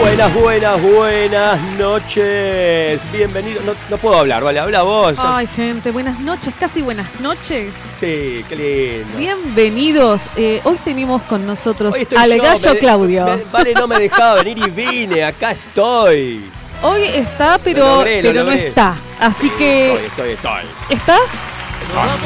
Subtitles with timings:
[0.00, 3.02] Buenas, buenas, buenas noches.
[3.12, 3.64] Bienvenidos.
[3.64, 5.14] No, no puedo hablar, vale, habla vos.
[5.18, 7.74] Ay, gente, buenas noches, casi buenas noches.
[7.98, 9.18] Sí, qué lindo.
[9.18, 10.22] Bienvenidos.
[10.36, 13.24] Eh, hoy tenemos con nosotros al yo, gallo me- Claudio.
[13.26, 16.44] me- vale, no me dejaba venir y vine, acá estoy.
[16.82, 18.96] Hoy está, pero, Lo logré, lo pero no está.
[19.20, 20.96] Así que, Estoy, estoy, estoy.
[20.96, 21.30] ¿estás?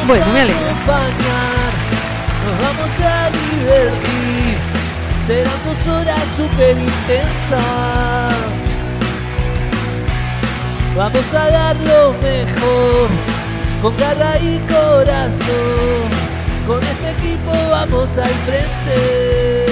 [0.07, 0.61] Bueno, me alegro.
[2.45, 4.32] nos vamos a divertir.
[5.27, 8.37] Serán dos horas súper intensas.
[10.97, 13.09] Vamos a dar lo mejor,
[13.81, 16.11] con garra y corazón.
[16.67, 19.67] Con este equipo vamos al frente.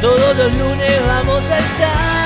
[0.00, 2.17] Todos los lunes vamos a estar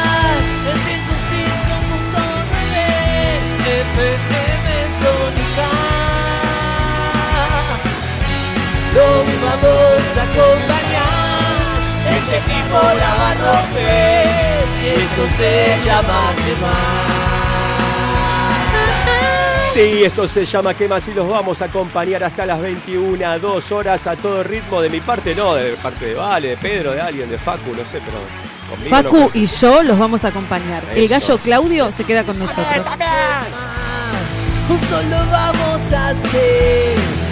[8.95, 17.33] Los vamos a acompañar, este equipo la va a romper y esto se llama quemar.
[19.73, 21.09] Sí, esto se llama ¿Qué más?
[21.09, 24.83] Y los vamos a acompañar hasta las 21, dos horas a todo ritmo.
[24.83, 27.79] De mi parte, no, de parte de Vale, de Pedro, de alguien, de Facu, no
[27.79, 30.83] sé, pero no Facu y yo los vamos a acompañar.
[30.95, 32.87] El gallo Claudio se queda con nosotros.
[34.69, 37.32] Juntos lo vamos a hacer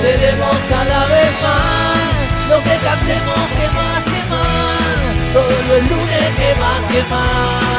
[0.00, 6.54] Seremos cada vez más lo que cantemos que más que más todos los lunes que
[6.60, 7.76] más que más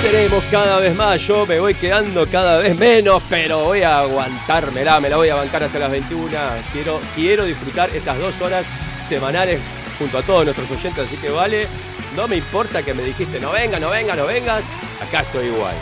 [0.00, 4.98] Seremos cada vez más, yo me voy quedando cada vez menos, pero voy a aguantármela,
[4.98, 6.28] me la voy a bancar hasta las 21.
[6.72, 8.66] Quiero, quiero disfrutar estas dos horas
[9.06, 9.60] semanales
[10.00, 11.68] junto a todos nuestros oyentes, así que vale,
[12.16, 14.64] no me importa que me dijiste no venga, no venga, no vengas,
[15.00, 15.76] acá estoy igual.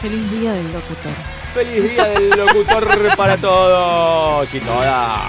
[0.00, 1.41] Feliz día del locutor.
[1.54, 5.20] Feliz día del locutor para todos y todas.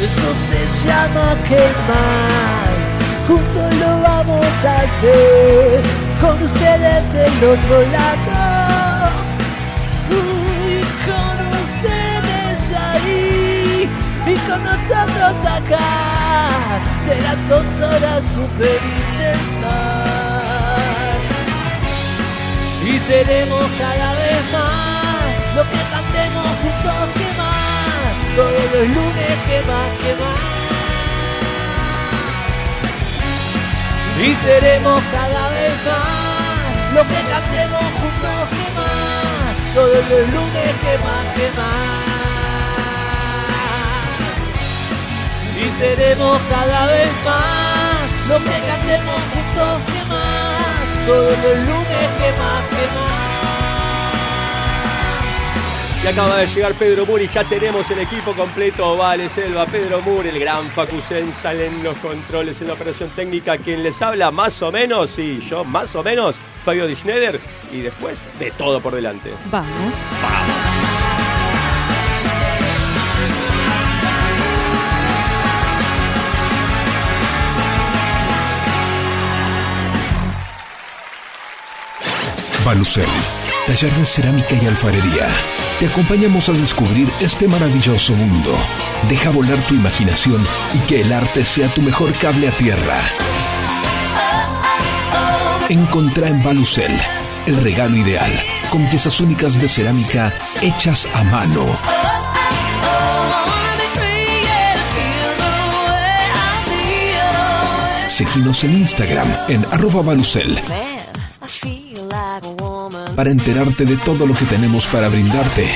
[0.00, 2.84] esto se llama que más
[3.26, 5.82] juntos lo vamos a hacer.
[6.20, 9.10] Con ustedes del otro lado.
[10.10, 13.90] Y con ustedes ahí.
[14.26, 16.78] Y con nosotros acá.
[17.04, 19.94] Serán dos horas super intensas.
[22.86, 24.33] Y seremos cada vez
[25.72, 30.64] que cantemos juntos que más todos los lunes que más que más
[34.20, 40.98] y seremos cada vez más lo que cantemos juntos que más todos los lunes que
[40.98, 42.14] más que más
[45.56, 47.84] y seremos cada vez más
[48.28, 53.33] lo que cantemos juntos que más todos los lunes que más que más
[56.04, 60.28] Y acaba de llegar Pedro Muri, ya tenemos el equipo completo, Vale Selva, Pedro Muri,
[60.28, 64.70] el gran Facusen, salen los controles en la operación técnica, quien les habla más o
[64.70, 67.40] menos, sí, yo más o menos, Fabio Di Schneider,
[67.72, 69.30] y después de todo por delante.
[69.50, 69.94] Vamos.
[82.62, 83.06] Balucel,
[83.66, 85.63] taller de cerámica y alfarería.
[85.84, 88.56] Te acompañamos a descubrir este maravilloso mundo.
[89.06, 90.42] Deja volar tu imaginación
[90.72, 93.02] y que el arte sea tu mejor cable a tierra.
[95.68, 96.90] Encontrá en Balucel
[97.44, 98.32] el regalo ideal,
[98.70, 100.32] con piezas únicas de cerámica
[100.62, 101.66] hechas a mano.
[108.06, 110.62] Seguinos en Instagram en arroba Balucel
[113.14, 115.68] para enterarte de todo lo que tenemos para brindarte.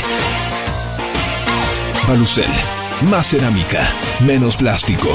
[2.07, 2.51] Balucel,
[3.11, 3.89] más cerámica,
[4.21, 5.09] menos plástico.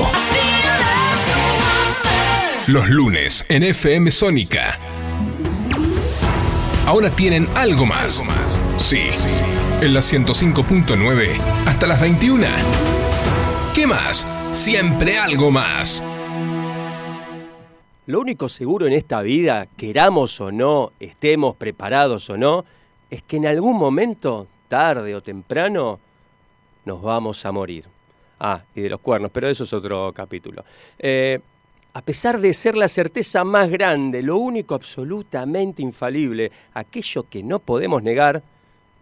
[2.68, 4.80] Los lunes en FM Sónica.
[6.86, 8.22] Ahora tienen algo más.
[8.78, 9.02] Sí,
[9.82, 11.30] en la 105.9
[11.66, 12.46] hasta las 21.
[13.74, 14.28] ¿Qué más?
[14.52, 16.04] Siempre algo más.
[18.06, 22.66] Lo único seguro en esta vida, queramos o no, estemos preparados o no,
[23.10, 26.00] es que en algún momento, tarde o temprano,
[26.84, 27.86] nos vamos a morir.
[28.42, 30.66] Ah, y de los cuernos, pero eso es otro capítulo.
[31.00, 31.40] Eh,
[31.94, 37.60] a pesar de ser la certeza más grande, lo único absolutamente infalible, aquello que no
[37.60, 38.44] podemos negar,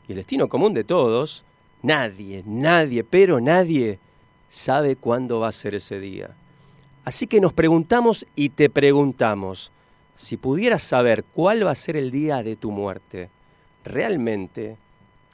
[0.08, 1.44] y el destino común de todos,
[1.82, 3.98] nadie, nadie, pero nadie
[4.48, 6.36] sabe cuándo va a ser ese día.
[7.04, 9.72] Así que nos preguntamos y te preguntamos,
[10.16, 13.30] si pudieras saber cuál va a ser el día de tu muerte,
[13.84, 14.78] ¿realmente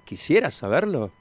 [0.05, 1.11] quisieras saberlo?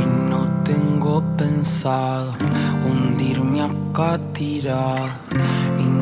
[0.00, 2.32] Y no tengo pensado
[2.86, 6.01] hundirme acá tirado.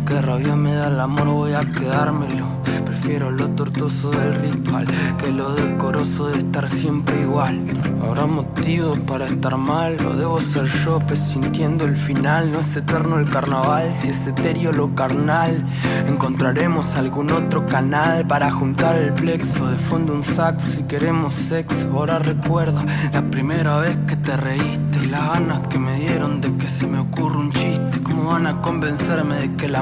[0.11, 2.45] Que rabia me da el amor, voy a quedármelo.
[2.85, 4.85] Prefiero lo tortuoso del ritual
[5.17, 7.63] que lo decoroso de estar siempre igual.
[8.01, 12.51] Habrá motivos para estar mal, o debo ser yo presintiendo el final.
[12.51, 15.65] No es eterno el carnaval, si es etéreo lo carnal.
[16.05, 21.89] Encontraremos algún otro canal para juntar el plexo de fondo un saxo si queremos sexo.
[21.93, 22.81] Ahora recuerdo
[23.13, 26.85] la primera vez que te reíste y las ganas que me dieron de que se
[26.85, 28.03] me ocurra un chiste.
[28.03, 29.81] ¿Cómo van a convencerme de que la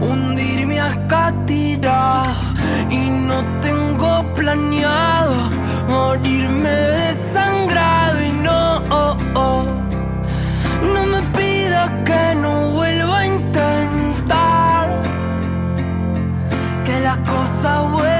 [0.00, 2.34] hundirme acá tirado.
[2.90, 5.34] Y no tengo planeado
[5.88, 8.22] morirme desangrado.
[8.22, 8.80] Y no,
[10.94, 14.88] no me pidas que no vuelva a intentar.
[16.84, 18.19] Que las cosas vuelvan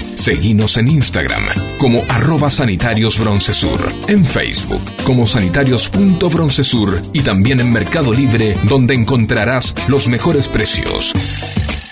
[0.21, 1.41] Seguinos en Instagram
[1.79, 9.73] como arroba sanitarios broncesur, en Facebook como sanitarios.broncesur y también en Mercado Libre donde encontrarás
[9.89, 11.11] los mejores precios.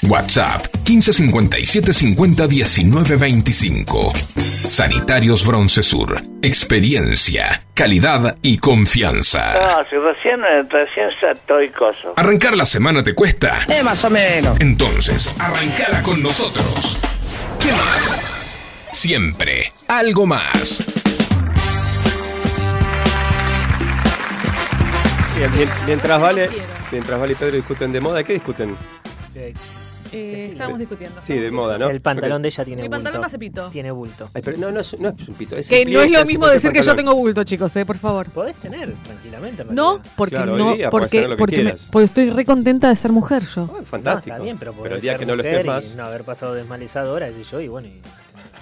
[0.03, 4.13] WhatsApp 1557 50 19 25.
[4.35, 6.21] Sanitarios Broncesur.
[6.43, 9.53] Experiencia, calidad y confianza.
[9.53, 12.13] No, si recién, recién estoy coso.
[12.15, 13.61] ¿Arrancar la semana te cuesta?
[13.67, 14.55] Eh, más o menos.
[14.61, 17.01] Entonces, arrancala con nosotros.
[17.69, 18.15] ¿Qué más?
[18.91, 20.83] Siempre algo más.
[25.85, 26.49] Mientras Vale,
[26.91, 28.75] mientras Vale y Pedro discuten de moda, ¿qué discuten?
[30.11, 31.21] Eh, estábamos discutiendo.
[31.23, 31.89] Sí, de moda, ¿no?
[31.89, 33.03] El pantalón de ella tiene Mi bulto.
[33.03, 33.69] pantalón hace pito.
[33.69, 34.29] Tiene bulto.
[34.33, 35.55] Ay, pero no, no, es, no es un pito.
[35.55, 38.27] Es Que no es lo mismo decir que yo tengo bulto, chicos, eh, por favor.
[38.29, 39.61] Podés tener tranquilamente.
[39.63, 41.89] en No, porque Claro, no, porque, hacer lo que porque, me- quieras.
[41.91, 43.69] porque estoy re contenta de ser mujer yo.
[43.71, 44.33] Ay, No, fantástico.
[44.35, 45.95] está bien, pero, pero el día que no lo estés más.
[45.95, 47.87] No haber pasado desmalizadora, y yo, y bueno.
[47.87, 48.01] Y...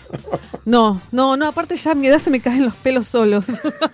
[0.66, 3.46] No, no, no, aparte ya a mi edad se me caen los pelos solos.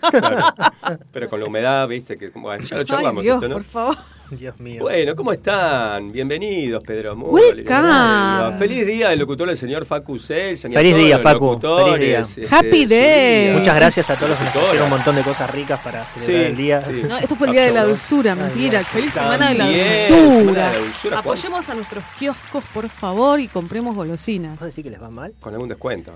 [0.09, 0.43] Claro.
[1.11, 3.53] Pero con la humedad, viste, que bueno, ya lo Ay, charlamos Dios, esto, ¿no?
[3.55, 3.97] por favor.
[4.37, 4.81] Dios mío.
[4.81, 6.11] Bueno, ¿cómo están?
[6.11, 7.13] Bienvenidos, Pedro.
[7.15, 8.57] Welcome.
[8.57, 10.57] Feliz día del locutor, el señor Facu Cel.
[10.57, 11.59] señor Feliz día, Facu.
[11.59, 12.19] Feliz día.
[12.19, 13.45] este, Happy day.
[13.49, 13.57] día.
[13.57, 16.25] Muchas gracias a todos los que nos trajeron un montón de cosas ricas para celebrar
[16.45, 16.83] Sí, el día.
[16.85, 17.03] sí.
[17.07, 18.83] No, esto fue el día de la dulzura, mentira.
[18.83, 20.69] Feliz semana de la dulzura.
[20.69, 21.19] de la dulzura.
[21.19, 24.59] Apoyemos a nuestros kioscos, por favor, y compremos golosinas.
[24.59, 25.33] ¿Vos decís que les va mal?
[25.39, 26.11] Con algún descuento.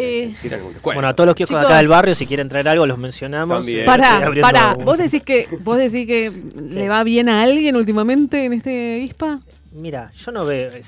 [0.00, 0.80] Eh, descuento.
[0.82, 1.70] Bueno, a todos los kioscos de Chicos.
[1.70, 3.66] acá del barrio, si quieren traer algo, los mencionamos.
[3.86, 4.74] Pará, pará.
[4.74, 6.30] ¿Vos decís que vos decís que
[6.60, 9.40] le va bien a alguien últimamente en este ISPA?
[9.72, 10.70] Mira, yo no veo.
[10.72, 10.82] eh,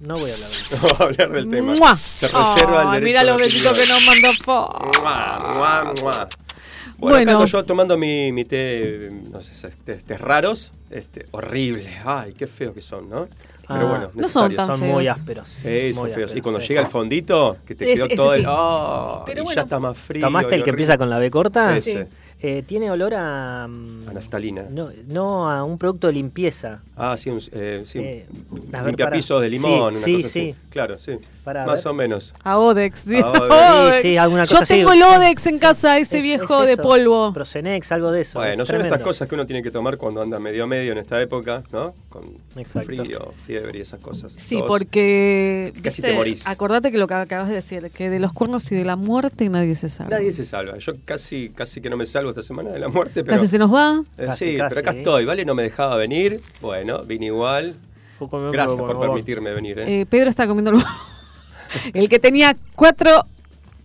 [0.00, 0.76] no voy a hablar de eso.
[0.82, 1.74] No va a hablar del tema.
[1.74, 1.96] ¡Mua!
[1.96, 4.28] Se reserva el derecho mira los besitos que nos mandó.
[5.00, 6.02] Mua, mua, mua.
[6.02, 6.28] Bueno,
[6.98, 7.16] Bueno.
[7.18, 11.88] acá ando yo tomando mi, mi té, no sé, tés raros, este, horrible.
[12.04, 13.28] Ay, qué feos que son, ¿no?
[13.68, 14.92] Pero Ah, bueno, no son tan Son feos.
[14.94, 15.48] muy ásperos.
[15.56, 16.34] Sí, son Muy feos.
[16.34, 16.68] Y cuando sí.
[16.68, 18.40] llega el fondito, que te quedó todo sí.
[18.40, 18.46] el.
[18.48, 19.22] ¡Oh!
[19.26, 19.56] Pero y bueno.
[19.56, 20.26] ya está más frío.
[20.26, 20.70] ¿Tomaste el que horrible.
[20.70, 21.76] empieza con la B corta?
[21.76, 22.08] Ese.
[22.42, 23.66] Eh, tiene olor a.
[23.68, 24.64] mm, A naftalina.
[24.70, 26.80] No, no, a un producto de limpieza.
[26.96, 27.98] Ah, sí, un, eh, sí.
[27.98, 28.26] Eh,
[28.72, 29.16] a ver, limpia pará.
[29.16, 30.48] pisos de limón, Sí, una sí, cosa sí.
[30.50, 30.58] así.
[30.70, 31.12] Claro, sí.
[31.44, 31.88] Más ver.
[31.88, 32.32] o menos.
[32.42, 33.00] A Odex.
[33.00, 33.16] sí.
[33.20, 33.44] A Odex.
[33.52, 33.96] Odex.
[33.96, 34.74] Sí, sí, alguna Yo cosa así.
[34.74, 37.30] tengo el Odex en casa, ese Es- viejo es de polvo.
[37.34, 38.38] Procenex, algo de eso.
[38.38, 40.92] Bueno, es son estas cosas que uno tiene que tomar cuando anda medio a medio
[40.92, 41.94] en esta época, ¿no?
[42.08, 42.86] Con Exacto.
[42.86, 44.32] frío, fiebre y esas cosas.
[44.32, 45.72] Sí, porque.
[45.76, 46.46] Casi viste, te morís.
[46.46, 49.48] Acordate que lo que acabas de decir, que de los cuernos y de la muerte
[49.48, 50.10] nadie se sabe.
[50.10, 50.78] Nadie se salva.
[50.78, 53.36] Yo casi, casi que no me salvo esta semana de la muerte, pero.
[53.36, 54.02] Casi se nos va.
[54.16, 54.74] Eh, Casi, sí, casi.
[54.74, 55.44] pero acá estoy, ¿vale?
[55.44, 56.40] No me dejaba venir.
[56.60, 57.74] Bueno, vine igual.
[58.20, 60.00] Gracias por bueno, permitirme venir, ¿eh?
[60.00, 60.82] Eh, Pedro está comiendo el,
[61.94, 63.24] el que tenía cuatro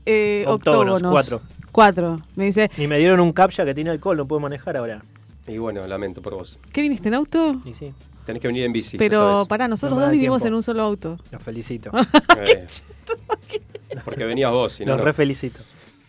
[0.06, 1.12] eh, Octógonos, octógonos.
[1.12, 1.42] cuatro.
[1.72, 2.22] Cuatro.
[2.36, 5.04] Me dice, Y me dieron un captcha que tiene alcohol, no puedo manejar ahora.
[5.48, 6.60] Y bueno, lamento por vos.
[6.72, 7.62] ¿qué viniste en auto?
[7.66, 7.94] Y sí,
[8.26, 8.98] Tenés que venir en bici.
[8.98, 10.48] Pero pará, nosotros No dos vinimos tiempo.
[10.48, 11.18] en un solo auto.
[11.32, 11.92] los felicito.
[12.38, 12.66] Eh,
[14.04, 14.92] porque venías vos, si no.
[14.92, 15.06] los no.
[15.06, 15.60] re felicito.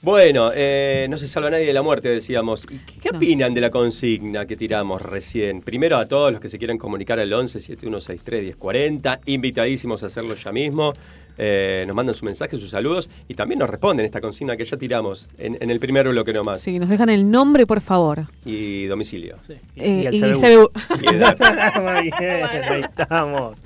[0.03, 2.65] Bueno, eh, no se salva nadie de la muerte, decíamos.
[2.71, 3.17] ¿Y qué, qué No.
[3.19, 5.63] opinan de la consigna que tiramos recién?
[5.63, 10.35] Primero a todos los que se quieran comunicar al 11 7163 1040, invitadísimos a hacerlo
[10.35, 10.93] ya mismo.
[11.39, 14.77] Eh, nos mandan su mensaje, sus saludos y también nos responden esta consigna que ya
[14.79, 16.63] tiramos en, en el primer bloque nomás.
[16.63, 18.25] Sí, nos dejan el nombre, por favor.
[18.47, 19.37] Y domicilio.
[19.77, 20.41] Eh, el y CBU.
[20.41, 20.71] CBU.
[21.03, 21.07] Y
[22.21, 23.59] bien, ahí estamos.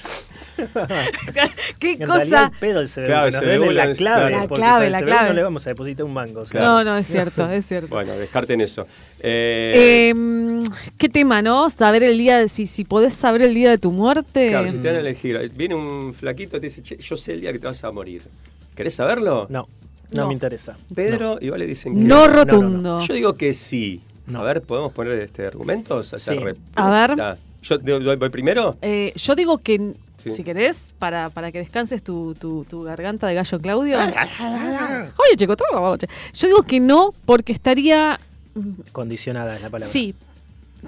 [1.78, 2.44] ¿Qué En realidad cosa?
[2.52, 4.30] el pedo el CBU, Claro, nos la clave.
[4.30, 5.00] La clave, la.
[5.28, 6.44] No le vamos a depositar un mango.
[6.44, 6.66] Claro.
[6.66, 7.88] No, no, es cierto, es cierto.
[7.94, 8.86] Bueno, descarten eso.
[9.20, 10.60] Eh, Eh,
[10.98, 11.68] ¿Qué tema, no?
[11.70, 14.48] Saber el día, de, si, si podés saber el día de tu muerte.
[14.48, 17.32] claro, si te dan a elegir, viene un flaquito y te dice, che, yo sé
[17.32, 18.22] el día que te vas a morir.
[18.74, 19.46] ¿Querés saberlo?
[19.50, 19.66] No,
[20.12, 20.26] no, No.
[20.28, 20.76] me interesa.
[20.94, 23.00] Pedro, igual le dicen que No no, rotundo.
[23.06, 24.00] Yo digo que sí.
[24.26, 24.40] No.
[24.40, 26.14] A ver, ¿podemos poner este argumentos?
[26.16, 26.36] Sí.
[26.76, 27.16] A ver.
[27.62, 28.76] ¿Yo voy, voy primero?
[28.82, 30.32] Eh, yo digo que, Sí.
[30.32, 33.98] si querés, para, para que descanses tu, tu, tu garganta de gallo Claudio.
[33.98, 35.96] Oye, chico, todo.
[36.34, 38.20] Yo digo que no, porque estaría,
[38.92, 39.90] Condicionada es la palabra.
[39.90, 40.14] sí,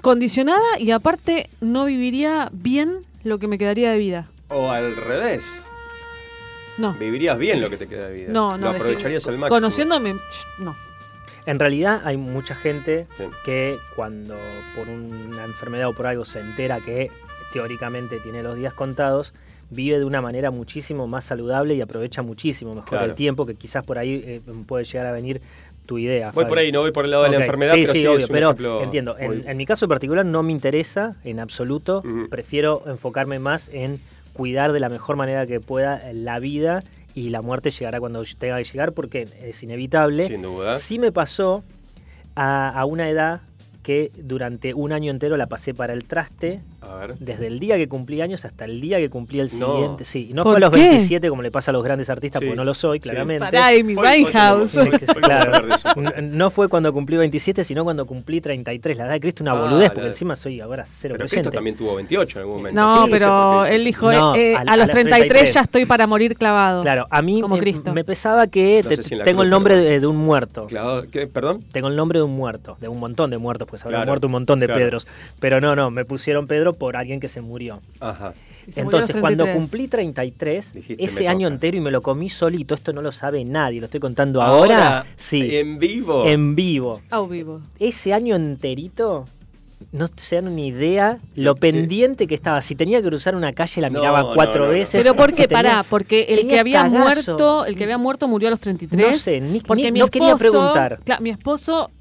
[0.01, 4.27] condicionada y aparte no viviría bien lo que me quedaría de vida.
[4.49, 5.43] O al revés.
[6.77, 8.31] No, Vivirías bien lo que te queda de vida.
[8.33, 8.57] no, no.
[8.57, 9.55] Lo aprovecharías al máximo.
[9.55, 10.15] Conociéndome,
[10.59, 10.75] no.
[11.45, 13.23] En realidad hay mucha gente Sí.
[13.45, 14.35] que cuando
[14.75, 17.11] por una enfermedad o por algo se entera que
[17.51, 19.33] teóricamente tiene los días contados,
[19.69, 23.05] vive de una manera muchísimo más saludable y aprovecha muchísimo mejor Claro.
[23.05, 25.41] el tiempo, que quizás por ahí eh, puede llegar a venir
[25.85, 26.27] tu idea.
[26.31, 26.49] Voy Fabi.
[26.49, 28.27] por ahí, no voy por el lado de la enfermedad, sí, pero sí, sí, obvio,
[28.29, 29.17] pero entiendo.
[29.19, 32.01] En, muy- en mi caso en particular no me interesa en absoluto.
[32.29, 33.99] Prefiero enfocarme más en
[34.31, 36.83] cuidar de la mejor manera que pueda la vida
[37.15, 40.27] y la muerte llegará cuando tenga que llegar porque es inevitable.
[40.27, 40.77] Sin duda.
[40.79, 41.63] Sí me pasó
[42.35, 43.41] a, a una edad
[43.83, 47.15] que durante un año entero la pasé para el traste, A ver.
[47.19, 49.73] desde el día que cumplí años hasta el día que cumplí el No.
[49.75, 50.05] siguiente.
[50.05, 50.89] Sí, no ¿Por fue a los qué?
[50.89, 52.45] 27 como le pasa a los grandes artistas, Sí.
[52.47, 53.01] porque no lo soy, Sí.
[53.09, 53.39] claramente.
[53.43, 54.77] Pará, Amy Hoy- hoy Winehouse.
[55.21, 55.67] Claro.
[56.21, 58.97] No fue cuando cumplí 27, sino cuando cumplí 33.
[58.97, 61.75] La edad de Cristo una Ah, boludez, porque encima soy ahora cero Pero Cristo también
[61.75, 62.79] tuvo 28 en algún momento.
[62.81, 65.61] No, Sí, pero él dijo, No, eh, a- a, a los las 33, 33 ya
[65.61, 66.81] estoy para morir clavado.
[66.83, 67.93] Claro, a mí Como me, Cristo.
[67.93, 70.65] me pesaba que No te- si tengo cruz, el nombre pero- de, de un muerto.
[70.67, 71.27] Claro, ¿qué?
[71.27, 71.63] ¿Perdón?
[71.71, 74.27] Tengo el nombre de un muerto, de un montón de muertos, pues habrá Claro, muerto
[74.27, 74.81] un montón de claro.
[74.81, 75.07] Pedros.
[75.39, 77.79] Pero no, no, me pusieron Pedro por alguien que se murió.
[77.99, 78.33] Ajá.
[78.67, 79.55] Murió Entonces, cuando 33.
[79.57, 81.53] cumplí 33, Dijiste, ese año toca.
[81.55, 85.05] entero y me lo comí solito, esto no lo sabe nadie, lo estoy contando ahora,
[85.15, 86.27] sí, En vivo.
[86.27, 87.01] en vivo.
[87.09, 87.61] Au vivo.
[87.79, 89.25] Ese año enterito
[89.91, 91.61] no se dan ni idea lo ¿Qué?
[91.61, 92.61] pendiente que estaba.
[92.61, 94.73] Si tenía que cruzar una calle, la miraba no, cuatro no, no.
[94.73, 95.01] veces.
[95.03, 95.47] Pero ¿por Si qué?
[95.49, 97.03] tenía- Pará, porque el que había cagazo.
[97.03, 99.11] muerto, el que había muerto murió a los 33.
[99.11, 100.99] No sé, ni- porque ni- mi no quería esposo- preguntar.
[101.03, 101.91] Claro, mi esposo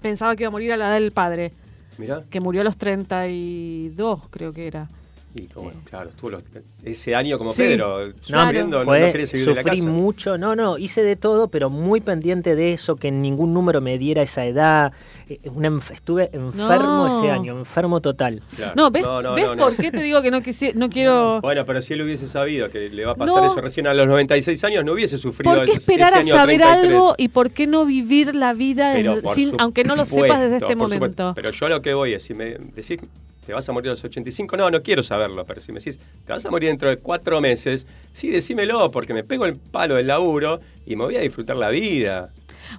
[0.00, 1.52] pensaba que iba a morir a la edad del padre,
[1.98, 2.24] Mirá.
[2.30, 4.88] que murió a los 32, creo que era.
[5.34, 6.42] Y bueno, claro, estuvo los-
[6.84, 7.62] ese año como Sí.
[7.62, 8.44] Pedro, Claro.
[8.46, 9.90] sufriendo, no, Fue- no quería seguir de la sufrí casa.
[9.92, 13.98] mucho, no, no, hice de todo, pero muy pendiente de eso, que ningún número me
[13.98, 14.92] diera esa edad.
[15.28, 17.18] Eh, una enf- estuve enfermo No.
[17.20, 18.42] ese año, enfermo total.
[18.56, 18.72] Claro.
[18.76, 19.64] No, ¿ves, No, no, ¿ves no, no.
[19.64, 21.40] por qué te digo que no, quisi- no quiero...
[21.42, 23.46] Bueno, pero si él hubiese sabido que le va a pasar No.
[23.52, 26.60] eso recién a los 96 años, no hubiese sufrido ¿Por qué esperar ese a saber
[26.60, 26.94] 33.
[26.94, 28.94] algo y por qué no vivir la vida
[29.34, 30.94] sin, aunque no lo sepas desde este supuesto.
[30.96, 31.32] momento?
[31.36, 32.98] Pero yo a lo que voy es, si me decís,
[33.46, 35.98] te vas a morir a los 85, no, no quiero saberlo, pero si me decís,
[36.26, 39.96] te vas a morir dentro de cuatro meses, sí, decímelo, porque me pego el palo
[39.96, 42.30] del laburo y me voy a disfrutar la vida.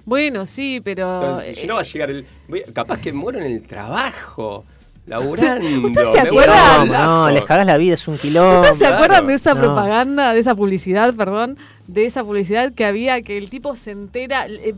[0.04, 1.22] Bueno, sí, pero...
[1.22, 2.26] Entonces, si no eh, va a llegar el...
[2.48, 4.64] voy capaz que muero en el trabajo,
[5.06, 5.86] laburando.
[5.88, 6.86] ¿Ustedes se acuerdan?
[6.86, 7.30] No, lado.
[7.30, 8.60] les cagas la vida, es un quilombo.
[8.60, 8.96] ¿Ustedes se claro.
[8.96, 9.60] acuerdan de esa No.
[9.60, 11.58] propaganda, de esa publicidad, perdón?
[11.86, 14.74] De esa publicidad que había que el tipo se entera, eh,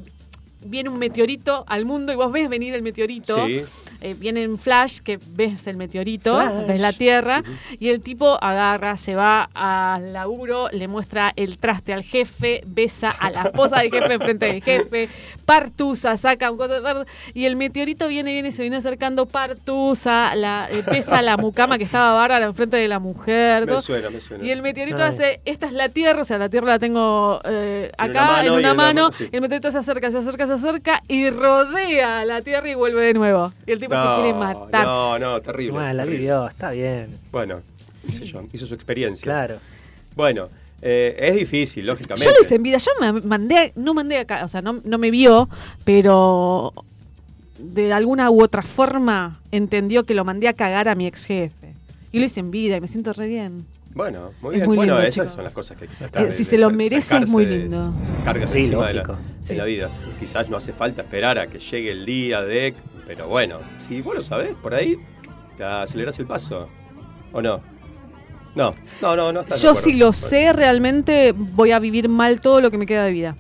[0.65, 3.47] viene un meteorito al mundo y vos ves venir el meteorito.
[3.47, 3.63] Sí.
[4.01, 6.67] eh, viene en flash que ves el meteorito, Flash.
[6.67, 7.43] ves la Tierra,
[7.79, 13.11] y el tipo agarra, se va al laburo, le muestra el traste al jefe, besa
[13.11, 15.09] a la esposa del jefe enfrente del jefe,
[15.45, 20.35] partusa, saca un coso de verde, y el meteorito viene, viene, se viene acercando, partusa,
[20.35, 23.63] la, eh, besa a la mucama que estaba bárbara enfrente de la mujer.
[23.63, 23.83] Me todo.
[23.83, 24.45] suena, me suena.
[24.45, 25.09] Y el meteorito Ay.
[25.09, 28.33] hace, esta es la Tierra, o sea, la Tierra la tengo eh, En acá una
[28.33, 29.29] mano en una mano, mano, sí.
[29.31, 32.75] y el meteorito se acerca, se acerca, se acerca y rodea a la Tierra y
[32.75, 33.53] vuelve de nuevo.
[33.67, 34.87] Y el tipo se quiere matar.
[34.87, 35.73] No, no, terrible.
[35.73, 37.19] Bueno, la vivió, está bien.
[37.31, 37.63] Bueno,
[38.53, 39.25] hizo su experiencia.
[39.25, 39.59] Claro.
[40.15, 40.49] Bueno,
[40.87, 42.25] eh, es difícil, lógicamente.
[42.27, 44.81] Yo lo hice en vida, yo me mandé, a- no mandé acá, o sea, no,
[44.85, 45.49] no me vio,
[45.85, 46.73] pero
[47.59, 51.73] de alguna u otra forma entendió que lo mandé a cagar a mi ex jefe.
[52.13, 53.65] Y lo hice en vida y me siento re bien.
[53.95, 54.67] Bueno, muy Es bien.
[54.67, 55.35] muy bueno, lindo, esas chicos.
[55.37, 57.47] son las cosas que hay que tratar Eh, si de se lo merece, es muy
[57.47, 57.95] lindo.
[58.25, 59.19] cargas Sí, encima de la,
[59.49, 59.91] de vida.
[60.19, 62.75] Quizás no hace falta esperar a que llegue el día de...
[63.07, 64.97] Pero bueno, si vos lo sabés, por ahí
[65.57, 66.69] te aceleras el paso.
[67.33, 67.61] ¿O no?
[68.55, 72.41] No, no, no, no estás de Yo si lo sé, realmente voy a vivir mal
[72.41, 73.37] todo lo que me queda de vida.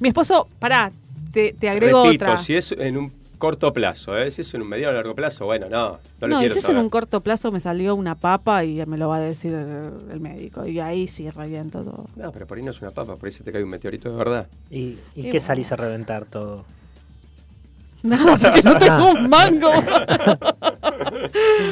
[0.00, 0.92] Mi esposo, pará,
[1.32, 2.38] te, te agrego Repito, otra.
[2.38, 4.30] si es en un corto plazo, ¿eh?
[4.30, 6.54] si es en un mediano o largo plazo, bueno, no, no, lo No, y quiero
[6.54, 9.20] si es en un corto plazo me salió una papa y me lo va a
[9.20, 10.66] decir el, el médico.
[10.66, 12.06] Y ahí sí reviento todo.
[12.16, 14.10] No, pero por ahí no es una papa, por ahí se te cae un meteorito
[14.10, 14.46] de verdad.
[14.70, 15.40] ¿Y, y Y qué bueno.
[15.46, 16.64] salís a reventar todo?
[18.04, 19.72] Nada, porque no tengo un mango.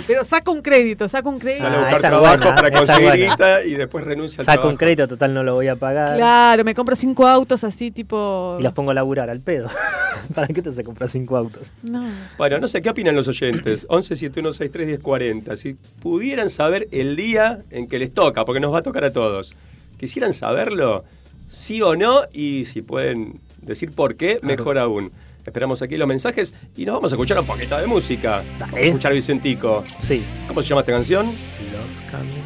[0.07, 1.63] Pero saco un crédito, saco un crédito.
[1.65, 4.69] Sale a Ah, buscar trabajo buena, para conseguir guita y después renuncia al Saco trabajo.
[4.71, 6.17] un crédito, total no lo voy a pagar.
[6.17, 8.57] Claro, me compro cinco autos así tipo...
[8.59, 9.69] Y los pongo a laburar al pedo.
[10.35, 11.71] ¿Para qué te se comprar cinco autos?
[11.83, 12.05] No.
[12.39, 13.87] Bueno, no sé, ¿qué opinan los oyentes?
[13.91, 15.57] 11 7163 1040.
[15.57, 19.13] Si pudieran saber el día en que les toca, porque nos va a tocar a
[19.13, 19.55] todos,
[19.99, 21.05] quisieran saberlo,
[21.51, 25.13] sí o no, y si pueden decir por qué, mejor aún.
[25.45, 28.43] Esperamos aquí los mensajes y nos vamos a escuchar un poquito de música.
[28.61, 29.85] Vamos a escuchar a Vicentico.
[30.01, 30.23] Sí.
[30.47, 31.27] ¿Cómo se llama esta canción?
[31.27, 32.39] Los caminos.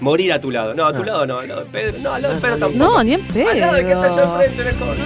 [0.00, 0.74] Morir a tu lado.
[0.74, 1.06] No, a tu Ah.
[1.06, 1.98] lado no, al lado de Pedro.
[2.02, 2.84] No, al lado de Pedro tampoco.
[2.84, 3.48] No, ni en pedo.
[3.50, 4.96] Al lado de que está allá enfrente, mejor.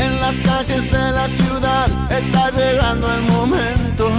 [0.00, 4.10] En las calles de la ciudad está llegando el momento.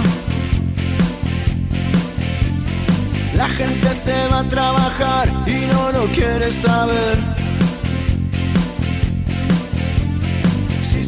[3.36, 7.39] La gente se va a trabajar y no lo quiere saber.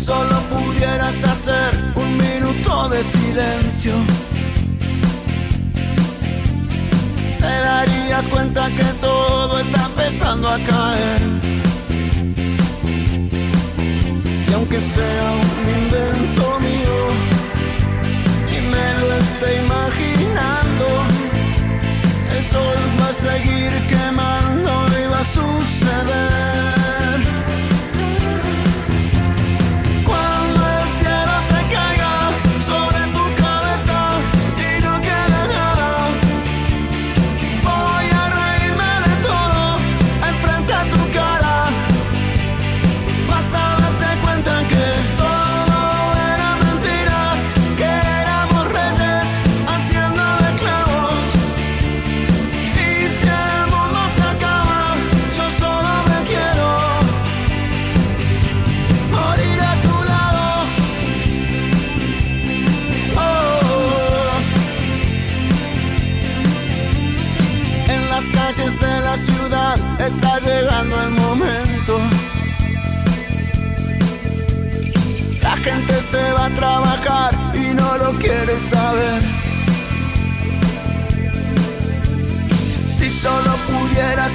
[0.05, 3.93] Solo pudieras hacer un minuto de silencio,
[7.39, 11.21] te darías cuenta que todo está empezando a caer.
[14.49, 16.99] Y aunque sea un invento mío
[18.55, 20.87] y me lo esté imaginando,
[22.37, 26.82] el sol va a seguir quemando y va a suceder.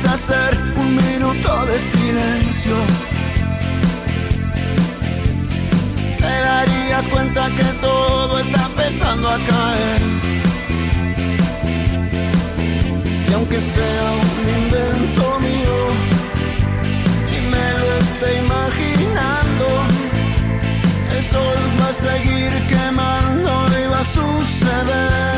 [0.05, 2.75] Hacer un minuto de silencio,
[6.17, 10.01] te darías cuenta que todo está empezando a caer.
[13.29, 15.77] Y aunque sea un invento mío
[17.35, 19.65] y me lo esté imaginando,
[21.15, 25.37] el sol va a seguir quemando y va a suceder.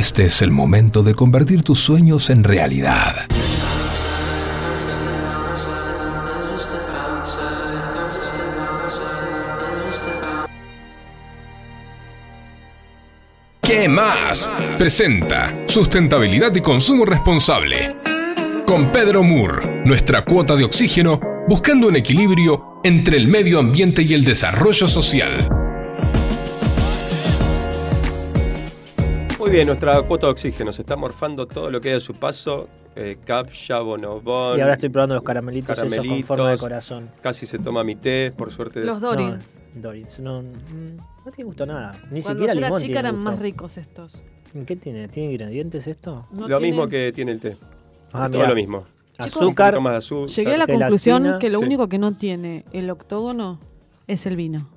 [0.00, 3.26] Este es el momento de convertir tus sueños en realidad.
[13.60, 14.50] ¿Qué más?
[14.78, 17.96] Presenta Sustentabilidad y Consumo Responsable.
[18.66, 24.14] Con Pedro Moore, nuestra cuota de oxígeno, buscando un equilibrio entre el medio ambiente y
[24.14, 25.59] el desarrollo social.
[29.40, 32.12] Muy bien, nuestra cuota de oxígeno se está morfando todo lo que hay a su
[32.14, 32.68] paso.
[32.94, 34.58] Eh, capcha, bonobón.
[34.58, 37.10] Y ahora estoy probando los caramelitos, esos con caramelitos, forma de corazón.
[37.22, 38.80] Casi se toma mi té, por suerte.
[38.84, 39.58] Los Dorins.
[39.74, 41.92] No, Dorins, no, mm, no tiene gusto nada.
[42.10, 43.30] Ni Cuando siquiera yo era limón chica tiene eran gusto.
[43.30, 44.24] más ricos estos.
[44.66, 45.08] ¿Qué tiene?
[45.08, 46.26] ¿Tiene ingredientes esto?
[46.32, 47.56] No lo tienen- mismo que tiene el té.
[48.12, 48.84] Ah, todo lo mismo.
[49.16, 49.74] Azúcar.
[49.76, 50.28] azúcar.
[50.28, 50.78] Llegué a la Gelatina.
[50.86, 51.64] conclusión que lo Sí.
[51.64, 53.58] único que no tiene el octógono
[54.06, 54.68] es el vino.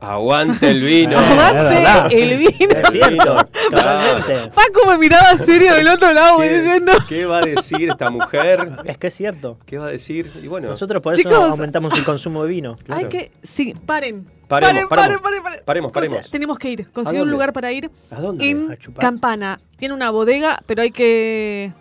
[0.00, 1.18] Aguante el vino.
[1.18, 2.74] Aguante el vino.
[2.90, 3.48] Claro.
[3.70, 4.50] totalmente.
[4.54, 6.92] Paco me miraba serio del otro lado ¿Qué, diciendo.
[7.08, 8.70] qué va a decir esta mujer?
[8.84, 9.58] Es que es cierto.
[9.66, 10.30] ¿Qué va a decir?
[10.42, 12.76] Y bueno, Nosotros por eso aumentamos el consumo de vino.
[12.84, 13.00] Claro.
[13.00, 13.30] Hay que.
[13.42, 14.26] Sí, paren.
[14.46, 15.22] Paremos, paren, paremos.
[15.22, 15.90] paren, paren.
[15.90, 16.30] Paremos.
[16.30, 16.86] Tenemos que ir.
[16.88, 17.90] ¿A Conseguir un lugar para ir.
[18.10, 18.48] ¿A dónde?
[18.48, 18.76] En A.
[19.00, 19.60] Campana.
[19.78, 21.72] Tiene una bodega, pero hay que.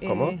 [0.00, 0.38] eh, ¿Cómo?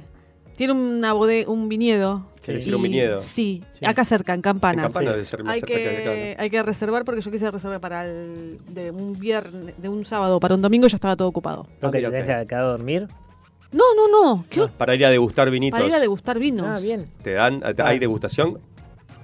[0.56, 2.26] tiene una bodega, un viñedo.
[2.48, 3.18] ¿Quiere decir Y- un viñedo?
[3.18, 3.84] Sí, Sí.
[3.84, 4.82] acá cerca, en Campana.
[4.82, 5.12] En Campana Sí.
[5.12, 7.78] debe ser más Hay cerca que que, acá, hay que reservar porque yo quise reservar
[7.80, 11.28] para el, de un viernes, de un sábado para un domingo y ya estaba todo
[11.28, 11.66] ocupado.
[11.82, 12.26] Lo que mira te usted.
[12.26, 13.06] deja quedar a dormir.
[13.70, 14.44] No, no, no.
[14.48, 14.66] ¿Qué?
[14.78, 15.78] Para ir a degustar vinitos.
[15.78, 16.64] Para ir a degustar vinos.
[16.66, 17.06] Ah, bien.
[17.22, 18.58] Te dan, hay degustación.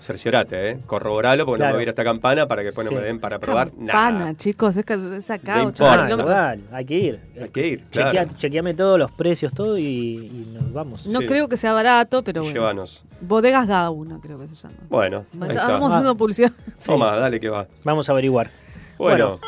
[0.04, 0.78] Cerciorate, ¿eh?
[0.86, 3.18] Corroboralo porque no me voy a ir hasta Campana para que después no me den
[3.18, 4.34] para probar Campana, nada.
[4.36, 5.94] chicos, es, que- es acá, No 80 importa.
[5.94, 6.28] Ah, kilómetros.
[6.30, 7.20] igual, hay que ir.
[7.42, 11.06] Hay que ir, Chequea- chequeame todos los precios, todo y, y nos vamos.
[11.06, 11.26] No Sí.
[11.26, 12.54] creo que sea barato, pero bueno.
[12.54, 13.02] Llévanos.
[13.22, 14.74] Bodegas Gauna, creo que se llama.
[14.90, 15.62] Bueno, ahí está.
[15.62, 15.96] Estamos Ah.
[15.96, 16.52] haciendo publicidad.
[16.78, 16.86] Sí.
[16.86, 17.66] Toma, dale que va.
[17.82, 18.50] Vamos a averiguar.
[18.98, 19.40] Bueno,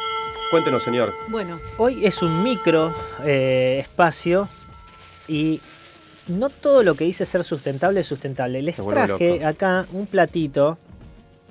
[0.50, 1.12] cuéntenos, señor.
[1.28, 2.92] Bueno, Hoy es un micro
[3.24, 4.48] eh, espacio
[5.28, 5.60] y
[6.28, 8.62] no todo lo que dice ser sustentable es sustentable.
[8.62, 9.46] Les traje loco.
[9.46, 10.78] acá un platito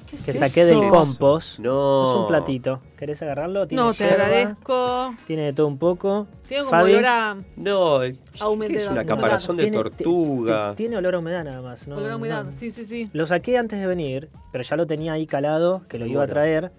[0.09, 0.79] ¿Qué que es saqué eso?
[0.81, 1.57] del compost.
[1.59, 2.09] No.
[2.09, 2.79] Es un platito.
[2.95, 3.67] ¿Querés agarrarlo?
[3.67, 5.15] Tiene No, te yerba, agradezco.
[5.25, 6.27] Tiene de todo un poco.
[6.47, 9.05] Tiene como Fabi, olor a, No, ¿qué es una humedad.
[9.07, 10.71] caparazón de tortuga?
[10.71, 11.87] ti- Tiene olor a humedad nada más.
[11.87, 12.43] No, Olor a humedad.
[12.45, 12.51] no.
[12.51, 13.09] Sí, sí, sí.
[13.13, 16.27] Lo saqué antes de venir, pero ya lo tenía ahí calado, que lo iba a
[16.27, 16.71] traer.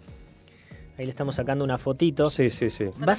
[0.98, 2.30] Ahí le estamos sacando una fotito.
[2.30, 2.86] Sí, sí, sí.
[2.98, 3.14] Pará.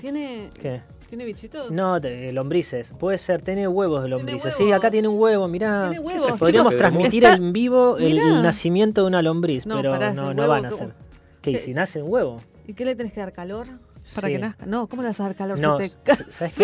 [0.00, 0.82] ¿Tiene, ¿Qué?
[1.08, 1.70] ¿Tiene bichitos?
[1.70, 2.92] No, de lombrices.
[2.98, 4.54] Puede ser, tiene huevos de lombrices.
[4.54, 5.88] Sí, acá tiene un huevo, mirá.
[5.90, 6.78] Tiene huevos, Podríamos chicos.
[6.88, 10.66] transmitir Está- en vivo el, nacimiento de una lombriz, No, pero pará, no, no van
[10.66, 10.94] a que- hacer.
[11.42, 11.50] ¿Qué?
[11.50, 11.60] ¿Y ¿Qué?
[11.60, 12.40] si nace un huevo?
[12.66, 13.66] ¿Y qué le tenés que dar calor?
[14.14, 14.34] Para Sí.
[14.34, 14.66] que nazca.
[14.66, 16.58] No, ¿cómo le vas a dar calor No, si te ¿sabes?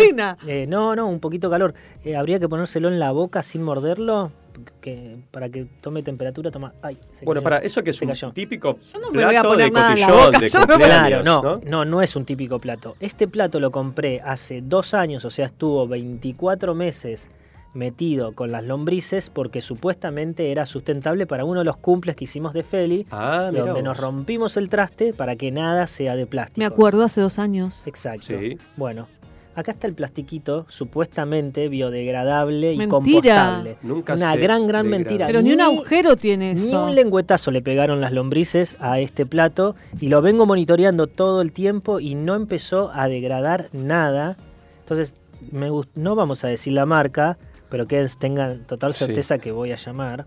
[0.47, 1.73] Eh, no, no, un poquito calor.
[2.03, 4.31] Eh, habría que ponérselo en la boca sin morderlo,
[4.81, 6.51] que, para que tome temperatura.
[6.51, 6.73] Toma.
[6.81, 7.43] Ay, se Bueno, cayó.
[7.43, 8.31] para eso que es un cayó.
[8.31, 11.41] típico Yo no me voy a plato poner de cotillón, de yo no cumpleaños, no,
[11.41, 11.61] ¿no?
[11.65, 12.95] no, no es un típico plato.
[12.99, 17.29] Este plato lo compré hace dos años, o sea, estuvo 24 meses
[17.73, 22.53] metido con las lombrices porque supuestamente era sustentable para uno de los cumples que hicimos
[22.53, 26.59] de Feli, Ah, donde nos rompimos el traste para que nada sea de plástico.
[26.59, 27.87] Me acuerdo hace dos años.
[27.87, 28.27] Exacto.
[28.27, 28.59] Sí.
[28.77, 29.07] Bueno,
[29.55, 33.77] acá está el plastiquito supuestamente biodegradable y compostable.
[33.83, 34.83] Nunca Una gran, gran degrada.
[34.83, 35.27] mentira.
[35.27, 36.85] Pero ni un agujero tiene Ni eso.
[36.85, 41.51] un lengüetazo le pegaron las lombrices a este plato y lo vengo monitoreando todo el
[41.51, 44.37] tiempo y no empezó a degradar nada.
[44.81, 45.13] Entonces,
[45.51, 47.37] me no vamos a decir la marca,
[47.69, 49.05] pero que tengan total Sí.
[49.05, 50.25] certeza que voy a llamar.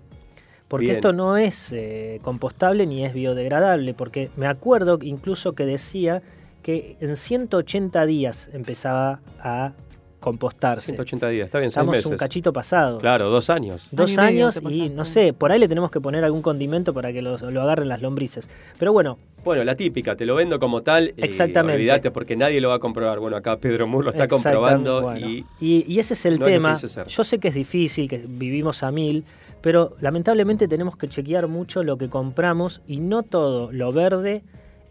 [0.68, 0.96] Porque Bien.
[0.96, 6.22] esto no es eh, compostable ni es biodegradable, porque me acuerdo incluso que decía
[6.66, 9.70] que en 180 días empezaba a
[10.18, 10.87] compostarse.
[10.87, 12.07] 180 días, está bien, seis Estamos meses.
[12.11, 12.98] un cachito pasado.
[12.98, 13.87] Claro, dos años.
[13.92, 16.42] Dos Año y medio años y no sé, por ahí le tenemos que poner algún
[16.42, 18.50] condimento para que lo, lo agarren las lombrices.
[18.81, 21.14] Pero bueno, Bueno, la típica, te lo vendo como tal.
[21.16, 21.74] y Exactamente.
[21.76, 23.20] olvídate porque nadie lo va a comprobar.
[23.20, 25.24] Bueno, acá Pedro Moore lo está comprobando bueno.
[25.24, 26.76] y y, y ese es el no tema.
[27.07, 29.22] Yo sé que es difícil, que vivimos a mil,
[29.61, 34.42] pero lamentablemente tenemos que chequear mucho lo que compramos y no todo lo verde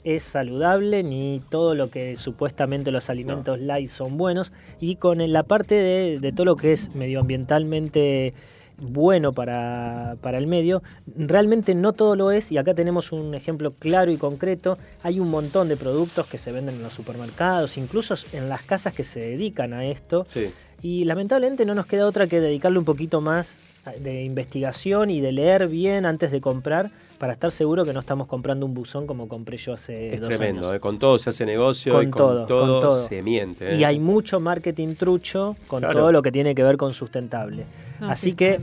[0.06, 4.54] es saludable ni todo lo que supuestamente los alimentos light son buenos.
[4.80, 8.34] Y con la parte de, de todo lo que es medioambientalmente
[8.78, 10.84] bueno para, para el medio,
[11.16, 12.52] realmente no todo lo es.
[12.52, 16.52] Y acá tenemos un ejemplo claro y concreto, hay un montón de productos que se
[16.52, 20.26] venden en los supermercados, incluso en las casas que se dedican a esto.
[20.28, 20.52] Sí.
[20.82, 23.58] y lamentablemente no nos queda otra que dedicarle un poquito más
[24.00, 28.28] de investigación y de leer bien antes de comprar para estar seguro que no estamos
[28.28, 30.76] comprando un buzón como compré yo hace Es dos tremendo, años.
[30.78, 33.08] eh, con todo se hace negocio Con y con todo, todo, con todo.
[33.08, 33.74] se miente.
[33.74, 33.78] eh.
[33.78, 36.00] Y hay mucho marketing trucho con Claro.
[36.00, 37.66] todo lo que tiene que ver con sustentable.
[38.00, 38.60] No, Así sí, que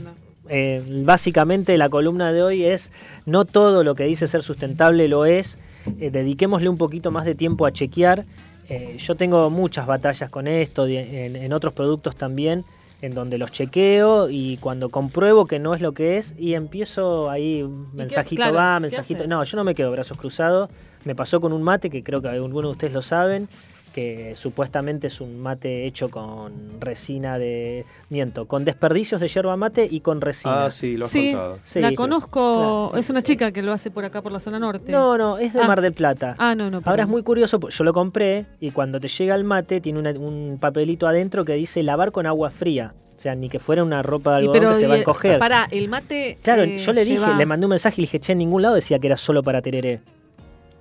[0.49, 2.91] eh, básicamente la columna de hoy es
[3.25, 5.57] no todo lo que dice ser sustentable lo es.
[5.99, 8.23] Eh, dediquémosle un poquito más de tiempo a chequear.
[8.69, 12.63] Eh, yo tengo muchas batallas con esto, en, en otros productos también,
[13.03, 17.29] en donde los chequeo y cuando compruebo que no es lo que es y empiezo
[17.29, 17.57] ahí
[17.91, 19.27] qué- mensajito claro, va, mensajito.
[19.27, 20.69] No, yo no me quedo brazos cruzados.
[21.03, 23.49] Me pasó con un mate que creo que algunos de ustedes lo saben,
[23.93, 26.51] que supuestamente es un mate hecho con
[26.81, 30.65] resina de miento, con desperdicios de yerba mate y con resina.
[30.65, 31.59] Ah, sí, lo has Sí, contado.
[31.63, 32.89] Sí, la conozco.
[32.89, 33.27] Claro, es una sí.
[33.27, 34.91] chica que lo hace por acá, por la zona norte.
[34.91, 35.67] No, no, es de Ah.
[35.67, 36.35] Mar del Plata.
[36.39, 36.81] Ah, no, no.
[36.83, 39.99] Ahora es muy curioso, porque yo lo compré y cuando te llega el mate tiene
[39.99, 42.93] una- un papelito adentro que dice lavar con agua fría.
[43.17, 45.39] O sea, ni que fuera una ropa de Y algodón que se va a encoger.
[45.39, 46.39] Pará, el mate.
[46.41, 48.39] Claro, eh, yo le dije, lleva- le mandé un mensaje y le dije, che, en
[48.39, 50.01] ningún lado decía que era solo para tereré.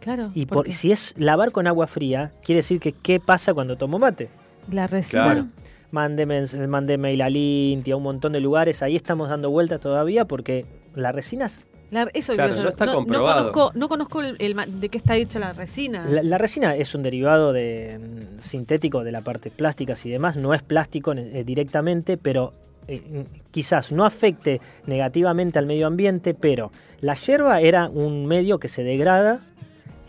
[0.03, 0.31] Claro.
[0.35, 3.99] Y ¿por si es lavar con agua fría, quiere decir que qué pasa cuando tomo
[3.99, 4.29] mate.
[4.71, 5.25] La resina.
[5.25, 5.47] Claro.
[5.91, 9.79] Mandé, mens- mandé mail a Linti, a un montón de lugares, ahí estamos dando vueltas
[9.81, 11.61] todavía porque la resina es
[11.91, 12.69] La- eso Claro, decir.
[12.69, 13.45] está no, comprobado.
[13.49, 16.07] No conozco, no conozco el, el ma- de qué está hecha la resina.
[16.09, 20.37] La, la resina es un derivado de, mm, sintético de la parte plásticas y demás,
[20.37, 22.55] no es plástico eh, directamente, pero
[22.88, 28.69] eh, quizás no afecte negativamente al medio ambiente, pero la hierba era un medio que
[28.69, 29.41] se degrada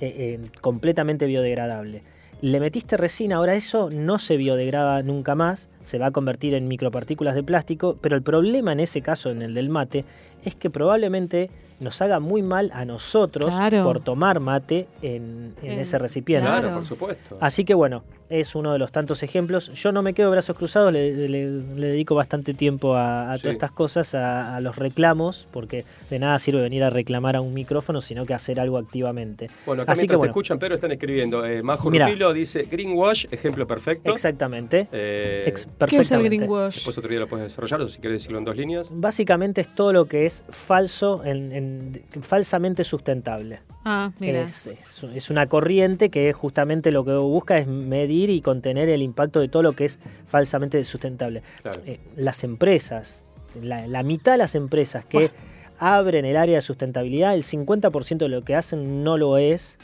[0.04, 2.02] eh, eh, completamente biodegradable.
[2.42, 6.68] Le metiste resina, ahora eso no se biodegrada nunca más, se va a convertir en
[6.68, 10.04] micropartículas de plástico, pero el problema en ese caso, en el del mate,
[10.44, 13.84] es que probablemente nos haga muy mal a nosotros Claro.
[13.84, 16.46] por tomar mate en, en En- ese recipiente.
[16.46, 16.74] Claro.
[16.74, 17.38] por supuesto.
[17.40, 18.04] Así que bueno,
[18.40, 19.72] es uno de los tantos ejemplos.
[19.74, 23.38] Yo no me quedo de brazos cruzados, le, le- le dedico bastante tiempo a, a
[23.38, 23.44] Sí.
[23.44, 27.42] todas estas cosas, a, a los reclamos, porque de nada sirve venir a reclamar a
[27.42, 29.50] un micrófono, sino que hacer algo activamente.
[29.66, 31.46] Bueno, acá Así que te escuchan, pero están escribiendo.
[31.46, 31.90] Eh, Majo.
[31.90, 34.12] Rupilo dice Greenwash, ejemplo perfecto.
[34.12, 34.88] Exactamente.
[34.92, 36.76] Eh, Ex- ¿Qué es el greenwash?
[36.76, 38.90] después otro día lo puedes desarrollar o si quieres decirlo en dos líneas.
[38.92, 43.60] Básicamente es todo lo que es falso, en, en- falsamente sustentable.
[43.86, 44.42] Ah, mira.
[44.44, 49.02] Es, es- es una corriente que justamente lo que busca es medir y contener el
[49.02, 51.44] impacto de todo lo que es falsamente sustentable.
[51.86, 53.24] Eh, las empresas,
[53.62, 55.32] la, mitad de las empresas que
[55.80, 59.78] abren el área de sustentabilidad, el 50% de lo que hacen no lo es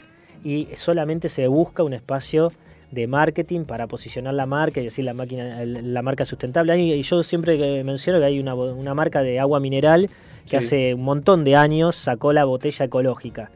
[0.44, 2.52] y solamente se busca un espacio
[2.90, 6.76] de marketing para posicionar la marca y decir la máquina la marca sustentable.
[6.78, 10.10] Y yo siempre menciono que hay una, una marca de agua mineral
[10.48, 13.50] que hace un montón de años sacó la botella ecológica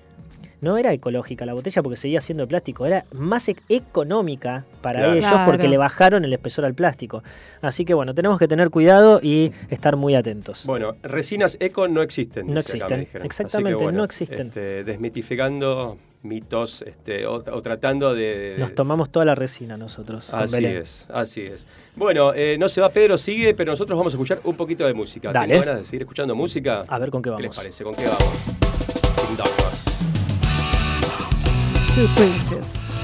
[0.64, 5.14] no era ecológica la botella porque seguía siendo de plástico, era más e- económica para
[5.14, 7.22] ellos porque le bajaron el espesor al plástico.
[7.60, 10.64] Así que bueno, tenemos que tener cuidado y estar muy atentos.
[10.66, 12.52] Bueno, resinas eco no existen.
[12.52, 14.48] No existen, exactamente, no existen.
[14.48, 20.32] Este, desmitificando mitos este, o, tratando de, Nos tomamos toda la resina nosotros.
[20.32, 21.66] Así es, así es.
[21.94, 24.94] Bueno, eh, no se va Pedro, sigue, pero nosotros vamos a escuchar un poquito de
[24.94, 25.30] música.
[25.30, 25.48] Dale.
[25.48, 26.84] ¿Tienen ganas de seguir escuchando música?
[26.88, 27.42] A ver con qué vamos.
[27.42, 27.84] ¿Qué les parece?
[27.84, 29.73] ¿Con qué vamos?
[31.94, 33.03] Two Princes.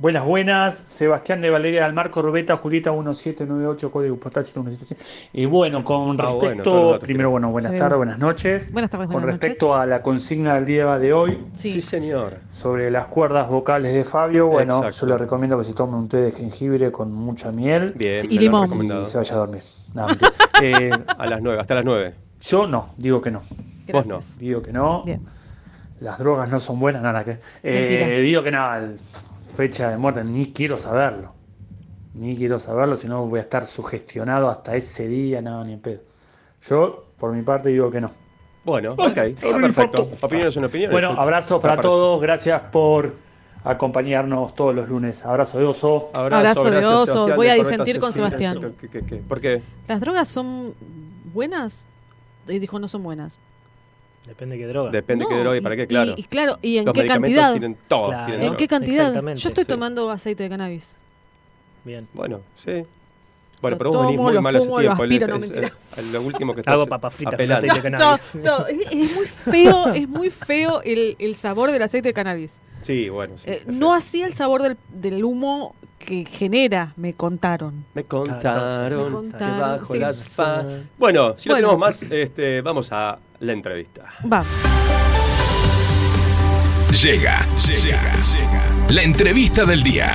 [0.00, 0.78] Buenas, buenas.
[0.78, 5.04] Sebastián de Valeria del Mar, Corbeta, Julieta 1798, código postal 717.
[5.34, 8.72] Y bueno, con Ah, bueno, respecto, primero, bueno, buenas tardes, buenas noches.
[8.72, 11.68] Buenas tardes, Con buenas respecto a la consigna del día de hoy Sí.
[11.70, 12.38] Sí, señor.
[12.50, 15.06] sobre las cuerdas vocales de Fabio, bueno, Exacto.
[15.06, 18.28] yo le recomiendo que se tome un té de jengibre con mucha miel Bien, Sí,
[18.30, 18.72] y limón.
[18.82, 19.62] y se vaya a dormir.
[19.92, 20.30] No, mentira.
[20.62, 22.14] Eh, A las 9, hasta las 9.
[22.40, 23.40] yo no, digo que no.
[23.92, 24.16] Vos no.
[24.16, 24.38] Gracias.
[24.38, 25.02] Digo que no.
[25.04, 25.20] Bien.
[26.00, 27.38] Las drogas no son buenas, nada que.
[27.62, 28.06] Mentira.
[28.08, 28.98] Eh, digo que nada, el-
[29.50, 31.34] fecha de muerte, ni quiero saberlo.
[32.14, 35.80] Ni quiero saberlo, si no voy a estar sugestionado hasta ese día, nada, ni en
[35.80, 36.00] pedo.
[36.68, 38.10] Yo, por mi parte, digo que no.
[38.64, 40.08] Bueno, ok, está me perfecto.
[40.20, 40.92] Opiniones son opiniones.
[40.92, 43.14] Bueno, abrazos para todos, gracias por
[43.64, 45.24] acompañarnos todos los lunes.
[45.24, 46.08] Abrazo de oso.
[46.12, 47.06] Abrazo de oso.
[47.06, 48.12] Sebastián, Voy a disentir con.
[48.12, 48.74] Sebastián.
[48.80, 49.16] ¿Qué- qué- qué?
[49.16, 49.62] ¿Por qué?
[49.88, 50.74] ¿Las drogas son
[51.32, 51.86] buenas?
[52.48, 53.38] Y dijo, no son buenas.
[54.26, 54.90] Depende de qué droga.
[54.90, 56.14] Depende No, qué droga y para qué, claro.
[56.16, 57.52] Y, y claro, ¿y en Los qué medicamentos cantidad?
[57.58, 58.24] tienen todos Claro.
[58.26, 58.56] tienen ¿En droga.
[58.58, 59.14] qué cantidad?
[59.36, 59.68] Yo estoy sí.
[59.68, 60.96] tomando aceite de cannabis.
[61.84, 62.06] Bien.
[62.12, 62.82] Bueno, sí.
[63.62, 65.02] Bueno, pero vos venís muy mal hace tiempo.
[65.02, 65.72] aspiro, el- no, es- mentira.
[65.96, 67.66] es lo último que estás Hago papas fritas con apelando.
[67.72, 68.22] aceite de cannabis.
[68.34, 72.58] no, es, es muy feo, es muy feo el, el sabor del aceite de cannabis.
[72.82, 73.50] Sí, bueno, sí.
[73.50, 77.84] Eh, no así el sabor del, del humo que genera, me contaron.
[77.92, 79.98] Me contaron, Me contaron, que bajo sí.
[79.98, 80.64] las fa...
[80.98, 81.68] Bueno, si no Bueno.
[81.68, 84.04] tenemos más, este, vamos a la entrevista.
[84.30, 84.44] Va.
[87.02, 88.02] Llega, llega,
[88.90, 90.12] La entrevista del día.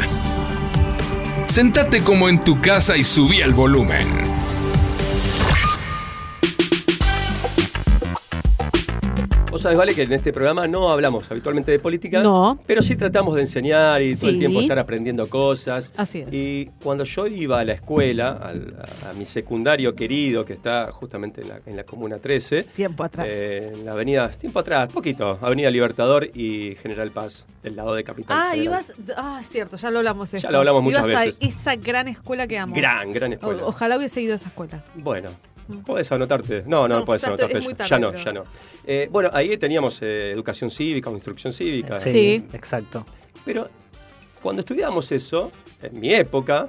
[1.46, 4.45] Sentate como en tu casa y subí el volumen.
[9.66, 12.59] Vos sabés, Vale, que en este programa no hablamos habitualmente de política, No.
[12.68, 15.91] pero sí tratamos de enseñar y todo el tiempo estar aprendiendo cosas.
[15.97, 16.32] Así es.
[16.32, 18.76] Y cuando yo iba a la escuela, al-
[19.07, 23.03] a, a mi secundario querido, que está justamente en la, en la Comuna 13, Tiempo
[23.03, 23.28] atrás.
[23.28, 28.03] eh, en la avenida, tiempo atrás, poquito, Avenida Libertador y General Paz, del lado de
[28.03, 28.93] Capital Ah, ibas.
[29.18, 30.30] Ah, cierto, ya lo hablamos.
[30.32, 30.51] Ya esto.
[30.51, 31.41] lo hablamos muchas Ibas veces.
[31.41, 32.76] A esa gran escuela que amo.
[32.76, 33.63] Gran, gran escuela.
[33.66, 34.84] O- ojalá hubiese ido a esa escuela.
[34.93, 35.30] Bueno,
[35.86, 36.63] puedes anotarte.
[36.66, 37.57] No, no, No, puedes anotarte.
[37.57, 37.78] estoy- es muy ya.
[37.78, 38.43] tarde, ya no, pero- ya no.
[38.86, 41.99] Eh, bueno, ahí teníamos eh, educación cívica o instrucción cívica.
[41.99, 42.45] Sí, Sí.
[42.53, 43.05] exacto.
[43.43, 43.68] Pero
[44.41, 45.51] cuando estudiábamos eso,
[45.82, 46.68] en mi época,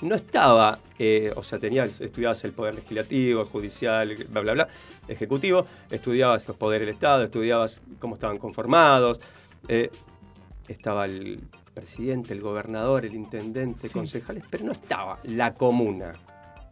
[0.00, 4.68] no estaba, eh, o sea, tenías, estudiabas el poder legislativo, el judicial, bla, bla, bla,
[5.08, 9.20] ejecutivo, estudiabas los poderes del Estado, estudiabas cómo estaban conformados,
[9.66, 9.90] eh,
[10.68, 11.40] estaba el
[11.74, 16.14] presidente, el gobernador, el intendente, concejales, pero no estaba la comuna.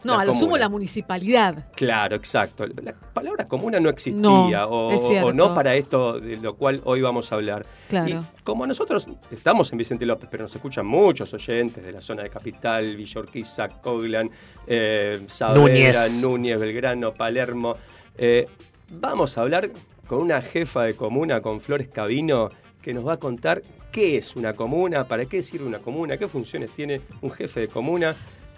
[0.07, 1.67] No, La a lo sumo la municipalidad.
[1.75, 2.65] Claro, exacto.
[2.67, 7.33] La palabra comuna no existía, No, o, no para esto de lo cual hoy vamos
[7.33, 7.67] a hablar.
[7.89, 8.09] Claro.
[8.09, 12.23] Y como nosotros estamos en Vicente López, pero nos escuchan muchos oyentes de la zona
[12.23, 14.31] de Capital, Villa Urquiza, Coglan,
[14.67, 16.23] eh, Saavedra, Núñez.
[16.23, 17.77] Núñez, Belgrano, Palermo,
[18.17, 18.47] eh,
[18.91, 19.71] vamos a hablar
[20.07, 22.51] con una jefa de comuna, con Flores Cabino,
[22.81, 26.29] que nos va a contar qué es una comuna, para qué sirve una comuna, qué
[26.29, 28.15] funciones tiene un jefe de comuna.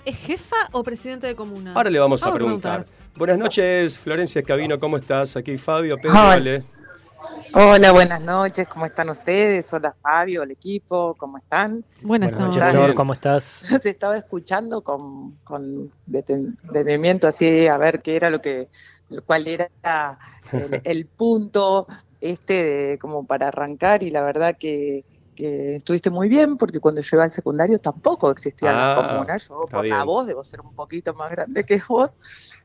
[0.09, 1.75] ¿Es jefa o presidente de comuna?
[1.75, 2.87] Ahora le vamos a preguntar.
[3.15, 5.37] Buenas noches, Florencia Cabino, ¿cómo estás?
[5.37, 6.63] Aquí Fabio, Pedro, Hola.
[7.53, 9.71] Hola, buenas noches, ¿cómo están ustedes?
[9.71, 11.85] Hola Fabio, el equipo, ¿cómo están?
[12.01, 12.73] Buenas, Buenas noches.
[12.73, 13.67] Flor, ¿cómo estás?
[13.83, 18.69] Te estaba escuchando con, con deten- detenimiento así a ver qué era lo que,
[19.27, 19.69] cuál era
[20.53, 21.87] el, el punto
[22.23, 25.05] este de, como para arrancar y la verdad que,
[25.39, 29.37] que estuviste muy bien porque cuando yo iba al secundario tampoco existía Ah, la comuna,
[29.37, 30.05] yo por la bien.
[30.05, 32.11] voz debo ser un poquito más grande que vos,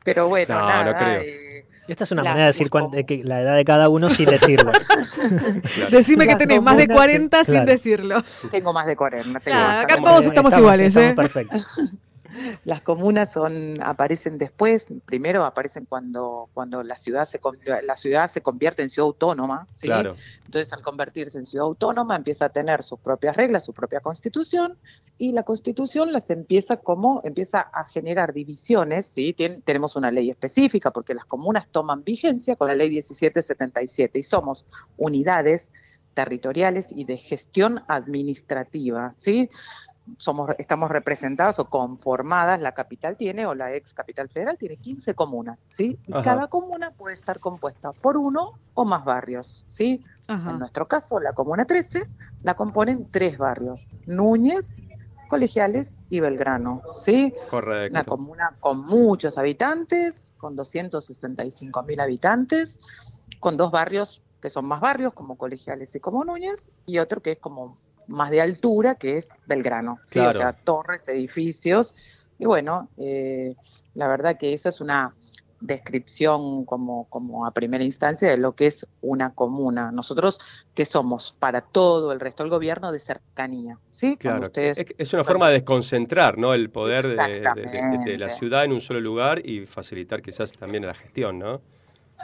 [0.02, 1.20] pero bueno, No, no creo.
[1.20, 3.88] eh, Esta es una La- manera de decir cuán- de que la edad de cada
[3.90, 4.72] uno sin decirlo.
[5.90, 7.66] Decime que La tenés más de comuna, 40 sin claro.
[7.70, 8.24] decirlo.
[8.50, 9.38] tengo más de 40.
[9.40, 11.12] tengo Claro, más acá todos estamos iguales, ¿eh?
[11.14, 11.64] perfectos.
[12.64, 17.40] Las comunas son aparecen después, primero aparecen cuando cuando la ciudad se
[17.82, 19.86] la ciudad se convierte en ciudad autónoma, ¿sí?
[19.86, 20.14] Claro.
[20.44, 24.78] Entonces al convertirse en ciudad autónoma empieza a tener sus propias reglas, su propia constitución
[25.18, 29.34] y la constitución las empieza como empieza a generar divisiones, ¿sí?
[29.64, 34.66] Tenemos una ley específica porque las comunas toman vigencia con la ley 1777 y somos
[34.96, 35.70] unidades
[36.14, 39.50] territoriales y de gestión administrativa, ¿sí?
[40.18, 45.14] Somos, estamos representadas o conformadas, la capital tiene, o la ex capital federal tiene 15
[45.14, 45.98] comunas, ¿sí?
[46.06, 46.22] Y Ajá.
[46.22, 50.04] cada comuna puede estar compuesta por uno o más barrios, ¿sí?
[50.28, 52.06] En nuestro caso, la comuna 13
[52.42, 54.66] la componen tres barrios, Núñez,
[55.28, 57.34] Colegiales y y Belgrano, ¿sí?
[57.50, 57.92] Correcto.
[57.92, 62.78] Una comuna con muchos habitantes, con 265 mil habitantes,
[63.40, 67.32] con dos barrios que son más barrios, como Colegiales y como Núñez, y otro que
[67.32, 67.78] es como
[68.08, 69.98] más de altura, que es Belgrano.
[70.06, 70.14] ¿sí?
[70.20, 70.30] Claro.
[70.38, 71.94] O sea, torres, edificios,
[72.38, 73.54] y bueno, eh,
[73.94, 75.14] la verdad que esa es una
[75.60, 79.90] descripción como, como a primera instancia de lo que es una comuna.
[79.92, 80.38] Nosotros,
[80.74, 84.16] que somos para todo el resto del gobierno de cercanía, ¿sí?
[84.16, 86.52] Claro, ustedes- es, una forma de desconcentrar ¿no?
[86.54, 90.52] el poder de, de- de- de la ciudad en un solo lugar y facilitar quizás
[90.52, 91.60] también la gestión, ¿no?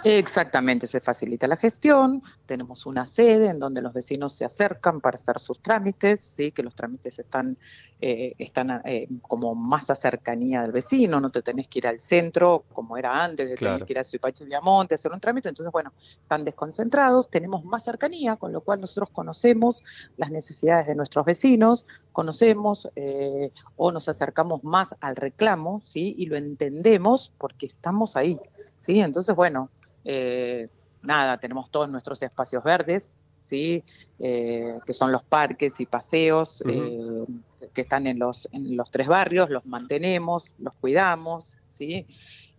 [0.02, 5.16] Exactamente, se facilita la gestión, tenemos una sede en donde los vecinos se acercan para
[5.16, 7.58] hacer sus trámites, sí, que los trámites están,
[8.00, 12.00] eh, están eh, como más a cercanía del vecino, no te tenés que ir al
[12.00, 13.74] centro como era antes, de Claro.
[13.74, 17.28] tener que ir a Suipacho y Viamonte a hacer un trámite, entonces bueno, están desconcentrados,
[17.28, 19.82] tenemos más cercanía, con lo cual nosotros conocemos
[20.16, 26.24] las necesidades de nuestros vecinos, conocemos eh, o nos acercamos más al reclamo, sí, y
[26.26, 28.38] lo entendemos porque estamos ahí,
[28.78, 29.68] sí, entonces bueno,
[30.04, 30.68] eh,
[31.02, 33.84] nada, tenemos todos nuestros espacios verdes, ¿sí?
[34.18, 37.24] Eh, que son los parques y paseos eh,
[37.74, 42.06] que están en los, en los tres barrios, los mantenemos, los cuidamos, ¿sí?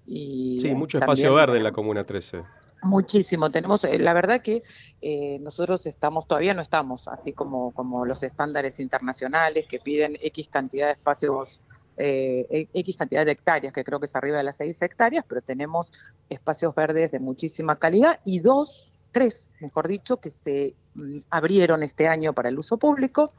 [0.06, 2.42] Y Sí, mucho espacio verde en la Comuna 13.
[2.84, 4.64] Muchísimo, tenemos, eh, la verdad que
[5.02, 10.48] eh, nosotros estamos, todavía no estamos así como, como los estándares internacionales que piden X
[10.48, 11.62] cantidad de espacios,
[12.04, 15.41] eh, X cantidad de hectáreas, que creo que es arriba de las 6 hectáreas, pero
[15.41, 15.91] tenemos
[16.30, 22.08] espacios verdes de muchísima calidad y dos, tres, mejor dicho, que se mm, abrieron este
[22.08, 23.34] año para el uso público.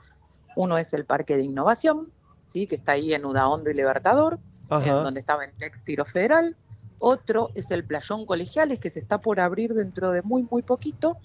[0.54, 2.12] Uno es el Parque de Innovación,
[2.46, 2.66] ¿sí?
[2.66, 4.38] que está ahí en Udaondo y Libertador,
[4.70, 6.56] en donde estaba el ex tiro federal.
[7.00, 11.18] Otro es el Playón Colegiales, que se está por abrir dentro de muy, muy poquito.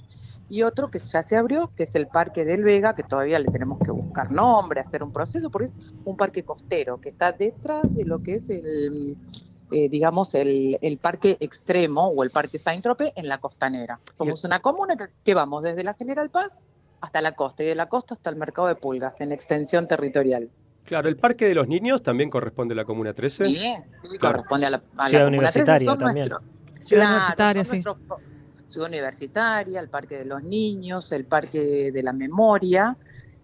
[0.50, 3.52] Y otro que ya se abrió, que es el Parque del Vega, que todavía le
[3.52, 5.74] tenemos que buscar nombre, hacer un proceso, porque es
[6.06, 9.18] un parque costero, que está detrás de lo que es el,
[9.72, 14.00] eh, digamos, el, el parque extremo o el parque Saint-Tropez en la costanera.
[14.16, 16.58] Somos una comuna que, que vamos desde la General Paz
[17.02, 20.50] hasta la costa, y de la costa hasta el mercado de pulgas, en extensión territorial.
[20.86, 23.46] Claro, el Parque de los Niños también corresponde a la Comuna 13.
[23.46, 26.30] Sí, sí, corresponde a la, a la Ciudad Comuna 13, Universitaria son también.
[26.30, 26.48] nuestro-
[26.80, 27.84] Ciudad Claro, Universitaria, son sí.
[28.70, 32.96] Ciudad Universitaria, el Parque de los Niños, el Parque de la Memoria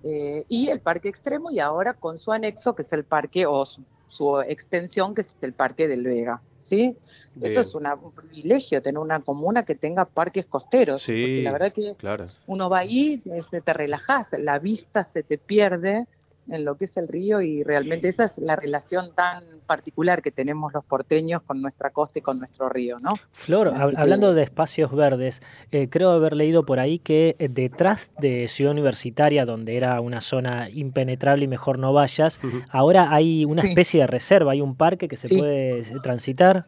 [0.04, 3.64] eh, y el Parque Extremo y ahora con su anexo que es el parque o
[3.66, 6.42] su, extensión que es el Parque del Vega.
[6.60, 6.96] ¿sí?
[7.36, 7.52] Bien.
[7.52, 11.02] Eso es una- un privilegio, tener una comuna que tenga parques costeros.
[11.02, 12.26] Sí, porque la verdad que claro.
[12.48, 16.06] uno va ahí, este, te relajás, la vista se te pierde
[16.50, 20.32] en lo que es el río y realmente esa es la relación tan particular que
[20.32, 23.12] tenemos los porteños con nuestra costa y con nuestro río, ¿no?
[23.32, 25.42] Flor, Así hab- que- hablando de espacios verdes,
[25.72, 30.22] eh, creo haber leído por ahí que eh, detrás de Ciudad Universitaria, donde era una
[30.22, 32.40] zona impenetrable y mejor no vayas,
[32.70, 33.70] ahora hay una Sí.
[33.70, 35.38] especie de reserva, hay un parque que se Sí.
[35.38, 36.66] puede eh, transitar.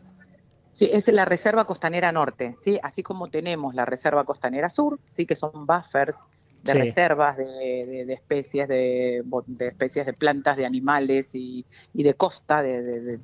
[0.71, 2.77] Sí, es la Reserva Costanera Norte, ¿sí?
[2.83, 6.17] Así como tenemos la Reserva Costanera Sur, sí que son buffers
[6.65, 6.79] de Sí.
[6.79, 12.15] reservas de, de- de especies de, de especies de plantas, de animales y, y de
[12.15, 13.19] costa de,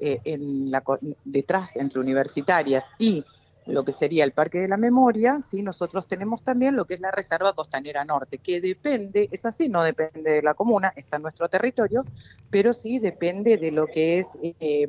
[0.00, 0.82] eh, en la,
[1.24, 3.22] detrás entre universitarias y
[3.66, 7.00] lo que sería el Parque de la Memoria, sí, nosotros tenemos también lo que es
[7.00, 11.22] la Reserva Costanera Norte, que depende, es así, no depende de la comuna, está en
[11.22, 12.04] nuestro territorio,
[12.48, 14.88] pero sí depende de lo que es eh,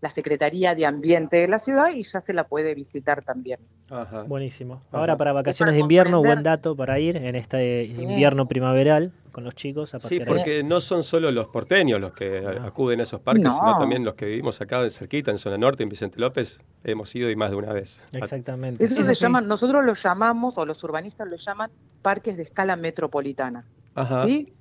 [0.00, 3.58] la Secretaría de Ambiente de la ciudad y ya se la puede visitar también.
[3.90, 4.22] Ajá.
[4.22, 4.82] Buenísimo.
[4.88, 4.98] Ajá.
[4.98, 8.02] Ahora para vacaciones de invierno, buen dato para ir en este Sí.
[8.02, 10.22] invierno primaveral con los chicos a Sí, pasear.
[10.22, 10.26] ahí.
[10.28, 13.52] porque no son solo los porteños los que a- acuden a esos parques, No.
[13.52, 17.14] sino también los que vivimos acá en cerquita, en zona norte, en Vicente López, hemos
[17.14, 18.02] ido y más de una vez.
[18.16, 18.84] Exactamente.
[18.84, 19.20] Eso Sí, se sí.
[19.20, 21.70] llama, nosotros lo llamamos, o los urbanistas lo llaman,
[22.02, 23.66] parques de escala metropolitana.
[23.94, 24.24] Ajá.
[24.24, 24.52] ¿sí?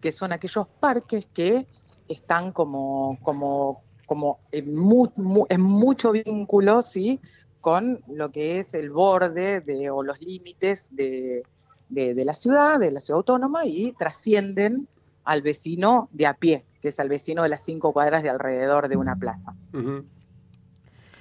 [0.00, 1.66] Que son aquellos parques que
[2.08, 7.18] están como, como, como en, mu- mu- en mucho vínculo, ¿sí?
[7.64, 11.46] Con lo que es el borde de, o los límites de,
[11.88, 14.86] de- de la ciudad, de la ciudad autónoma, y trascienden
[15.24, 18.88] al vecino de a pie, que es al vecino de las cinco cuadras de alrededor
[18.88, 19.54] de una plaza.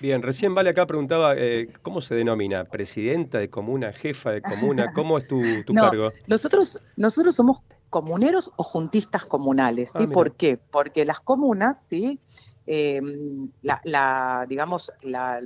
[0.02, 2.66] Bien, recién Vale acá preguntaba, eh, ¿cómo se denomina?
[2.66, 4.92] ¿Presidenta de comuna, jefa de comuna?
[4.94, 6.12] ¿Cómo es tu, tu No, cargo?
[6.28, 10.04] Nosotros, nosotros somos comuneros o juntistas comunales, Ah, ¿sí?
[10.04, 10.14] mira.
[10.14, 10.58] ¿Por qué?
[10.58, 12.20] Porque las comunas, ¿sí?
[12.66, 13.02] Eh,
[13.62, 15.40] la, la, digamos, la,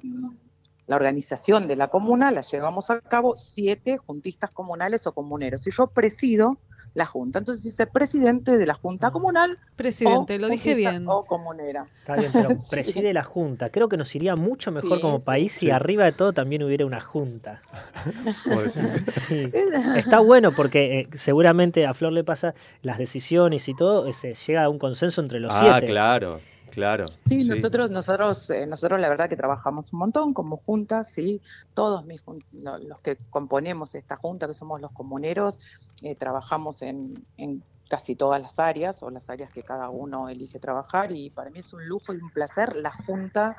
[0.87, 5.67] la organización de la comuna la llevamos a cabo siete juntistas comunales o comuneros.
[5.67, 6.57] Y yo presido
[6.97, 7.39] la Junta.
[7.39, 9.59] Entonces dice presidente de la Junta Comunal.
[9.75, 11.05] Presidente, o lo dije bien.
[11.07, 11.85] O comunera.
[11.99, 13.69] Está bien, pero preside la Junta.
[13.69, 15.71] Creo que nos iría mucho mejor Sí, como sí, país si sí.
[15.71, 17.61] arriba de todo también hubiera una Junta.
[19.95, 24.33] Está bueno porque eh, seguramente a Flor le pasa las decisiones y todo, eh, se
[24.33, 25.87] llega a un consenso entre los ah, siete.
[25.91, 26.39] claro,
[26.77, 27.05] claro.
[27.25, 31.41] Sí, nosotros, nosotros, eh, nosotros la verdad que trabajamos un montón como junta, sí,
[31.73, 35.59] todos mis, jun- los que componemos esta junta, que somos los comuneros,
[36.03, 40.59] eh, trabajamos en, en casi todas las áreas o las áreas que cada uno elige
[40.59, 43.57] trabajar y para mí es un lujo y un placer la junta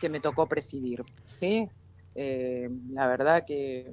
[0.00, 1.68] que me tocó presidir, sí,
[2.14, 3.92] Eh, la verdad que,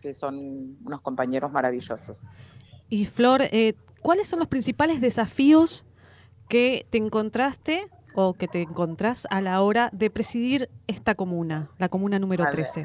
[0.00, 2.20] que son unos compañeros maravillosos.
[2.88, 5.84] Y Flor, eh, ¿cuáles son los principales desafíos
[6.48, 7.86] que te encontraste
[8.20, 12.46] o que te encontrás a la hora de presidir esta comuna, la comuna número A
[12.46, 12.56] ver.
[12.56, 12.84] 13?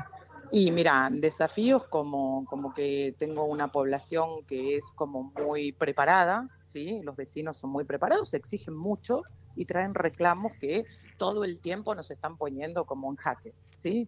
[0.51, 7.01] Y mira, desafíos como, como que tengo una población que es como muy preparada, ¿sí?
[7.03, 9.23] Los vecinos son muy preparados, exigen mucho
[9.55, 10.85] y traen reclamos que
[11.17, 14.07] todo el tiempo nos están poniendo como en jaque, ¿sí?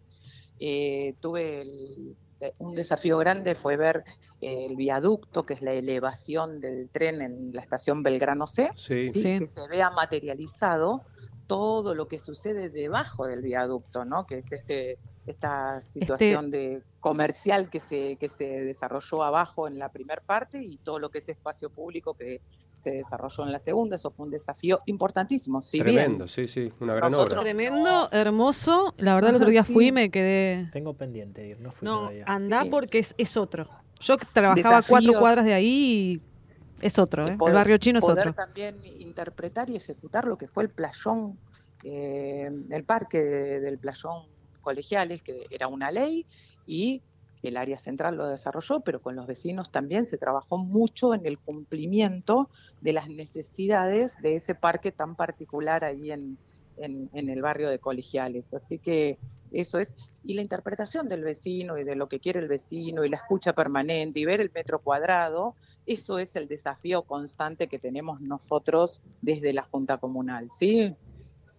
[0.60, 2.16] Eh, tuve el-
[2.60, 4.04] un desafío grande fue ver
[4.42, 9.12] eh, el viaducto, que es la elevación del tren en la estación Belgrano C, Sí.
[9.12, 9.22] ¿sí?
[9.22, 9.40] Sí.
[9.40, 11.04] que se vea materializado
[11.48, 14.26] todo lo que sucede debajo del viaducto, ¿no?
[14.26, 19.90] Que es este esta situación de comercial que se que se desarrolló abajo en la
[19.90, 22.42] primera parte y todo lo que es espacio público que
[22.86, 25.62] se desarrolló en la segunda, eso fue un desafío importantísimo.
[25.64, 27.42] Si bien Tremendo, sí, sí, una gran Nosotros- obra.
[27.44, 28.94] Tremendo, hermoso.
[28.98, 29.74] La verdad, el otro día Sí.
[29.74, 30.70] fui y me quedé...
[30.72, 32.26] Tengo pendiente de ir, no fui No, todavía.
[32.28, 32.70] anda Sí.
[32.70, 33.68] porque es, es otro.
[34.00, 34.88] Yo que trabajaba Desafíos.
[34.88, 37.32] cuatro cuadras de ahí y es otro, ¿eh?
[37.48, 38.34] El barrio chino es poder otro.
[38.34, 41.40] también interpretar y ejecutar lo que fue el playón,
[41.84, 44.26] eh, el parque de- del playón
[44.62, 46.26] colegiales, que era una ley,
[46.68, 47.02] y
[47.46, 51.38] el área central lo desarrolló, pero con los vecinos también se trabajó mucho en el
[51.38, 52.50] cumplimiento
[52.82, 56.38] de las necesidades de ese parque tan particular ahí en,
[56.78, 58.54] el barrio de colegiales.
[58.54, 59.18] Así que
[59.52, 63.10] eso es, y la interpretación del vecino y de lo que quiere el vecino y
[63.10, 68.20] la escucha permanente y ver el metro cuadrado, eso es el desafío constante que tenemos
[68.20, 70.96] nosotros desde la Junta Comunal, ¿sí?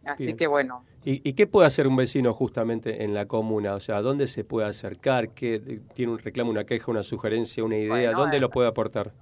[0.07, 0.37] Así Bien.
[0.37, 3.75] que bueno, ¿Y, y qué puede hacer un vecino justamente en la comuna?
[3.75, 5.31] O sea, ¿dónde se puede acercar?
[5.31, 8.13] ¿Qué, ¿Tiene un reclamo, una queja, una sugerencia, una idea?
[8.13, 9.13] Bueno, ¿Dónde eh, lo puede aportar?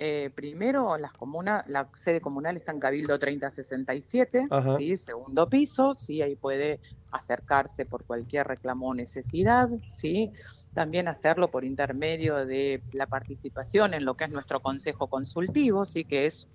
[0.00, 4.76] eh, primero las comunas, la sede comunal está en Cabildo 3067, Ajá.
[4.78, 4.96] ¿sí?
[4.96, 6.78] segundo piso, sí, ahí puede
[7.10, 10.30] acercarse por cualquier reclamo o necesidad, sí,
[10.72, 16.04] también hacerlo por intermedio de la participación en lo que es nuestro consejo consultivo, sí,
[16.04, 16.46] que es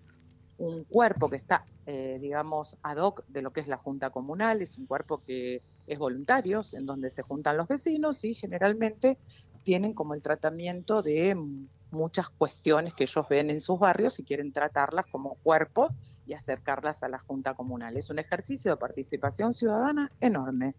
[0.58, 4.62] un cuerpo que está, eh, digamos, ad hoc de lo que es la Junta Comunal,
[4.62, 9.20] es un cuerpo que es voluntario, en donde se juntan los vecinos y generalmente
[9.64, 14.26] tienen como el tratamiento de mm, muchas cuestiones que ellos ven en sus barrios y
[14.26, 15.92] quieren tratarlas como cuerpo
[16.26, 17.98] y acercarlas a la Junta Comunal.
[17.98, 20.76] Es un ejercicio de participación ciudadana enorme.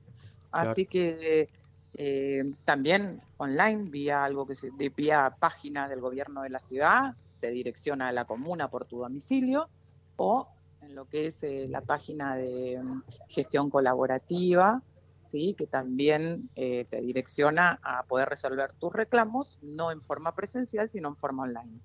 [0.50, 0.70] Claro.
[0.72, 1.50] Así que
[1.94, 7.14] eh, también online, vía algo que se, de- vía página del gobierno de la ciudad,
[7.44, 9.68] te direcciona a la comuna por tu domicilio,
[10.16, 10.48] o
[10.80, 14.80] en lo que es eh, la página de mm, gestión colaborativa,
[15.26, 15.54] ¿sí?
[15.58, 21.08] que también eh, te direcciona a poder resolver tus reclamos, no en forma presencial, sino
[21.08, 21.80] en forma online.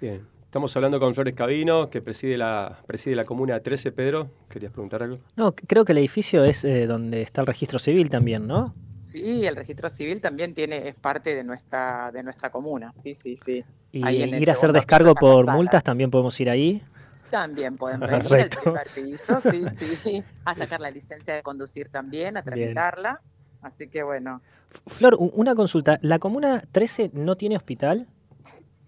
[0.00, 0.24] Bien.
[0.44, 3.90] Estamos hablando con Flores Cabino, que preside la, preside la comuna 13.
[3.90, 5.18] Pedro, ¿querías preguntar algo?
[5.34, 8.72] No, creo que el edificio es eh, donde está el registro civil también, ¿no?
[9.10, 12.94] Sí, el registro civil también tiene es parte de nuestra de nuestra comuna.
[13.02, 13.64] Sí, sí, sí.
[13.92, 16.82] Y Ahí en el ir a hacer descargo por multas, también podemos ir ahí.
[17.28, 18.74] También pueden venir al Perfecto.
[18.94, 20.24] piso, sí, sí, sí.
[20.44, 22.54] A sacar la licencia de conducir también, a Bien.
[22.54, 23.20] tramitarla.
[23.62, 24.40] Así que bueno.
[24.86, 25.98] Flor, una consulta.
[26.02, 28.06] ¿La comuna 13 no tiene hospital?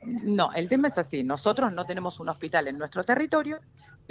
[0.04, 1.22] No, el tema es así.
[1.22, 3.58] Nosotros no tenemos un hospital en nuestro territorio,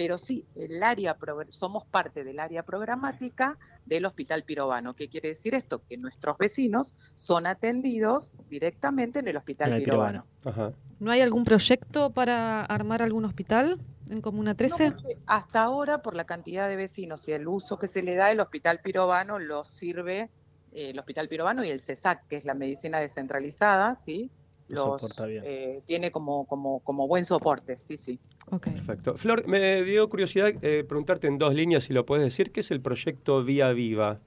[0.01, 1.15] pero sí el área
[1.51, 4.95] somos parte del área programática del Hospital Pirobano.
[4.95, 5.83] ¿Qué quiere decir esto?
[5.87, 10.25] Que nuestros vecinos son atendidos directamente en el Hospital En el Pirobano.
[10.43, 10.71] Ajá.
[10.99, 13.79] ¿No hay algún proyecto para armar algún hospital
[14.09, 14.89] en Comuna 13?
[14.89, 18.15] No, porque hasta ahora, por la cantidad de vecinos y el uso que se le
[18.15, 20.31] da, el Hospital Pirobano lo sirve,
[20.71, 24.31] eh, el Hospital Pirobano y el CESAC, que es la medicina descentralizada, ¿sí?
[24.71, 25.43] Lo Los, soporta bien.
[25.45, 28.19] eh, tiene como, como, como buen soporte, sí, sí.
[28.61, 29.15] Perfecto.
[29.17, 32.71] Flor, me dio curiosidad eh, preguntarte en dos líneas, si lo puedes decir, ¿qué es
[32.71, 34.19] el proyecto Vía Viva?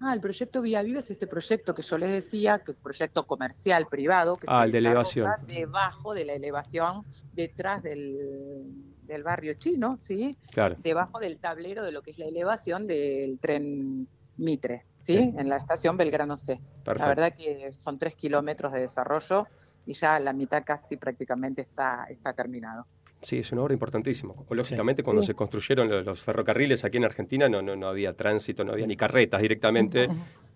[0.00, 2.82] Ah, el proyecto Vía Viva es este proyecto que yo les decía, que es un
[2.82, 5.30] proyecto comercial privado que Ah, el de elevación.
[5.46, 8.64] debajo de la elevación, detrás del,
[9.06, 10.36] del barrio chino, ¿sí?
[10.50, 10.76] Claro.
[10.82, 15.14] Debajo del tablero de lo que es la elevación del tren Mitre, ¿sí?
[15.14, 15.34] Sí.
[15.36, 16.58] En la estación Belgrano C.
[16.84, 16.98] Perfecto.
[17.02, 19.46] La verdad que son tres kilómetros de desarrollo
[19.84, 22.86] y ya la mitad casi prácticamente está, está terminado.
[23.20, 24.34] Sí, es una obra importantísima.
[24.50, 25.28] Lógicamente, cuando Sí.
[25.28, 28.86] se construyeron lo- los ferrocarriles aquí en Argentina, no, no, no había tránsito, no había
[28.86, 30.08] ni carretas directamente,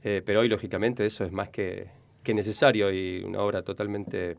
[0.02, 1.86] eh, pero hoy, lógicamente, eso es más que,
[2.24, 4.36] que necesario y una obra totalmente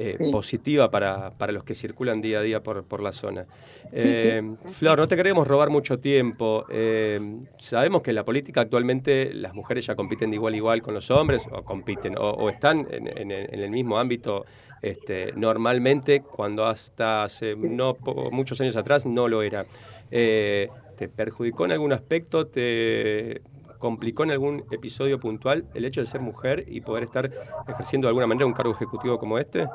[0.00, 0.30] eh, Sí.
[0.32, 3.44] positiva para, para los que circulan día a día por, por la zona.
[3.92, 4.74] Eh, sí, sí.
[4.74, 6.64] Flor, no te queremos robar mucho tiempo.
[6.70, 7.20] Eh,
[7.58, 10.94] sabemos que en la política actualmente las mujeres ya compiten de igual a igual con
[10.94, 14.44] los hombres, o compiten, o, o están en, en- en el mismo ámbito
[14.80, 17.98] este, normalmente, cuando hasta hace no
[18.32, 19.66] muchos años atrás no lo era.
[20.08, 22.46] ¿Te perjudicó en algún aspecto?
[22.46, 23.40] ¿Te
[23.80, 27.28] complicó en algún episodio puntual el hecho de ser mujer y poder estar
[27.66, 29.66] ejerciendo de alguna manera un cargo ejecutivo como este?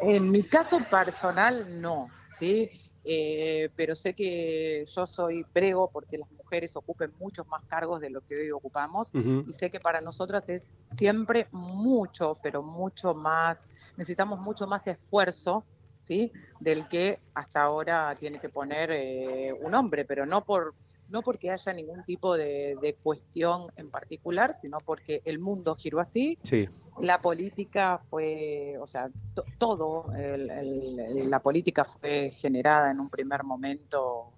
[0.00, 2.08] En mi caso personal, no,
[2.38, 2.70] ¿sí?
[3.02, 8.10] Eh, pero sé que yo soy prego porque las mujeres ocupen muchos más cargos de
[8.10, 10.62] lo que hoy ocupamos y sé que para nosotras es
[10.96, 13.58] siempre mucho, pero mucho más,
[13.96, 15.64] necesitamos mucho más esfuerzo,
[16.00, 16.32] ¿sí?
[16.60, 20.74] Del que hasta ahora tiene que poner eh, un hombre, pero no por
[21.08, 26.00] no porque haya ningún tipo de, de cuestión en particular, sino porque el mundo giró
[26.00, 26.66] así Sí.
[27.00, 33.44] la política fue, o sea, to- todo, el- la política fue generada en un primer
[33.44, 34.32] momento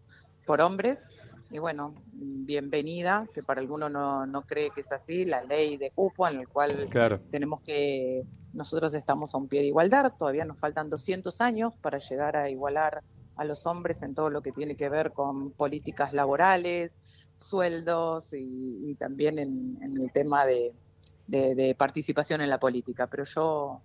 [0.46, 0.98] por hombres.
[1.50, 5.90] Y bueno, bienvenida, que para alguno no, no cree que es así, la ley de
[5.90, 7.20] cupo en el cual Claro.
[7.30, 11.98] tenemos que, nosotros estamos a un pie de igualdad, todavía nos faltan 200 años para
[11.98, 13.02] llegar a igualar
[13.38, 16.94] a los hombres en todo lo que tiene que ver con políticas laborales,
[17.38, 20.74] sueldos y, y también en, en el tema de,
[21.26, 23.06] de- de participación en la política.
[23.06, 23.80] Pero yo,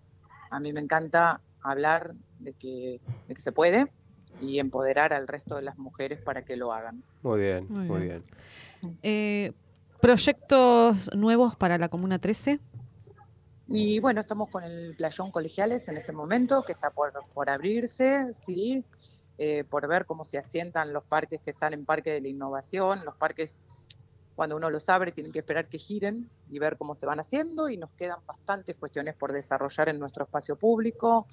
[0.49, 3.87] a mí me encanta hablar de que, de que se puede
[4.41, 7.03] y empoderar al resto de las mujeres para que lo hagan.
[7.21, 8.23] Muy bien, Muy muy, bien.
[8.81, 8.97] bien.
[9.03, 9.51] Eh,
[10.01, 12.59] ¿Proyectos nuevos para la Comuna 13?
[13.67, 18.33] Y bueno, estamos con el playón colegiales en este momento, que está por, por abrirse,
[18.45, 18.83] sí,
[19.45, 23.03] eh, por ver cómo se asientan los parques que están en Parque de la Innovación.
[23.03, 23.57] Los parques,
[24.35, 27.67] cuando uno los abre, tienen que esperar que giren y ver cómo se van haciendo.
[27.67, 31.27] Y nos quedan bastantes cuestiones por desarrollar en nuestro espacio público,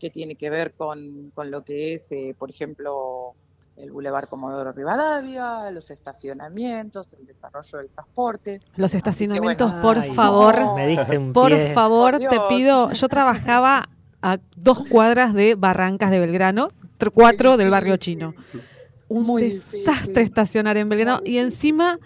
[0.00, 3.34] que tiene que ver con, con lo que es, eh, por ejemplo,
[3.76, 8.60] el Boulevard Comodoro Rivadavia, los estacionamientos, el desarrollo del transporte.
[8.76, 9.82] Los estacionamientos, bueno.
[9.82, 10.74] por Ay, favor.
[10.74, 11.72] Me diste un Por pie.
[11.72, 12.90] favor, Por te pido.
[12.92, 13.88] Yo trabajaba
[14.24, 18.34] a dos cuadras de Barrancas de Belgrano, tr- cuatro del barrio chino.
[19.08, 20.18] Un Muy desastre difícil.
[20.22, 21.98] estacionar en Belgrano y encima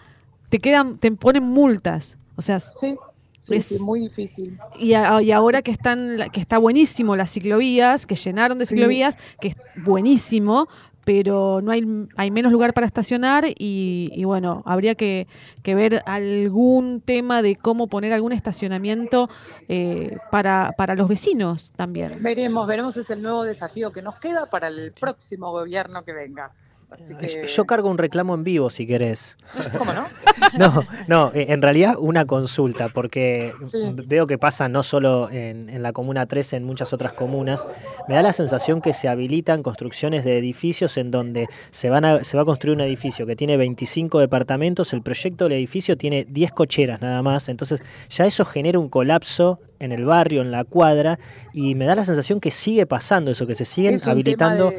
[0.49, 2.19] te quedan, te ponen multas.
[2.37, 2.97] O sea, Sí,
[3.45, 4.59] sí, Es- sí, muy difícil.
[4.79, 8.75] y, a- y ahora que están, que está buenísimo las ciclovías, que llenaron de Sí.
[8.75, 10.67] ciclovías, que es buenísimo,
[11.09, 11.83] pero no hay,
[12.19, 15.27] hay menos lugar para estacionar y, y bueno, habría que,
[15.63, 19.31] que ver algún tema de cómo poner algún estacionamiento
[19.69, 22.23] eh, para, para los vecinos también.
[22.23, 26.53] Veremos, veremos, es el nuevo desafío que nos queda para el próximo gobierno que venga.
[26.91, 29.37] Así que, Yo cargo un reclamo en vivo si querés.
[29.79, 30.07] ¿Cómo no?
[30.57, 33.79] No, no, eh, en realidad una consulta, porque Sí.
[34.07, 37.67] veo que pasa no solo en, en la Comuna 13, en muchas otras comunas.
[38.09, 42.25] Me da la sensación que se habilitan construcciones de edificios en donde se, van a,
[42.25, 46.25] se va a construir un edificio que tiene 25 departamentos, el proyecto del edificio tiene
[46.25, 50.65] 10 cocheras nada más, entonces ya eso genera un colapso en el barrio, en la
[50.65, 51.19] cuadra,
[51.53, 54.73] y me da la sensación que sigue pasando eso, que se siguen Es habilitando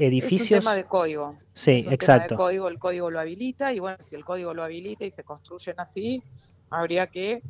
[0.00, 0.50] edificios.
[0.50, 1.38] Es un tema de código.
[1.52, 2.34] Sí, Es un tema exacto.
[2.34, 5.24] de código, el código lo habilita y bueno, si el código lo habilita y se
[5.24, 6.22] construyen así,
[6.70, 7.42] habría que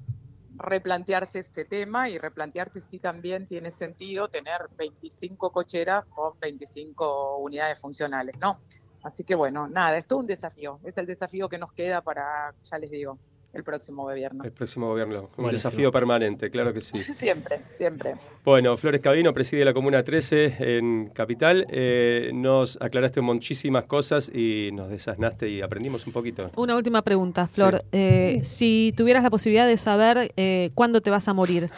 [0.56, 7.78] replantearse este tema y replantearse si también tiene sentido tener 25 cocheras con 25 unidades
[7.78, 8.60] funcionales, ¿no?
[9.02, 12.52] Así que bueno, nada, es todo un desafío, es el desafío que nos queda para,
[12.70, 13.18] ya les digo,
[13.52, 14.44] el próximo gobierno.
[14.44, 15.22] El próximo gobierno.
[15.36, 15.50] Un Buenísimo.
[15.70, 17.02] desafío permanente, claro que sí.
[17.18, 18.14] Siempre, siempre.
[18.44, 21.66] Bueno, Flores Cabino preside la Comuna 13 en Capital.
[21.70, 26.46] Eh, nos aclaraste muchísimas cosas y nos desasnaste y aprendimos un poquito.
[26.56, 27.84] Una última pregunta, Flor.
[27.92, 31.68] Eh, si tuvieras la posibilidad de saber eh, cuándo te vas a morir,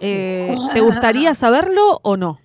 [0.00, 2.40] eh, ¿te gustaría saberlo o no?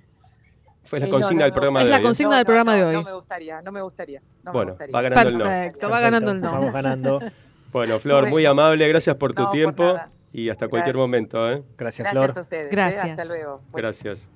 [0.85, 2.03] Fue la no, consigna no del me programa Es de la hoy.
[2.03, 2.93] consigna No, del no, programa no, de hoy.
[2.95, 4.21] No me gustaría, no me gustaría.
[4.45, 4.93] No Bueno, me gustaría.
[4.95, 5.43] va ganando el no.
[5.43, 6.51] Perfecto, va ganando el no.
[6.51, 7.19] Vamos ganando.
[7.77, 9.97] Bueno, Flor, muy amable, gracias por tu No, tiempo
[10.33, 11.07] y hasta cualquier Gracias.
[11.07, 11.51] momento.
[11.51, 11.63] ¿eh?
[11.77, 12.37] Gracias, Gracias Flor.
[12.37, 12.65] a ustedes.
[12.65, 12.69] ¿eh?
[12.71, 13.05] Gracias.
[13.05, 13.61] Hasta luego.
[13.73, 14.29] Gracias.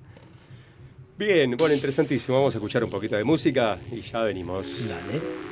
[1.18, 2.38] Bien, bueno, interesantísimo.
[2.38, 4.88] Vamos a escuchar un poquito de música y ya venimos.
[4.88, 5.51] Dale.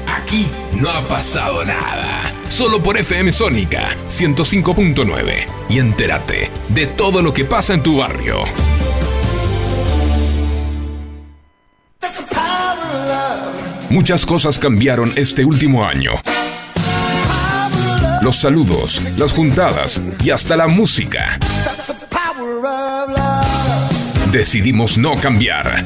[0.17, 2.33] Aquí no ha pasado nada.
[2.47, 5.47] Solo por FM Sónica 105.9.
[5.69, 8.43] Y entérate de todo lo que pasa en tu barrio.
[13.89, 16.11] Muchas cosas cambiaron este último año.
[18.21, 21.37] Los saludos, las juntadas y hasta la música.
[24.31, 25.85] Decidimos no cambiar.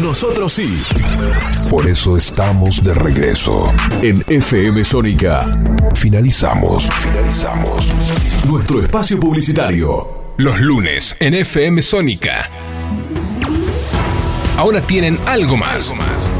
[0.00, 0.78] Nosotros sí.
[1.70, 3.72] Por eso estamos de regreso.
[4.02, 5.40] En FM Sónica.
[5.94, 6.88] Finalizamos.
[7.02, 7.88] Finalizamos.
[8.46, 10.34] Nuestro espacio publicitario.
[10.36, 12.50] Los lunes en FM Sónica.
[14.58, 15.94] Ahora tienen algo más.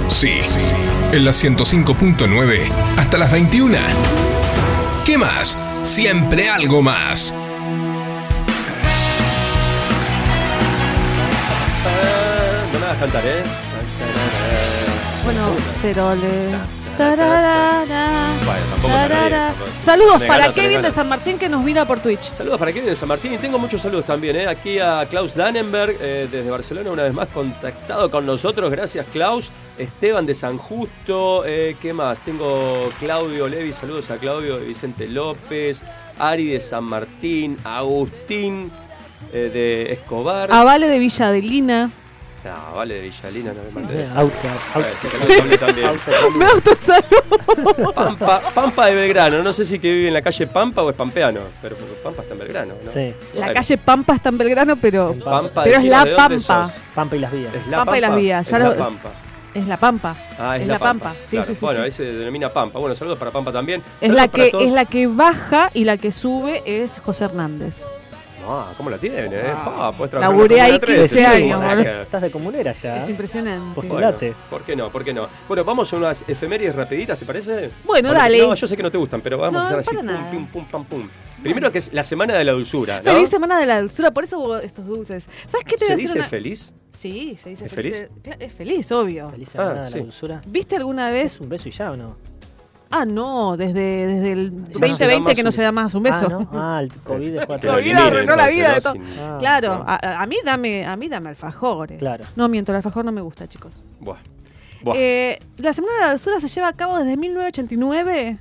[0.08, 0.34] Sí.
[1.12, 2.60] En la 105.9
[2.98, 3.78] hasta las 21.
[5.06, 5.56] ¿Qué más?
[5.82, 7.34] Siempre algo más.
[12.98, 13.42] No me hagas cantar, ¿eh?
[15.24, 15.48] Bueno,
[15.82, 16.86] pero le.
[16.96, 18.94] Tararara, Bueno, tampoco.
[19.82, 22.22] Saludos Me para gana, Kevin de San Martín que nos mira por Twitch.
[22.32, 24.34] Saludos para Kevin de San Martín y tengo muchos saludos también.
[24.36, 24.46] ¿eh?
[24.46, 28.70] Aquí a Klaus Dannenberg eh, desde Barcelona, una vez más contactado con nosotros.
[28.70, 29.50] Gracias, Klaus.
[29.76, 31.44] Esteban de San Justo.
[31.44, 32.18] eh, ¿Qué más?
[32.20, 33.74] Tengo Claudio Levi.
[33.74, 35.82] Saludos a Claudio de Vicente López.
[36.18, 37.58] Ari de San Martín.
[37.62, 38.70] Agustín
[39.34, 40.50] eh, de Escobar.
[40.50, 41.90] Avale de Villa Adelina.
[42.46, 44.08] No, vale, de Villalina, no me mandes.
[44.16, 44.30] Eh.
[46.36, 47.92] Me autosaludo.
[47.94, 49.42] Pampa, Pampa de Belgrano.
[49.42, 51.40] No sé si que vive en la calle Pampa o es pampeano.
[51.62, 52.90] Pero Pampa está en Belgrano, ¿no?
[52.92, 53.14] Sí.
[53.34, 56.70] La calle Pampa está en Belgrano, pero, Pampa, pero es la Pampa.
[56.94, 57.54] Pampa y las vías.
[57.54, 59.10] Es la Pampa y las vías, ya es lo- la Pampa.
[59.54, 60.16] Es la Pampa.
[60.38, 61.04] Ah, es, Es la, la Pampa.
[61.06, 61.20] Pampa.
[61.24, 61.84] Sí, Claro, sí, sí, Bueno, sí.
[61.86, 62.78] ahí se denomina Pampa.
[62.78, 63.80] Bueno, saludos para Pampa también.
[64.02, 67.84] Es Saludos la que es la que baja y la que sube es José Hernández.
[68.48, 69.26] Ah, ¿cómo la tiene?
[69.26, 69.42] eh?
[69.54, 72.98] Ah, trabajar Laburé ahí Comuna 13, 15 años, Estás de comunera ya.
[72.98, 73.74] Es impresionante.
[73.74, 74.26] Postulate.
[74.30, 74.90] Bueno, ¿Por qué no?
[74.90, 75.28] ¿Por qué no?
[75.48, 77.70] Bueno, vamos a unas efemérides rapiditas, ¿te parece?
[77.84, 78.38] Bueno, dale.
[78.38, 80.06] No, yo sé que no te gustan, pero vamos No, a hacer así, para pum,
[80.06, 80.30] nada.
[80.30, 81.08] pum, pum, pam, pum.
[81.42, 83.12] Primero que es la semana de la dulzura, ¿no?
[83.12, 85.28] Feliz semana de la dulzura, por eso hubo estos dulces.
[85.46, 86.08] ¿Sabes qué te voy ¿Se a decir?
[86.08, 86.74] dice una- feliz?
[86.92, 88.06] Sí, se dice ¿Es feliz.
[88.40, 89.30] Es feliz, obvio.
[89.30, 89.94] Feliz semana Ah, de sí.
[89.98, 90.40] la dulzura.
[90.46, 91.34] ¿Viste alguna vez?
[91.34, 92.16] ¿Es un beso y ya o no?
[92.90, 95.94] Ah, no, desde, desde el no se da 2020 más que no se da más
[95.94, 96.24] un beso.
[96.26, 96.48] Ah, ¿no?
[96.52, 97.60] Ah, el COVID dejó El.
[97.60, 98.94] COVID arruinó la vida de todo.
[99.20, 101.98] Ah, claro, a, a mí dame, a mí dame alfajores.
[101.98, 102.24] Claro.
[102.36, 103.84] No miento, el alfajor no me gusta, chicos.
[104.00, 104.18] Buah.
[104.82, 104.94] Buah.
[104.96, 108.38] Eh, la Semana de la Dulzura se lleva a cabo desde 1989,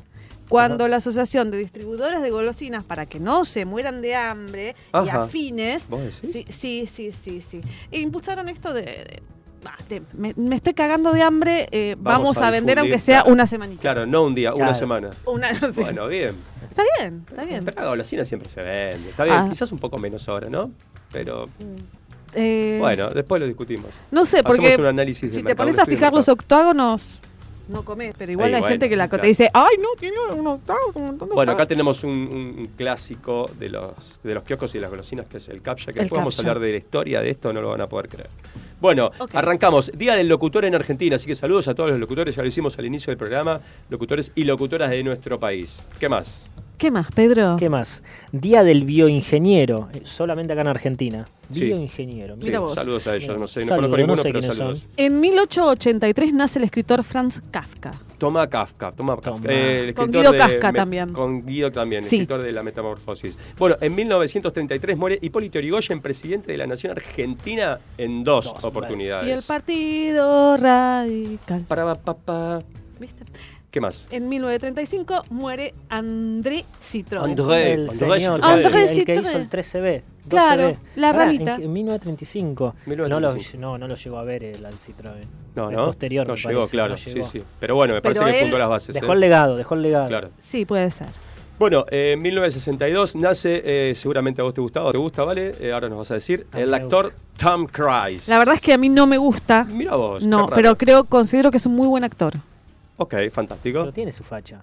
[0.48, 5.10] cuando la Asociación de Distribuidores de Golosinas, para que no se mueran de hambre y
[5.10, 6.20] afines, ¿Vos decís?
[6.32, 8.82] sí, sí, sí, sí, sí, e impulsaron esto de...
[8.84, 9.24] de-
[9.66, 9.76] ah,
[10.14, 13.34] me, me estoy cagando de hambre, eh, vamos, a, vender aunque sea claro.
[13.34, 13.82] una semanita.
[13.82, 15.10] Claro, no un día, una semana.
[15.26, 15.82] Una, no sé.
[15.84, 16.32] Bueno, bien.
[16.70, 17.64] Está bien, está bien.
[17.66, 19.10] Pero la golosina siempre se vende.
[19.10, 19.48] Está bien, Ah.
[19.50, 20.72] quizás un poco menos ahora, ¿no?
[21.12, 21.48] Pero
[22.34, 23.90] Eh, bueno, después lo discutimos.
[24.12, 27.22] No sé, porque Hacemos un análisis si te pones a fijar los octágonos,
[27.68, 29.22] no comes, pero igual hay bueno, gente que la claro.
[29.22, 31.68] te dice, ay, no, tiene un octágono, un montón de Bueno, acá octágonos".
[31.68, 35.92] tenemos un, clásico de los, de los kioscos y las golosinas, que es el captcha,
[35.92, 37.88] que El después vamos a hablar de la historia de esto, no lo van a
[37.88, 38.30] poder creer.
[38.82, 39.92] Bueno, arrancamos.
[39.96, 42.78] Día del locutor en Argentina, así que saludos a todos los locutores, ya lo hicimos
[42.78, 45.86] al inicio del programa, locutores y locutoras de nuestro país.
[46.00, 46.50] ¿Qué más?
[46.78, 47.56] ¿Qué más, Pedro?
[47.58, 48.04] ¿Qué más?
[48.34, 51.26] Día del bioingeniero, solamente acá en Argentina.
[51.50, 51.66] Sí.
[51.68, 52.36] Bioingeniero.
[52.36, 52.74] Sí, Mira vos.
[52.74, 54.80] saludos a ellos, no sé, no Saludos, conozco ninguno, no sé pero saludos.
[54.80, 54.90] son.
[54.98, 57.92] En 1883 nace el escritor Franz Kafka.
[58.18, 59.32] Toma Kafka, toma Kafka.
[59.32, 59.54] Toma.
[59.54, 61.14] Eh, el Con escritor Guido de me- también.
[61.14, 62.18] Con Guido también, Sí.
[62.18, 63.40] escritor de La Metamorfosis.
[63.58, 69.30] Bueno, en 1933 muere Hipólito Yrigoyen, presidente de la Nación Argentina, en dos, Dos oportunidades.
[69.30, 71.62] Y el Partido Radical.
[71.66, 72.60] Para, pa, pa, pa.
[73.00, 73.24] ¿Viste?
[73.76, 74.08] ¿Qué más?
[74.10, 77.26] En 1935 muere André Citroën.
[77.26, 77.74] André.
[77.74, 78.66] El André señor, Citroën.
[78.66, 80.02] André el que hizo el 13B.
[80.30, 80.78] Claro, 12B.
[80.96, 81.56] la Pará, ramita.
[81.56, 82.76] En, en 1935.
[82.86, 83.58] 1935.
[83.60, 85.26] No, lo, no, no lo llegó a ver el al Citroën.
[85.56, 85.88] No, no.
[85.88, 86.90] posterior, no llegó, parece, claro.
[86.92, 87.28] no sí, llegó.
[87.28, 87.44] sí.
[87.60, 88.96] Pero bueno, me Pero parece que fundó las bases.
[88.96, 89.16] Dejó ¿eh?
[89.16, 90.08] el legado, dejó el legado.
[90.08, 90.30] Claro.
[90.40, 91.08] Sí, puede ser.
[91.60, 95.52] Bueno, eh, en 1962 nace, eh, seguramente a vos te gustaba, te gusta, ¿vale?
[95.60, 98.30] Eh, ahora nos vas a decir, A el actor Tom Cruise.
[98.30, 99.66] La verdad es que a mí no me gusta.
[99.70, 100.26] Mira vos.
[100.26, 102.36] No, pero creo, considero que es un muy buen actor.
[102.98, 103.80] Ok, fantástico.
[103.82, 104.62] Pero tiene su facha.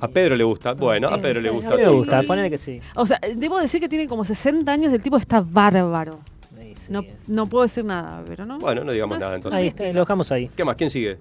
[0.00, 0.72] A Pedro le gusta.
[0.72, 1.78] Bueno, a ¿En Pedro le gusta.
[1.78, 2.80] Tom gusta, ponele que sí.
[2.94, 6.20] O sea, debo decir que tiene como 60 años, el tipo está bárbaro.
[6.58, 8.58] Sí, sí, No, no puedo decir nada, pero no.
[8.58, 9.58] Bueno, no digamos nada es- entonces.
[9.60, 10.48] Ahí está, lo dejamos ahí.
[10.56, 10.76] ¿Qué más?
[10.76, 11.18] ¿Quién sigue?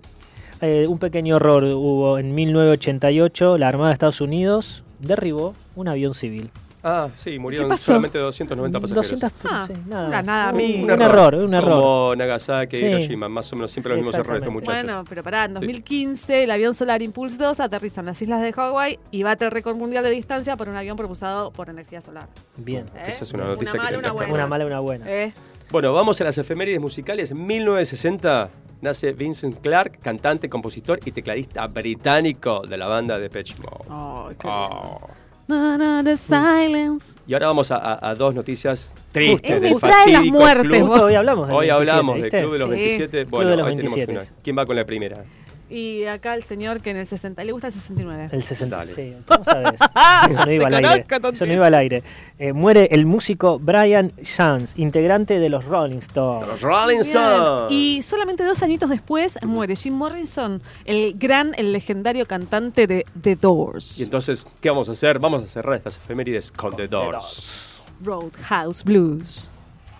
[0.62, 3.58] Eh, un pequeño error hubo en 1988.
[3.58, 6.50] La Armada de Estados Unidos derribó un avión civil.
[6.84, 9.10] Ah, sí, murieron solamente 290 pasajeros.
[9.12, 10.84] 200, Ah, sí, nada, una nada, un, mil.
[10.92, 11.74] un error, un error.
[11.74, 12.86] Como Nagasaki, Sí.
[12.86, 14.84] Hiroshima, más o menos siempre los mismos errores estos muchachos.
[14.84, 18.52] Bueno, pero pará, en 2015 el avión Solar Impulse 2 aterriza en las islas de
[18.52, 22.28] Hawái y bate el récord mundial de distancia por un avión propulsado por energía solar.
[22.58, 22.86] Bien.
[22.98, 23.04] ¿Eh?
[23.08, 24.34] Esa es una noticia que mala, tendrás una que buena.
[24.34, 25.06] Una mala, una buena.
[25.10, 25.34] ¿Eh?
[25.72, 27.32] Bueno, vamos a las efemérides musicales.
[27.32, 28.50] En 1960
[28.82, 33.86] nace Vincent Clark, cantante, compositor y tecladista británico de la banda de Depeche Mode.
[34.30, 35.00] Ay, qué Oh.
[35.48, 37.16] The silence.
[37.28, 40.90] Y ahora vamos a, a- a dos noticias tristes del las muertes, club.
[41.02, 42.30] Hoy hablamos del Hoy 27, hablamos del.
[42.32, 42.76] Club de los Sí.
[42.76, 43.22] 27.
[43.24, 44.12] Club Bueno, de los tenemos 27.
[44.32, 44.42] una.
[44.44, 45.26] ¿Quién va con la primera?
[45.74, 48.30] Y acá el señor que en el 60 le gusta el 69.
[48.32, 48.76] El 60.
[48.76, 48.94] Dale.
[48.94, 49.82] Sí, ¿cómo sabes?
[50.30, 51.06] Eso no iba al aire.
[51.32, 52.04] Eso no iba al aire.
[52.38, 56.48] Eh, muere el músico Brian Jones, integrante de los Rolling Stones.
[56.48, 57.18] Los Rolling Bien.
[57.18, 57.72] Stones.
[57.72, 63.36] Y solamente dos añitos después muere Jim Morrison, el gran, el legendario cantante de The
[63.36, 64.00] Doors.
[64.00, 65.18] Y entonces, ¿qué vamos a hacer?
[65.18, 67.82] Vamos a cerrar estas efemérides con The Doors.
[68.04, 69.50] Roadhouse Blues.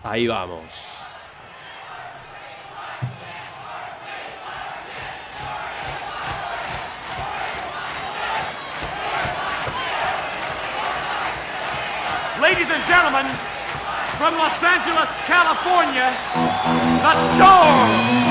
[0.04, 1.03] Ahí vamos.
[12.44, 13.24] Ladies and gentlemen,
[14.18, 16.12] from Los Angeles, California,
[17.00, 18.23] The Doors.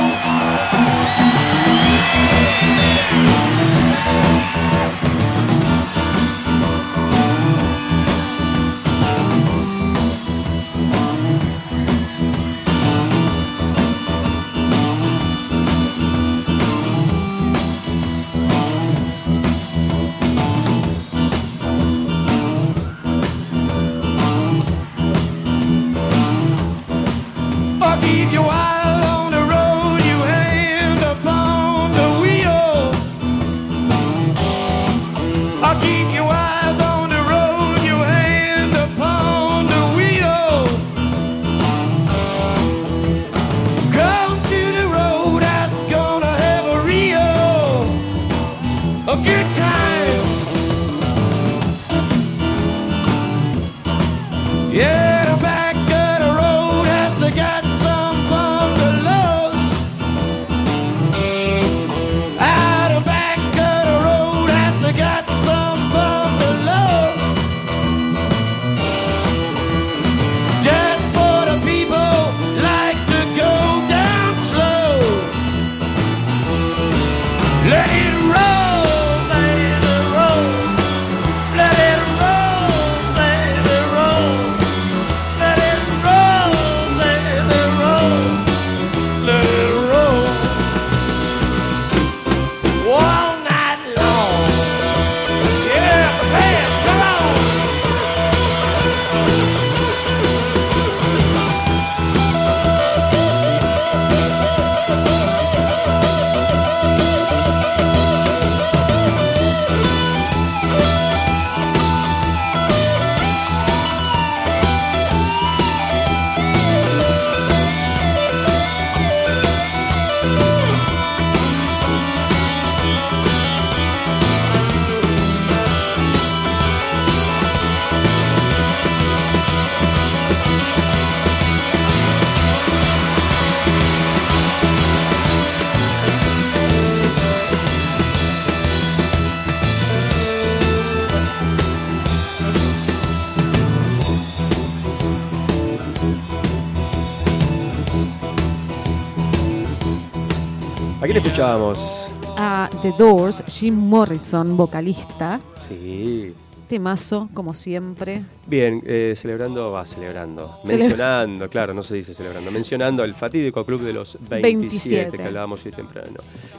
[151.23, 152.07] Escuchábamos?
[152.37, 155.39] A The Doors, Jim Morrison, vocalista.
[155.59, 156.33] Sí.
[156.67, 158.23] Temazo, como siempre.
[158.45, 163.63] Bien, eh, celebrando, va celebrando, Cele- mencionando, claro, no se dice celebrando, mencionando el fatídico
[163.65, 165.17] club de los 27, 27.
[165.17, 166.17] que hablábamos hoy temprano.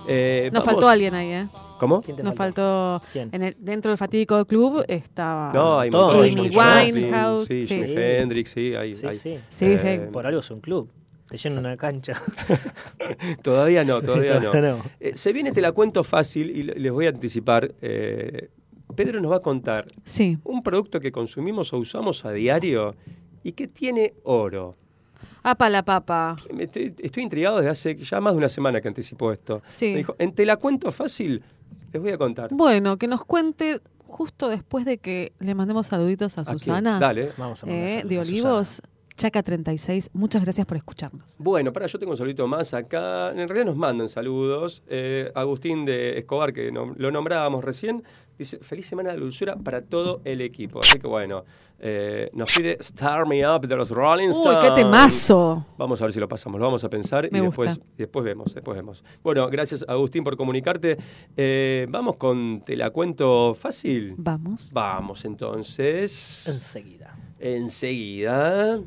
[0.08, 1.46] Eh, Nos vamos- faltó alguien ahí, ¿eh?
[1.78, 2.02] ¿Cómo?
[2.22, 3.02] Nos faltó.
[3.12, 3.28] ¿Quién?
[3.32, 5.52] En el, dentro del fatídico club estaba.
[5.52, 5.90] No, hay.
[5.92, 7.48] Amy Winehouse.
[7.48, 7.74] Sí, sí.
[7.74, 8.94] Jimi Hendrix, sí, hay.
[8.94, 9.18] Sí, hay.
[9.18, 9.66] sí.
[9.66, 10.88] Eh, Por algo es un club.
[11.28, 12.20] Te llena una cancha.
[13.42, 14.78] Todavía no, Sí, todavía no.
[15.00, 17.74] Eh, se viene, te la cuento fácil y le- les voy a anticipar.
[17.80, 18.50] eh,
[18.94, 20.38] Pedro nos va a contar Sí.
[20.44, 22.94] un producto que consumimos o usamos a diario
[23.42, 24.76] y que tiene oro.
[25.42, 26.36] Apa la papa.
[26.58, 29.62] Estoy, estoy intrigado desde hace ya más de una semana que anticipó esto.
[29.68, 29.90] Sí.
[29.90, 31.42] Me dijo, en te la cuento fácil,
[31.92, 32.50] les voy a contar.
[32.52, 36.44] Bueno, que nos cuente justo después de que le mandemos saluditos a?
[36.44, 36.98] Susana.
[37.00, 37.30] Dale.
[37.36, 38.80] Vamos a mandar eh, de a Olivos,
[39.16, 40.10] Chaca 36.
[40.12, 41.36] Muchas gracias por escucharnos.
[41.38, 43.30] Bueno, para yo tengo un saludito más acá.
[43.30, 44.82] En realidad nos mandan saludos.
[44.88, 48.02] Eh, Agustín de Escobar, que lo nombrábamos recién,
[48.36, 50.80] dice, feliz semana de dulzura para todo el equipo.
[50.80, 51.44] Así que bueno,
[51.78, 54.64] eh, nos pide Star Me Up de los Rolling Uy, Stones.
[54.64, 55.64] qué temazo.
[55.78, 58.24] Vamos a ver si lo pasamos, lo vamos a pensar Me y después, y después
[58.24, 59.04] vemos, después vemos.
[59.22, 60.98] Bueno, gracias Agustín por comunicarte.
[61.36, 64.14] Eh, vamos con Te la cuento fácil.
[64.16, 64.72] Vamos.
[64.72, 66.48] Vamos entonces.
[66.48, 67.16] Enseguida.
[67.38, 68.80] Enseguida.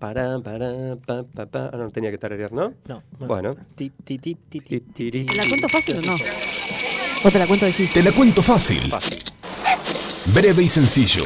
[0.00, 1.70] Para, para, pa, pa, pa.
[1.74, 2.72] Ah, no tenía que tararear, ¿no?
[2.88, 3.02] No.
[3.18, 3.54] Bueno.
[3.76, 4.34] Ti, ti, ti.
[4.34, 6.14] ¿Te la cuento fácil o no?
[7.22, 8.02] ¿O te la cuento difícil?
[8.02, 8.90] Te la cuento fácil.
[10.34, 11.24] Breve y sencillo.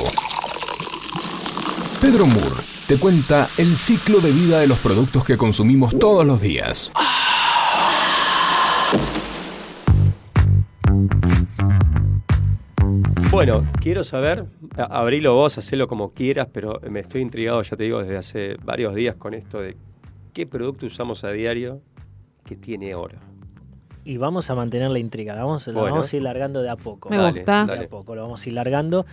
[2.01, 2.57] Pedro Moore
[2.89, 6.91] te cuenta el ciclo de vida de los productos que consumimos todos los días.
[13.35, 14.45] Bueno, quiero saber,
[14.77, 18.95] abrilo vos, hacelo como quieras, pero me estoy intrigado, ya te digo, desde hace varios
[18.95, 19.77] días con esto de
[20.33, 21.81] qué producto usamos a diario
[22.47, 23.19] que tiene oro.
[24.05, 25.35] Y vamos a mantener la intriga.
[25.35, 27.11] la Vamos, la vamos a ir largando de a poco.
[27.11, 27.67] Me Dale, gusta.
[27.67, 29.05] De a poco, lo vamos a ir largando.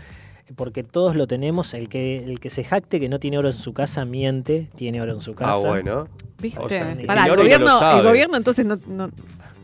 [0.56, 1.74] Porque todos lo tenemos.
[1.74, 4.70] El que, el que se jacte que no tiene oro en su casa miente.
[4.76, 5.54] Tiene oro en su casa.
[5.56, 6.08] Ah, bueno.
[6.40, 6.62] ¿Viste?
[6.62, 8.78] O sea, Pará, el no gobierno, el gobierno entonces no,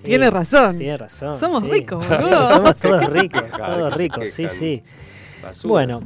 [0.04, 0.78] tiene razón.
[0.78, 1.36] Tiene razón.
[1.36, 1.70] Somos sí.
[1.70, 2.50] ricos, boludo.
[2.50, 3.44] Somos todos ricos.
[3.56, 4.82] Todos ricos, sí, sí.
[5.42, 5.64] Basuras.
[5.70, 6.02] Bueno,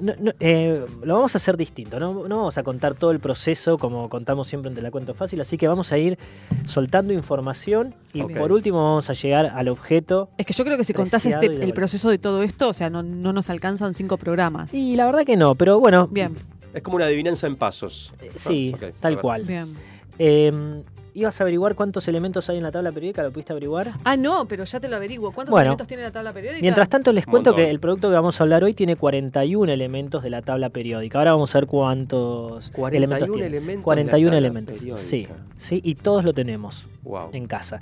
[0.00, 2.26] no- no, eh, lo vamos a hacer distinto, ¿no?
[2.28, 5.40] no vamos a contar todo el proceso como contamos siempre en Te la Cuento Fácil,
[5.40, 6.18] así que vamos a ir
[6.66, 10.30] soltando información y por último vamos a llegar al objeto.
[10.38, 12.88] Es que yo creo que si contás este, el proceso de todo esto, o sea,
[12.90, 14.72] no, no nos alcanzan cinco programas.
[14.72, 16.34] Y la verdad que no, pero bueno, Bien,
[16.72, 18.14] Es como una adivinanza en pasos.
[18.36, 19.42] sí, Ah, tal cual.
[19.44, 19.74] bien.
[20.18, 20.82] Eh,
[21.16, 23.22] ¿Ibas a averiguar cuántos elementos hay en la tabla periódica?
[23.22, 23.94] ¿Lo pudiste averiguar?
[24.04, 25.32] Ah, no, pero ya te lo averiguo.
[25.32, 25.62] ¿Cuántos Bueno.
[25.62, 26.60] elementos tiene la tabla periódica?
[26.60, 30.22] Mientras tanto les cuento que el producto que vamos a hablar hoy tiene 41 elementos
[30.22, 31.16] de la tabla periódica.
[31.18, 33.46] Ahora vamos a ver cuántos 41 elementos tiene.
[33.46, 34.78] elementos de la 41 tabla elementos.
[34.78, 35.02] periódica.
[35.02, 35.26] Sí,
[35.56, 37.30] sí, y todos lo tenemos Wow.
[37.32, 37.80] en casa.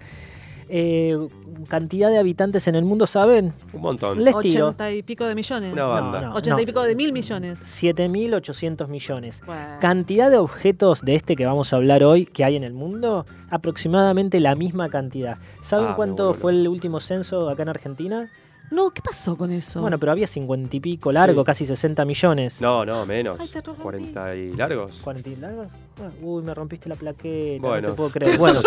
[0.69, 1.17] Eh,
[1.69, 3.53] cantidad de habitantes en el mundo, ¿saben?
[3.73, 4.23] Un montón.
[4.25, 4.67] Les tiro.
[4.69, 5.73] Ochenta y pico de millones.
[5.73, 6.21] Una banda.
[6.23, 6.67] No, no, Ochenta y no.
[6.67, 7.61] pico de mil millones.
[7.61, 9.43] 7.800 millones.
[9.47, 9.77] Bueno.
[9.81, 13.27] Cantidad de objetos de este que vamos a hablar hoy que hay en el mundo,
[13.51, 15.39] aproximadamente la misma cantidad.
[15.61, 18.31] ¿Saben Ah, cuánto fue el último censo acá en Argentina?
[18.71, 19.83] No, ¿qué pasó con eso?
[19.83, 21.47] Bueno, pero había 50 y pico largo, Sí.
[21.47, 22.61] casi 60 millones.
[22.61, 23.39] No, no, menos.
[23.39, 23.83] Ay, te rompí.
[23.83, 25.01] 40 y largos.
[25.05, 25.67] 40 y largo.
[26.23, 28.39] Uy, me rompiste la plaqueta, Bueno, no te puedo creer.
[28.39, 28.61] Bueno,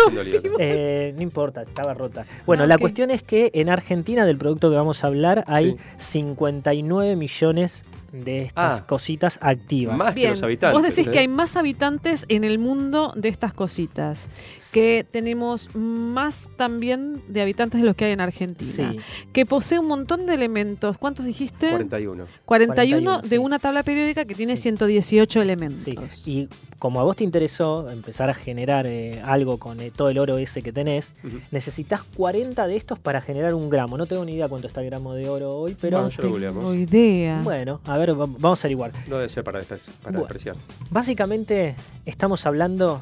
[0.58, 2.24] eh, no importa, estaba rota.
[2.46, 5.76] Bueno, Ah, la cuestión es que en Argentina, del producto que vamos a hablar, hay
[5.98, 6.18] Sí.
[6.22, 8.86] 59 millones de estas Ah.
[8.86, 9.94] cositas activas.
[9.98, 10.72] Más que Bien, los habitantes.
[10.80, 11.10] vos decís ¿eh?
[11.10, 14.30] que hay más habitantes en el mundo de estas cositas,
[14.72, 18.98] que tenemos más también de habitantes de los que hay en Argentina, Sí.
[19.34, 20.96] que posee un montón de elementos.
[20.96, 21.68] ¿Cuántos dijiste?
[21.68, 22.24] 41.
[22.46, 23.38] 41, 41, de sí.
[23.38, 24.62] una tabla periódica que tiene Sí.
[24.62, 26.12] 118 elementos.
[26.12, 26.48] Sí, y
[26.78, 30.38] como a vos te interesó empezar a generar eh, algo con eh, todo el oro
[30.38, 31.14] ese que tenés,
[31.50, 33.98] necesitas 40 de estos para generar un gramo.
[33.98, 36.52] No tengo ni idea cuánto está el gramo de oro hoy, pero Bueno, ya lo
[36.52, 37.40] tengo idea.
[37.42, 38.92] bueno, a ver, va- vamos a averiguar.
[39.08, 40.18] No debe ser para, despre- para Bueno.
[40.20, 40.56] despreciar.
[40.90, 41.74] Básicamente
[42.06, 43.00] estamos hablando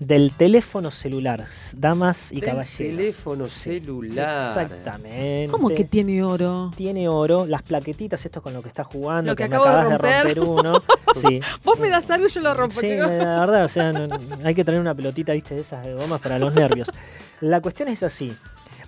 [0.00, 1.44] del teléfono celular,
[1.74, 2.76] damas y Del caballeros.
[2.76, 4.48] teléfono Sí, celular.
[4.60, 5.48] Exactamente.
[5.50, 6.70] ¿Cómo que tiene oro?
[6.76, 7.46] tiene oro?
[7.46, 9.98] Las plaquetitas, esto es con lo que está jugando, Lo que me de acabas de
[9.98, 10.36] romper.
[10.38, 10.82] romper, uno.
[11.14, 11.40] Sí.
[11.64, 13.08] Vos me das algo y yo lo rompo, Sí, chicos.
[13.10, 14.08] la verdad, o sea, no-
[14.44, 16.88] hay que tener una pelotita, viste, de esas de gomas para los nervios.
[17.40, 18.34] La cuestión es así.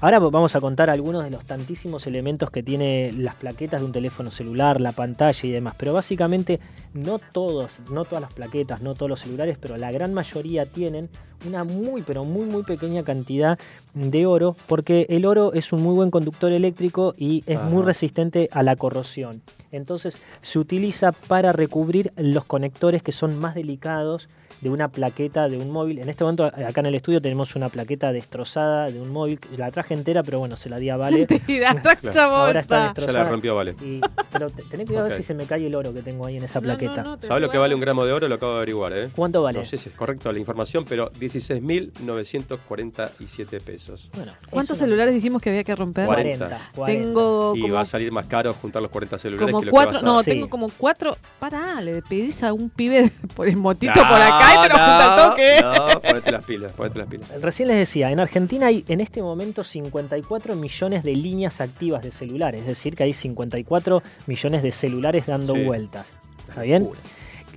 [0.01, 3.91] Ahora vamos a contar algunos de los tantísimos elementos que tiene las plaquetas de un
[3.91, 5.75] teléfono celular, la pantalla y demás.
[5.77, 6.61] Pero básicamente
[6.95, 11.09] no todos, no todas las plaquetas, no todos los celulares, pero la gran mayoría tienen
[11.49, 13.59] una muy, pero muy, muy pequeña cantidad
[13.93, 18.49] de oro, porque el oro es un muy buen conductor eléctrico y es muy resistente
[18.53, 19.43] a la corrosión.
[19.73, 24.29] Entonces se utiliza para recubrir los conectores que son más delicados
[24.61, 25.99] de una plaqueta de un móvil.
[26.01, 29.39] En este momento acá en el estudio tenemos una plaqueta destrozada de un móvil.
[29.57, 31.19] La traje entera, pero bueno, se la di a Vale.
[31.31, 32.79] Mentira, tracha Ahora está bolsa.
[32.79, 33.25] Ya destrozada.
[33.25, 33.75] la rompió, vale.
[33.83, 34.01] Y-
[34.33, 35.15] pero te- tenés cuidado Ok.
[35.15, 37.03] si se me cae el oro que tengo ahí en esa No, no, plaqueta.
[37.03, 38.29] no, te ¿Sabes lo que vale un gramo de oro?
[38.29, 39.09] Lo acabo de averiguar, ¿eh?
[39.15, 39.59] ¿Cuánto vale?
[39.61, 44.11] No sé si es correcto la información, pero 16.947 pesos.
[44.15, 46.07] Bueno, ¿Cuántos celulares dijimos que había que romper?
[46.07, 46.59] 40.
[46.75, 46.87] 40.
[46.87, 49.73] Tengo Y como, va a salir más caro juntar los 40 celulares como que lo
[49.73, 49.91] cuatro.
[49.91, 50.31] que vas a No, Sí.
[50.31, 51.17] tengo como cuatro.
[51.39, 54.75] Pará, le pedís a un pibe por el motito No, por acá y te lo
[54.75, 55.57] junta al toque.
[55.63, 57.41] No, ponete las pilas, ponete las pilas.
[57.41, 62.11] Recién les decía, en Argentina hay en este momento 54 millones de líneas activas de
[62.13, 65.65] celulares, es decir, que hay 54 millones de celulares dando Sí.
[65.65, 66.07] vueltas.
[66.49, 66.89] ¿Está bien?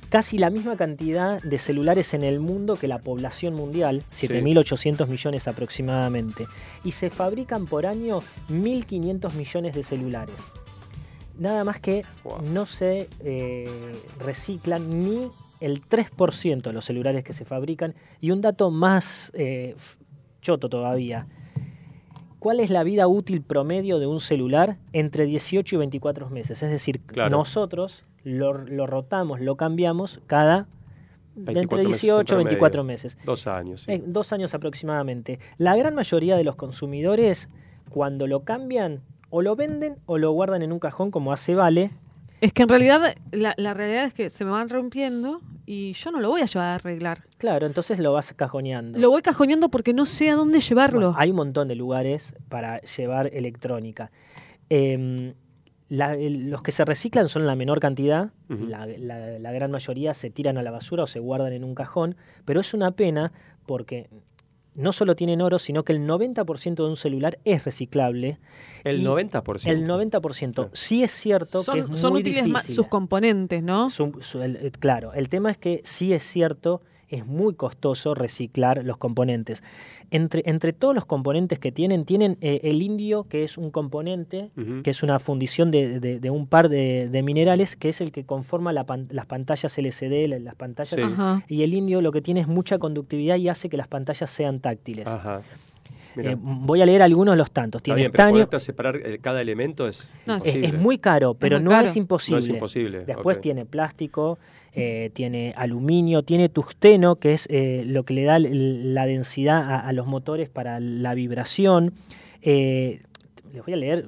[0.09, 4.27] Casi la misma cantidad de celulares en el mundo que la población mundial, Sí.
[4.27, 6.47] 7.800 millones aproximadamente.
[6.84, 10.35] Y se fabrican por año 1.500 millones de celulares.
[11.39, 12.41] Nada más que Wow.
[12.41, 13.69] no se eh,
[14.19, 15.31] reciclan ni
[15.62, 17.96] el 3% de los celulares que se fabrican.
[18.20, 19.76] Y un dato más eh,
[20.42, 21.28] choto todavía.
[22.40, 24.78] ¿Cuál es la vida útil promedio de un celular?
[24.94, 26.62] Entre 18 y 24 meses.
[26.64, 27.30] Es decir, Claro.
[27.30, 30.68] nosotros lo, lo rotamos, lo cambiamos cada
[31.36, 32.46] de 24 entre meses en 18 y promedio.
[32.50, 33.18] 24 meses.
[33.24, 33.92] Dos años, sí.
[33.92, 35.40] Eh, dos años aproximadamente.
[35.58, 37.48] La gran mayoría de los consumidores,
[37.90, 41.92] cuando lo cambian, o lo venden o lo guardan en un cajón como hace Vale.
[42.41, 43.01] Es que en realidad,
[43.31, 46.45] la, la realidad es que se me van rompiendo y yo no lo voy a
[46.45, 47.23] llevar a arreglar.
[47.38, 48.97] Claro, entonces lo vas cajoneando.
[48.99, 50.99] Lo voy cajoneando porque no sé a dónde llevarlo.
[51.11, 54.11] Bueno, hay un montón de lugares para llevar electrónica.
[54.69, 55.34] Em,
[55.89, 58.65] la- el- los que se reciclan son la menor cantidad, Ujú.
[58.65, 61.76] la, la- la gran mayoría se tiran a la basura o se guardan en un
[61.76, 62.15] cajón,
[62.45, 63.31] pero es una pena
[63.68, 64.09] porque
[64.73, 68.39] no solo tienen oro, sino que el 90% de un celular es reciclable.
[68.84, 69.68] El y 90%.
[69.69, 70.69] El 90%.
[70.73, 72.76] Sí es cierto que es son muy útiles difícil.
[72.76, 73.89] sus componentes, ¿no?
[73.89, 76.81] Su- su- el- eh, claro, el tema es que sí es cierto,
[77.12, 79.64] es muy costoso reciclar los componentes.
[80.10, 84.50] Entre, entre todos los componentes que tienen, tienen eh, el indio, que es un componente,
[84.84, 88.12] que es una fundición de, de- de un par de, de minerales, que es el
[88.12, 91.00] que conforma la pan- las pantallas LCD, la- las pantallas.
[91.48, 91.56] Sí.
[91.56, 94.60] Y el indio lo que tiene es mucha conductividad y hace que las pantallas sean
[94.60, 95.08] táctiles.
[95.08, 95.42] Ajá.
[96.18, 97.82] Eh, voy a leer algunos de los tantos.
[97.82, 101.36] Tiene bien, pero estaño, a separar eh, cada elemento es No, es, es muy caro,
[101.36, 101.88] pero muy no caro.
[101.88, 102.40] es imposible.
[102.40, 103.06] No es imposible.
[103.06, 103.44] Después ok.
[103.44, 104.38] tiene plástico,
[104.73, 109.80] eh, tiene aluminio, tiene tungsteno, que es eh, lo que le da la densidad a,
[109.80, 111.93] a los motores para la vibración.
[112.41, 113.02] Eh,
[113.53, 114.06] les voy a leer,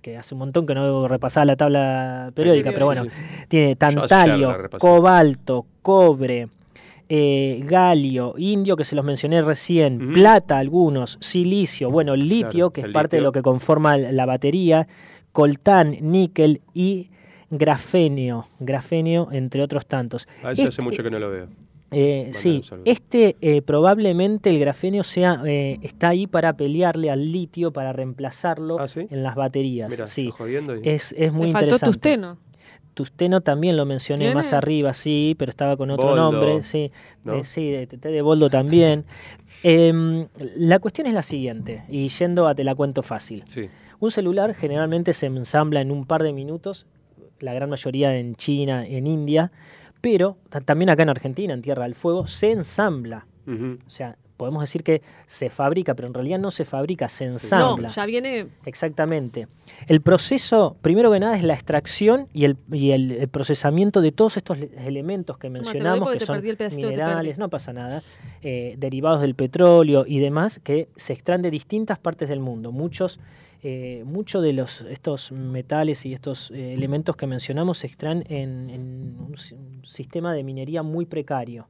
[0.00, 3.10] que hace un montón que no repasaba la tabla periódica, pero bueno, sí.
[3.48, 6.48] tiene tantalio, cobalto, cobre.
[7.08, 12.80] eh, galio, indio que se los mencioné recién, plata algunos, silicio, bueno, litio Claro, que
[12.82, 14.88] es parte de lo que conforma la batería,
[15.32, 17.10] coltán, níquel y
[17.58, 20.26] grafenio, grafenio entre otros tantos.
[20.42, 21.48] A ese hace Este- mucho que no lo veo.
[21.90, 27.72] eh, sí, este eh, probablemente el grafenio sea eh, está ahí para pelearle al litio,
[27.72, 29.06] para reemplazarlo ¿Ah, sí?
[29.10, 29.94] en las baterías.
[30.10, 31.92] Sí, jodiendo y- es, es muy Le faltó interesante.
[31.92, 32.38] tusteno.
[32.94, 34.34] Tusteno también lo mencioné ¿Tiene?
[34.36, 36.92] más arriba, sí, pero estaba con otro Boldo, nombre, sí,
[37.24, 37.34] ¿no?
[37.38, 39.04] de, sí, de, de Boldo también.
[39.66, 40.26] Em,
[40.56, 43.44] la cuestión es la siguiente, y yendo a te la cuento fácil.
[43.46, 43.68] Sí.
[43.98, 46.86] Un celular generalmente se ensambla en un par de minutos,
[47.40, 49.50] la gran mayoría en China, en India,
[50.00, 53.26] pero ta- también acá en Argentina, en Tierra del Fuego, se ensambla.
[53.86, 57.88] O sea, podemos decir que se fabrica, pero en realidad no se fabrica, se ensambla.
[57.88, 58.46] No, ya viene.
[58.66, 59.46] Exactamente.
[59.86, 64.12] El proceso, primero que nada, es la extracción y el, y el- el procesamiento de
[64.12, 66.36] todos estos le- elementos que mencionamos, que son
[66.90, 68.02] minerales, no pasa nada,
[68.42, 72.72] eh, derivados del petróleo y demás, que se extraen de distintas partes del mundo.
[72.72, 73.20] Muchos,
[73.66, 78.68] eh, muchos de los, estos metales y estos eh, elementos que mencionamos se extraen en,
[78.68, 81.66] en un, si- un sistema de minería muy precario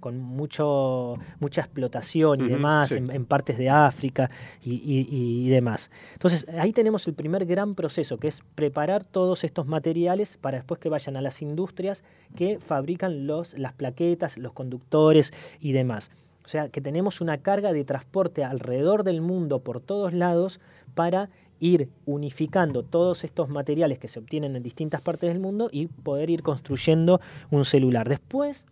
[0.00, 2.96] con mucho, mucha explotación y demás sí.
[2.96, 4.30] en, en partes de África
[4.62, 5.06] y, y-
[5.46, 5.90] y demás.
[6.14, 10.80] Entonces, ahí tenemos el primer gran proceso, que es preparar todos estos materiales para después
[10.80, 12.02] que vayan a las industrias
[12.36, 16.10] que fabrican los, las plaquetas, los conductores y demás.
[16.44, 20.60] O sea, que tenemos una carga de transporte alrededor del mundo por todos lados
[20.94, 25.86] para ir unificando todos estos materiales que se obtienen en distintas partes del mundo y
[25.86, 28.08] poder ir construyendo un celular.
[28.08, 28.66] Después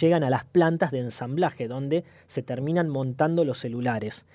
[0.00, 4.26] llegan a las plantas de ensamblaje, donde se terminan montando los celulares.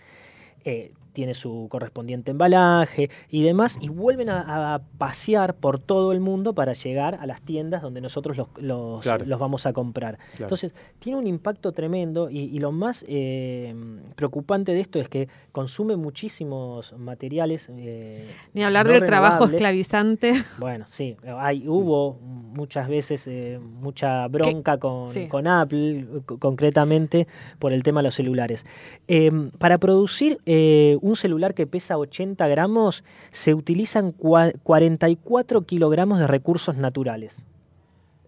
[0.66, 6.20] Eh, tiene su correspondiente embalaje y demás, y vuelven a, a pasear por todo el
[6.20, 9.26] mundo para llegar a las tiendas donde nosotros los, los- Claro.
[9.26, 10.18] los vamos a comprar.
[10.18, 10.46] Claro.
[10.46, 13.74] Entonces, tiene un impacto tremendo y, y lo más eh,
[14.16, 17.68] preocupante de esto es que consume muchísimos materiales.
[17.72, 20.34] eh, Ni hablar no del trabajo esclavizante.
[20.60, 25.28] Bueno, sí, hay, hubo muchas veces eh, mucha bronca con, sí.
[25.28, 27.28] con Apple, co- concretamente
[27.60, 28.66] por el tema de los celulares.
[29.08, 36.20] Eh, para producir eh, un celular que pesa 80 gramos, se utilizan cua- 44 kilogramos
[36.20, 37.44] de recursos naturales.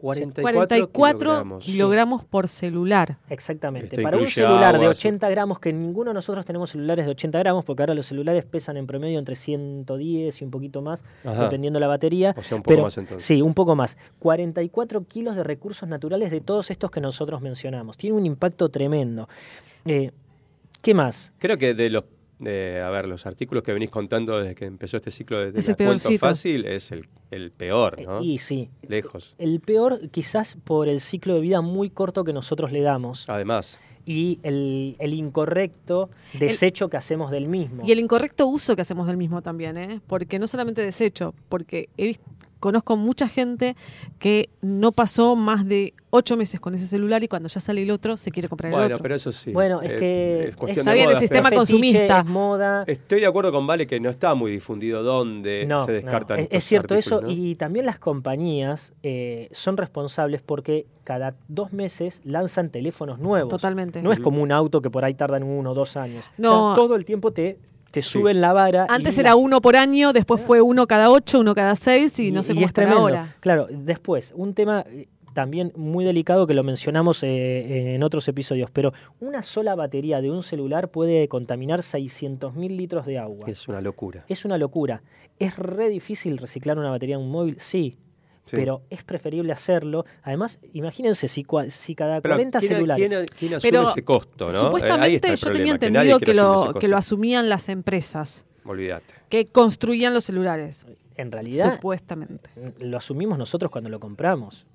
[0.02, 3.18] 44 kilogramos, por celular.
[3.30, 3.88] Exactamente.
[3.96, 7.12] Esto Para un celular de agua, 80 gramos, que ninguno de nosotros tenemos celulares de
[7.12, 11.04] 80 gramos, porque ahora los celulares pesan en promedio entre 110 y un poquito más,
[11.24, 11.44] Ajá.
[11.44, 12.34] dependiendo la batería.
[12.36, 13.26] O sea, un poco Pero- más entonces.
[13.26, 13.96] Sí, un poco más.
[14.20, 17.96] 44 kilos de recursos naturales de todos estos que nosotros mencionamos.
[17.98, 19.30] Tiene un impacto tremendo.
[19.86, 20.12] Eh,
[20.82, 21.32] ¿Qué más?
[21.38, 22.06] Creo que de los
[22.42, 25.60] de, a ver, los artículos que venís contando desde que empezó este ciclo de, de
[25.60, 28.22] Es la el cuento fácil es el, el peor, ¿no?
[28.24, 28.70] Y sí.
[28.88, 29.36] Lejos.
[29.38, 33.80] El peor quizás por el ciclo de vida muy corto que nosotros le damos Además.
[34.06, 36.10] y el, el incorrecto
[36.40, 37.84] desecho que hacemos del mismo.
[37.86, 40.02] Y el incorrecto uso que hacemos del mismo también, ¿eh?
[40.08, 42.20] Porque no solamente desecho, porque he vis-
[42.62, 43.76] conozco mucha gente
[44.20, 47.92] que no pasó más de ocho meses con ese celular y cuando ya sale el
[47.92, 49.04] otro se quiere comprar el Bueno, otro.
[49.04, 49.52] pero eso sí.
[49.52, 52.20] Bueno, es eh, que es cuestión está de bien el sistema pero- consumista.
[52.20, 52.84] es moda.
[52.88, 56.40] Estoy de acuerdo con Vale que no está muy difundido dónde No, se no, descartan
[56.40, 57.32] es, estos es cierto eso ¿no?
[57.32, 63.50] y también las compañías eh, son responsables porque cada dos meses lanzan teléfonos nuevos.
[63.50, 64.02] Totalmente.
[64.02, 66.26] No es como un auto que por ahí tardan uno o dos años.
[66.28, 66.76] O No.
[66.76, 67.58] sea, todo el tiempo te,
[67.92, 68.88] te suben la vara.
[68.90, 72.32] Antes era la- uno por año, después fue uno cada ocho, uno cada seis y,
[72.32, 73.08] no sé y cómo es estará tremendo.
[73.08, 73.36] ahora.
[73.40, 78.70] Claro, después, un tema eh, también muy delicado que lo mencionamos eh, en otros episodios,
[78.72, 78.92] pero
[79.22, 83.46] una sola batería de un celular puede contaminar 600.000 litros de agua.
[83.48, 84.26] Es una locura.
[84.28, 85.02] Es una locura.
[85.40, 87.56] ¿Es re difícil reciclar una batería de un móvil?
[87.60, 87.98] Sí.
[88.46, 88.56] Sí.
[88.58, 90.04] Pero es preferible hacerlo.
[90.24, 93.08] Además, imagínense si, cua- si cada Pero 40 ¿quién- celulares.
[93.10, 94.52] quién- quién asume Pero ese costo, no?
[94.52, 97.70] Eh, ahí Supuestamente está el yo tenía problema, entendido que, lo, que lo asumían las
[97.70, 99.14] empresas Olvídate.
[99.30, 100.86] que construían los celulares.
[101.18, 102.50] En realidad, Supuestamente.
[102.80, 104.66] lo asumimos nosotros cuando lo compramos.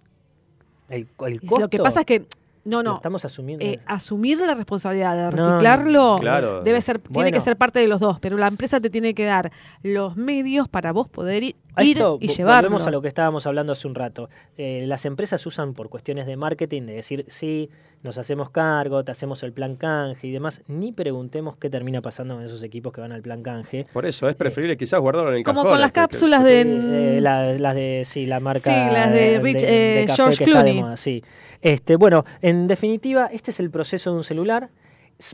[0.88, 2.26] El, el Y costo Lo que pasa es que,
[2.66, 3.64] no, no, estamos asumiendo.
[3.64, 6.62] eh, asumir la responsabilidad de No, reciclarlo claro.
[6.62, 7.30] debe ser, tiene Bueno.
[7.34, 9.51] que ser parte de los dos, pero la empresa te tiene que dar
[9.82, 12.68] los medios para vos poder ir, A ir esto y llevarlo.
[12.70, 14.28] Volvemos a lo que estábamos hablando hace un rato.
[14.59, 17.70] Eh, las empresas usan por cuestiones de marketing, de decir, sí,
[18.02, 20.62] nos hacemos cargo, te hacemos el plan canje y demás.
[20.68, 23.86] Ni preguntemos qué termina pasando con esos equipos que van al plan canje.
[23.93, 25.70] Por eso es preferible quizás guardarlo en el Como cajón.
[25.72, 26.60] con las que- cápsulas de...
[27.16, 28.60] eh, la- las de, sí, la marca.
[28.88, 30.82] Sí, las de Rich- eh, café George que está de Clooney.
[30.82, 31.22] moda, sí.
[31.62, 34.70] Este, bueno, en definitiva, este es el proceso de un celular.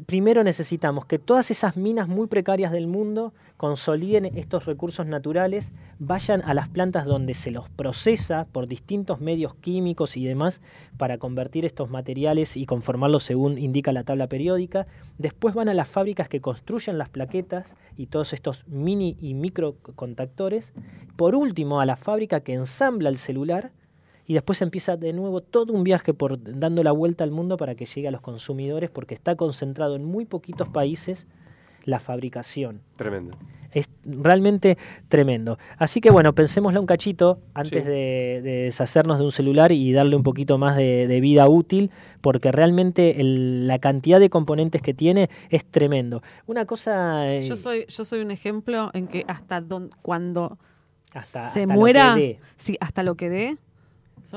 [0.07, 6.43] Primero necesitamos que todas esas minas muy precarias del mundo consoliden estos recursos naturales, vayan
[6.43, 10.61] a las plantas donde se los procesa por distintos medios químicos y demás
[10.99, 14.87] para convertir estos materiales y conformarlos según indica la tabla periódica.
[15.19, 19.77] Después van a las fábricas que construyen las plaquetas y todos estos mini y micro
[19.97, 20.73] contactores.
[21.17, 23.73] Por último, a la fábrica que ensambla el celular
[24.27, 27.75] y después empieza de nuevo todo un viaje por dando la vuelta al mundo para
[27.75, 31.27] que llegue a los consumidores porque está concentrado en muy poquitos países
[31.85, 32.81] la fabricación.
[32.97, 33.37] Tremendo.
[33.73, 34.77] Es realmente
[35.09, 35.59] tremendo.
[35.79, 37.89] Así que bueno, pensémoslo un cachito antes Sí.
[37.89, 41.91] de, de deshacernos de un celular y darle un poquito más de, de vida útil,
[42.21, 46.23] porque realmente el- la cantidad de componentes que tiene es tremendo.
[46.47, 47.33] Una cosa...
[47.35, 50.59] eh, Yo soy, yo soy un ejemplo en que hasta don, cuando
[51.15, 52.39] Hasta- se hasta lo muera, que dé.
[52.57, 53.57] sí, hasta lo que dé,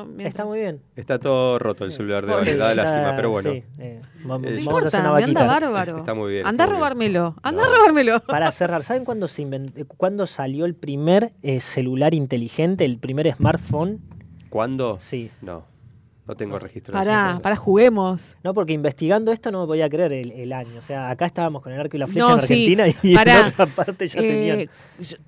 [0.03, 0.81] Mientras- Está muy bien.
[0.95, 2.33] Está todo roto el celular de.
[2.33, 3.51] Vale, da lástima, pero bueno.
[3.51, 5.45] sí, eh, vamos- Eh, vamos No a hacer importa, una me anda vaquita.
[5.67, 5.97] bárbaro.
[5.97, 6.45] Está muy bien.
[6.47, 6.79] Anda a está muy bien.
[7.13, 8.19] robármelo, anda a robármelo.
[8.27, 12.97] Para cerrar, ¿saben cuándo, se invent- eh, cuándo salió el primer eh, celular inteligente, el
[12.97, 14.01] primer smartphone?
[14.49, 14.97] ¿Cuándo?
[15.01, 15.31] Sí.
[15.41, 15.65] No,
[16.27, 17.39] no tengo registro de cosas.
[17.39, 18.35] pará, juguemos.
[18.43, 20.79] No, porque investigando esto no me podía creer el, el año.
[20.79, 23.15] O sea, acá estábamos con el arco y la flecha No, en sí, Argentina y
[23.15, 23.39] pará.
[23.41, 24.69] en otra parte ya Eh, tenían.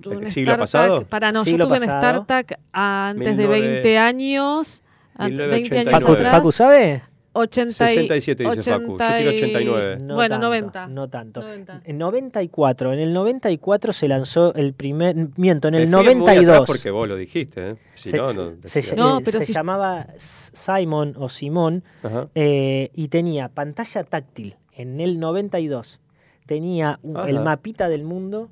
[0.00, 1.04] yo ¿El siglo StarTAC- pasado?
[1.06, 2.00] Pará, no, Siglo yo tuve un pasado.
[2.24, 4.82] StarTAC antes de 19 20 años.
[5.16, 6.18] an- 20 años Facu, 1989.
[6.26, 6.32] atrás.
[6.32, 7.02] Facu, ¿sabe?
[7.38, 9.98] 80 y- 67 dice Facu, yo tiro 89.
[10.04, 10.86] No bueno, tanto, 90.
[10.88, 11.40] No tanto.
[11.42, 11.82] 90.
[11.84, 16.06] En 94, en el 94 se lanzó el primer, miento, en Me el fui muy
[16.08, 16.66] atrás 92.
[16.66, 17.76] porque vos lo dijiste, ¿eh?
[17.94, 18.52] Si se, no, se- no.
[18.64, 21.84] se ll- No, pero se si- llamaba Simon o Simón
[22.34, 26.00] eh, y tenía pantalla táctil en el 92.
[26.46, 28.48] Tenía un- el mapita del mundo.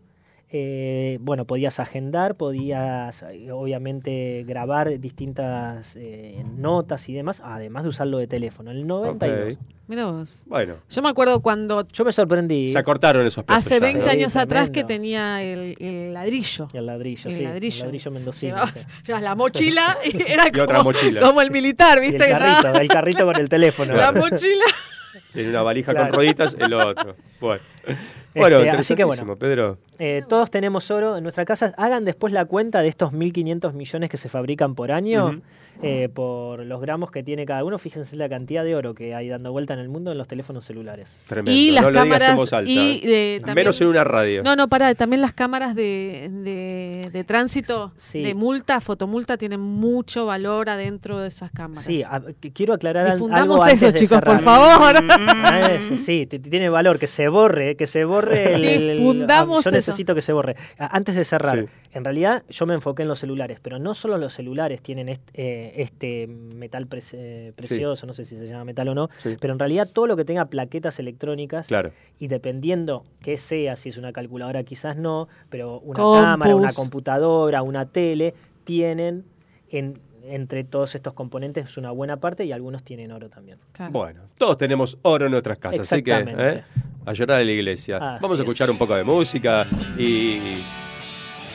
[0.59, 7.89] Eh, bueno, podías agendar, podías eh, obviamente grabar distintas eh, notas y demás, además de
[7.91, 8.71] usarlo de teléfono.
[8.71, 9.55] El 92.
[9.55, 9.61] Ok.
[9.89, 10.43] Mira vos.
[10.47, 12.67] Bueno, Yo me acuerdo cuando Yo me sorprendí.
[12.69, 13.67] se acortaron esos plazos.
[13.67, 14.05] hace ya, 20 ¿no?
[14.07, 16.67] Sí, años atrás que tenía el, el ladrillo.
[16.73, 17.43] El ladrillo, El sí.
[17.45, 17.77] ladrillo.
[17.77, 18.55] El ladrillo mendocino.
[18.57, 18.87] Llevabas, sí.
[19.07, 21.21] llevabas la mochila y era Y como, otra mochila.
[21.21, 22.25] como el militar, Y el ¿viste?
[22.27, 23.95] que ya- carrito, el carrito con el teléfono.
[23.95, 24.65] la mochila.
[25.35, 26.09] En una valija Claro.
[26.09, 27.15] con rueditas, el otro.
[27.41, 27.63] Bueno,
[28.35, 29.37] bueno Este, así que bueno.
[29.37, 29.79] Pedro.
[29.99, 31.73] Eh, todos tenemos oro en nuestra casa.
[31.79, 35.41] Hagan después la cuenta de estos 1.500 millones que se fabrican por año,
[35.83, 37.79] eh, por los gramos que tiene cada uno.
[37.79, 40.65] Fíjense la cantidad de oro que hay dando vuelta en el mundo en los teléfonos
[40.67, 41.17] celulares.
[41.27, 41.51] Tremendo.
[41.51, 42.37] Y las no lo digas en cámaras.
[42.37, 43.01] voz alta, y, ¿eh?
[43.05, 44.43] eh, también- Menos en una radio.
[44.43, 48.23] No, no, pará, también las cámaras de, de, de tránsito, Sí.
[48.23, 51.85] de multa, fotomulta, tienen mucho valor adentro de esas cámaras.
[51.85, 54.95] Sí, a- que quiero aclarar Difundamos algo antes eso, de chicos, por favor.
[55.49, 58.65] Ah, sí, tiene valor, que se borre, que se borre el...
[58.65, 59.77] el- el- Difundamos yo eso.
[59.77, 60.57] necesito que se borre.
[60.79, 61.65] A- Antes de cerrar, Sí.
[61.93, 65.73] en realidad yo me enfoqué en los celulares, pero no solo los celulares tienen eh,
[65.77, 69.37] este, metal pre- eh, precioso, no sé si se llama metal o no, Sí.
[69.41, 71.93] pero en realidad todo lo que tenga plaquetas electrónicas, Claro.
[72.19, 76.21] y dependiendo que sea, si es una calculadora quizás no, pero una Compus.
[76.23, 78.35] cámara, una computadora, una tele,
[78.65, 79.25] tienen
[79.71, 79.99] en-
[80.29, 83.59] entre todos estos componentes una buena parte y algunos tienen oro también.
[83.73, 83.93] Claro.
[83.93, 86.13] Bueno, todos tenemos oro en nuestras casas, así que.
[86.13, 86.65] ¿eh?
[87.07, 87.97] a llorar a la iglesia.
[87.97, 88.73] Así Vamos a escuchar es.
[88.73, 89.67] un poco de música
[89.99, 90.63] y.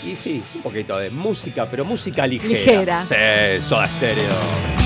[0.04, 3.02] Y sí, un poquito de música, pero música ligera.
[3.02, 3.60] Ligera.
[3.60, 4.81] Sí, Soda Stereo.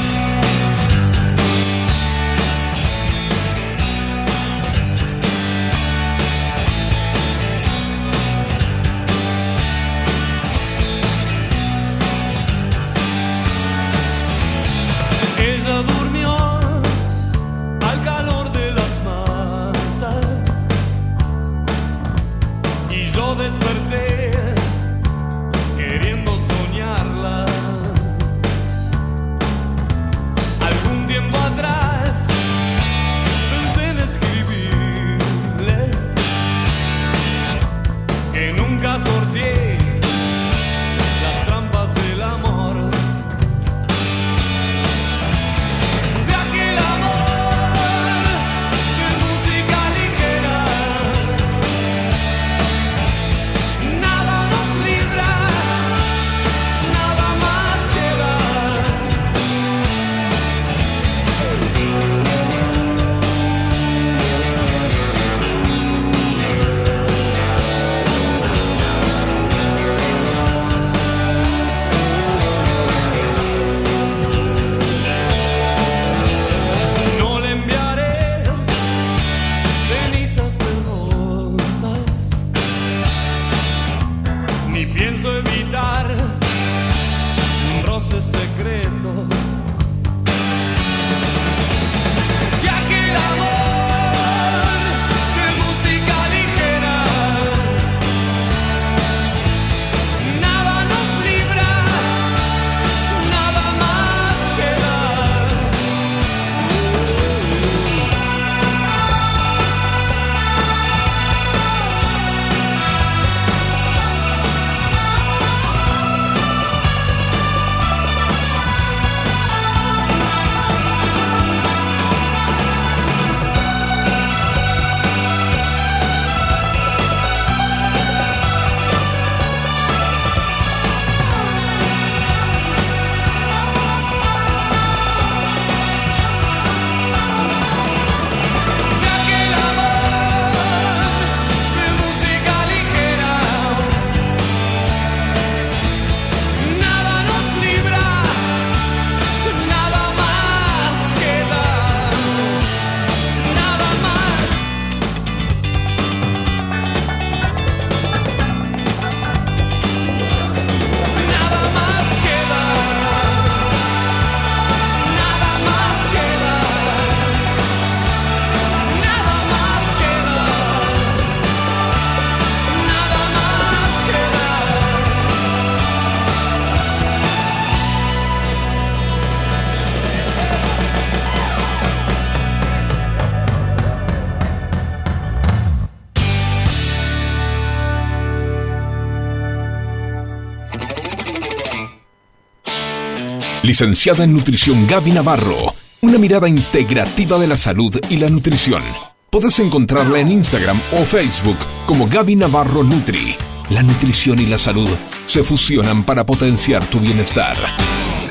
[193.66, 195.74] Licenciada en Nutrición Gaby Navarro.
[196.02, 198.84] Una mirada integrativa de la salud y la nutrición.
[199.32, 203.36] Podés encontrarla en Instagram o Facebook como Gaby Navarro Nutri.
[203.72, 204.88] La nutrición y la salud
[205.26, 207.58] se fusionan para potenciar tu bienestar.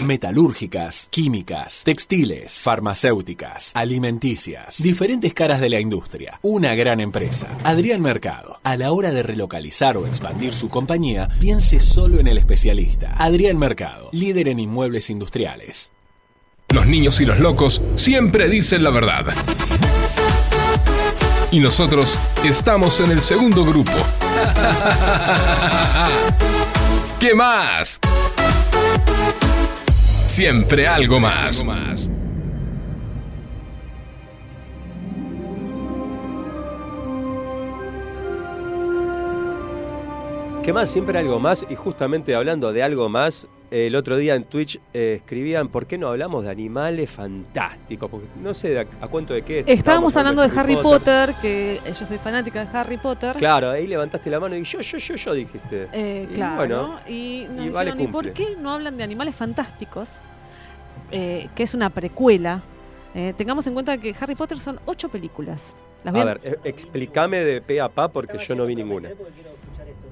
[0.04, 6.38] Metalúrgicas, químicas, textiles, farmacéuticas, alimenticias, diferentes caras de la industria.
[6.42, 7.48] Una gran empresa.
[7.64, 8.60] Adrián Mercado.
[8.62, 13.14] A la hora de relocalizar o expandir su compañía, piense solo en el especialista.
[13.18, 15.92] Adrián Mercado, líder en inmuebles industriales.
[16.68, 19.26] Los niños y los locos siempre dicen la verdad.
[21.50, 23.92] Y nosotros estamos en el segundo grupo.
[27.20, 28.00] ¿Qué más?
[30.26, 31.64] Siempre algo más.
[40.64, 40.90] ¿Qué más?
[40.90, 41.64] Siempre algo más.
[41.68, 45.98] Y justamente hablando de algo más, el otro día en Twitch eh, escribían, ¿por qué
[45.98, 48.08] no hablamos de animales fantásticos?
[48.08, 49.64] Porque no sé a, a cuánto de qué.
[49.66, 53.34] Estábamos hablando de Harry Potter, que eh, yo soy fanática de Harry Potter.
[53.36, 55.88] Claro, ahí levantaste la mano y yo, yo, yo, yo dijiste.
[55.92, 56.56] Eh, Y claro.
[56.56, 60.18] bueno, y nos y vale dijeron, ¿y por qué no hablan de Animales Fantásticos?
[61.10, 62.62] Eh, que es una precuela.
[63.14, 65.74] Eh, tengamos en cuenta que Harry Potter son ocho películas.
[66.04, 69.10] Las A ver, eh, explícame de pe a pa porque yo no vi ninguna.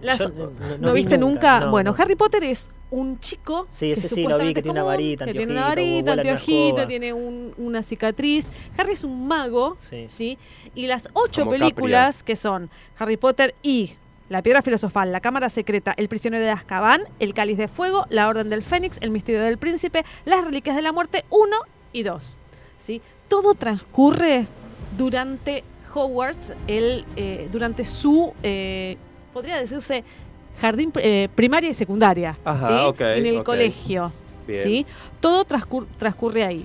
[0.01, 1.61] las- ¿No, no- no vi viste nunca, nunca?
[1.67, 2.03] no, bueno, no.
[2.03, 5.33] Harry Potter es un chico Sí, ese sí, lo vi, que tiene una varita, que
[5.33, 8.51] tiene una varita, anteojito, tiene un- una cicatriz.
[8.77, 10.05] Harry es un mago, Sí.
[10.09, 10.39] ¿sí?
[10.75, 13.95] Y las ocho Como películas que son Harry Potter y
[14.29, 18.29] La Piedra Filosofal, La Cámara Secreta, El Prisionero de Azkaban, El Cáliz de Fuego, La
[18.29, 21.57] Orden del Fénix, El Misterio del Príncipe, Las Reliquias de la Muerte 1
[21.93, 22.37] y 2,
[22.79, 23.03] ¿sí?
[23.29, 24.47] Todo transcurre
[24.97, 25.65] durante
[25.95, 28.97] Hogwarts, el, eh, durante su, eh,
[29.33, 30.05] podría decirse,
[30.63, 33.05] jardín eh, primaria y secundaria, Ajá, ¿sí?
[33.05, 34.13] en el colegio,
[34.47, 34.63] Bien.
[34.63, 34.87] ¿sí?
[35.21, 36.65] Todo transcur- transcurre ahí.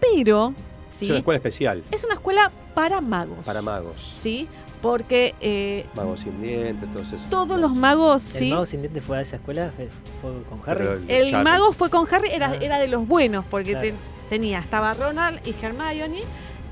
[0.00, 0.52] Pero,
[0.90, 1.06] ¿sí?
[1.06, 3.38] Es una escuela especial Es una escuela para magos.
[3.44, 4.00] para magos.
[4.02, 4.48] Sí,
[4.82, 6.88] porque eh, Magos sin dientes,
[7.30, 8.50] todos los magos, ¿El sí.
[8.50, 9.72] mago sin dientes fue a esa escuela?
[10.20, 10.78] ¿Fue con Harry?
[10.84, 12.56] Pero el- El mago fue con Harry, era, Ah.
[12.60, 13.88] era de los buenos, porque Claro.
[13.88, 13.94] te-
[14.28, 16.20] tenía, estaba Ronald y Hermione,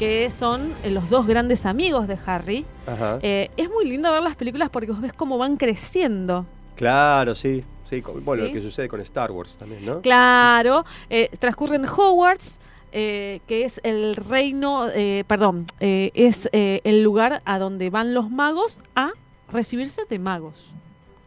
[0.01, 2.65] que son eh, los dos grandes amigos de Harry.
[2.87, 3.19] Ajá.
[3.21, 6.47] Eh, es muy lindo ver las películas porque vos ves cómo van creciendo.
[6.75, 7.63] Claro, sí.
[7.85, 8.49] sí bueno, Sí.
[8.49, 10.01] lo que sucede con Star Wars también, ¿no?
[10.01, 12.61] Claro, eh, transcurre en Hogwarts,
[12.93, 18.81] eh, que es el reino, eh, perdón, es el lugar a donde van los magos
[18.97, 19.11] a
[19.51, 20.73] recibirse de magos.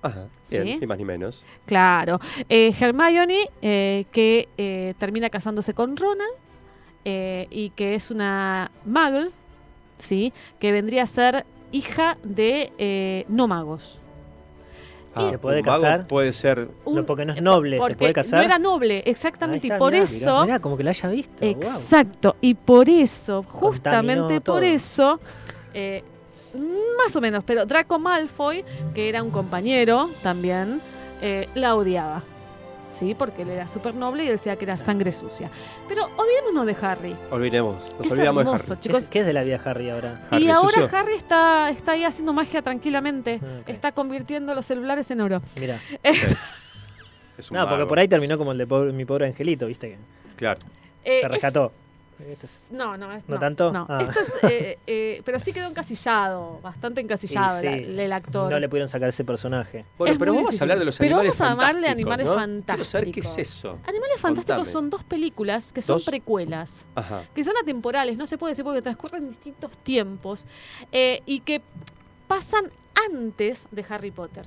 [0.01, 0.25] Ajá.
[0.49, 0.77] Bien, Sí.
[0.81, 1.43] ni más ni menos.
[1.67, 2.19] Claro.
[2.49, 6.33] Hermione, que termina casándose con Ronald
[7.05, 9.31] eh, y que es una muggle,
[9.97, 10.33] ¿sí?
[10.59, 13.99] Que vendría a ser hija de eh, no magos.
[15.15, 16.07] Ah, ¿Se puede un mago casar?
[16.07, 16.69] Puede ser.
[16.85, 18.39] Un- No, porque no es noble, ¿se puede casar?
[18.39, 19.67] No era noble, exactamente.
[19.67, 20.15] está, y por mirá, eso...
[20.33, 21.45] mirá, mirá, como que la haya visto.
[21.45, 24.61] Exacto, y por eso, justamente por todo.
[24.61, 25.19] eso,
[25.73, 26.03] eh,
[26.97, 28.63] más o menos, pero Draco Malfoy,
[28.95, 30.81] que era un compañero también,
[31.21, 32.23] eh, la odiaba.
[32.93, 35.49] Sí, porque él era súper noble y decía que era sangre sucia.
[35.87, 37.15] Pero olvidémonos de Harry.
[37.31, 37.75] Olvidemos.
[37.97, 38.75] Nos Es olvidamos hermoso, de Harry.
[38.75, 39.03] ¿Qué, chicos.
[39.03, 40.21] es, qué es de la vida de Harry ahora?
[40.29, 40.89] Harry y ahora sucio.
[40.97, 43.39] Harry está, está ahí haciendo magia tranquilamente.
[43.43, 43.61] Ah.
[43.67, 45.41] Está convirtiendo los celulares en oro.
[45.59, 45.79] Mira.
[47.37, 49.89] Es un No, porque por ahí terminó como el de pobre- mi pobre angelito, ¿viste?
[49.89, 49.97] Que
[50.35, 50.59] Claro.
[51.03, 51.71] Eh, se es- rescató.
[52.19, 53.71] Es- No, no, es- ¿No tanto?
[53.71, 53.97] No, Ah.
[54.01, 58.51] Esto es, eh, eh, pero sí quedó encasillado, bastante encasillado sí, el, el actor.
[58.51, 59.85] No le pudieron sacar ese personaje.
[59.97, 60.61] Bueno, Es pero vamos difícil.
[60.61, 62.35] a hablar de los Pero animales vamos a hablar de animales ¿no?
[62.35, 62.65] fantásticos.
[62.75, 63.79] Quiero saber qué es eso.
[63.87, 64.71] Animales Fantásticos Contame.
[64.71, 66.05] son dos películas que son ¿Dos?
[66.05, 67.23] precuelas, Ajá.
[67.33, 70.45] que son atemporales, no se puede decir porque transcurren distintos tiempos
[70.91, 71.61] eh, y que
[72.27, 72.65] pasan
[73.11, 74.45] antes de Harry Potter.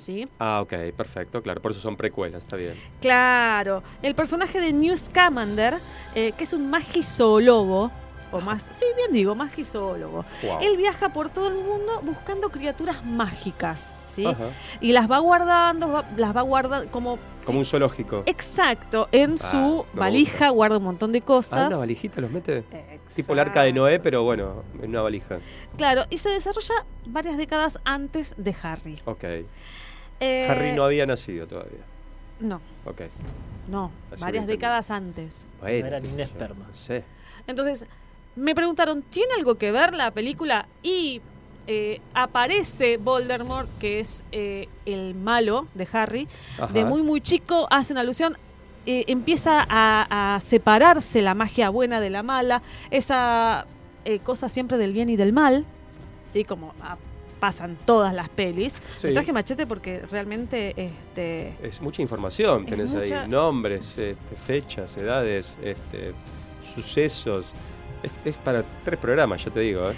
[0.00, 0.26] ¿Sí?
[0.38, 1.60] Ah, ok, perfecto, claro.
[1.60, 2.72] Por eso son precuelas, está bien.
[3.02, 3.82] Claro.
[4.00, 5.74] El personaje de Newt Scamander,
[6.14, 7.90] eh, que es un magizoólogo,
[8.32, 10.24] o más, sí, bien digo, magizoólogo.
[10.42, 10.58] Wow.
[10.62, 14.24] Él viaja por todo el mundo buscando criaturas mágicas, ¿sí?
[14.24, 14.46] Ajá.
[14.80, 17.18] Y las va guardando, va- las va guardando como...
[17.44, 18.22] Como un zoológico.
[18.26, 21.66] Exacto, en Ah, su valija guarda un montón de Ah, cosas.
[21.68, 22.64] una valijita los mete.
[23.16, 25.38] Tipo el arca de Noé, pero bueno, en una valija.
[25.76, 26.74] Claro, y se desarrolla
[27.06, 28.98] varias décadas antes de Harry.
[29.04, 29.24] Ok.
[30.20, 31.80] Eh, Harry no había nacido todavía.
[32.40, 33.02] No, Ok.
[33.68, 35.44] no, Así varias décadas antes.
[35.60, 36.66] Bueno, No era ni esperma.
[36.68, 37.04] No sé.
[37.46, 37.86] Entonces,
[38.36, 40.66] me preguntaron, ¿tiene algo que ver la película?
[40.82, 41.20] Y
[41.66, 46.28] eh, aparece Voldemort, que es eh, el malo de Harry.
[46.58, 46.72] Ajá.
[46.72, 48.36] De muy, muy chico, hace una alusión.
[48.86, 53.66] eh, empieza a, a separarse la magia buena de la mala, esa
[54.06, 55.66] eh, cosa siempre del bien y del mal,
[56.26, 56.44] ¿sí?
[56.44, 56.96] Como a
[57.40, 58.78] pasan todas las pelis.
[58.96, 59.08] Sí.
[59.08, 64.36] Me traje machete porque realmente este, Es mucha información, Es tenés mucha- ahí nombres, este,
[64.46, 66.12] fechas, edades, este,
[66.74, 67.52] sucesos.
[68.02, 69.90] Es, es para tres programas, ya te digo.
[69.90, 69.94] ¿eh?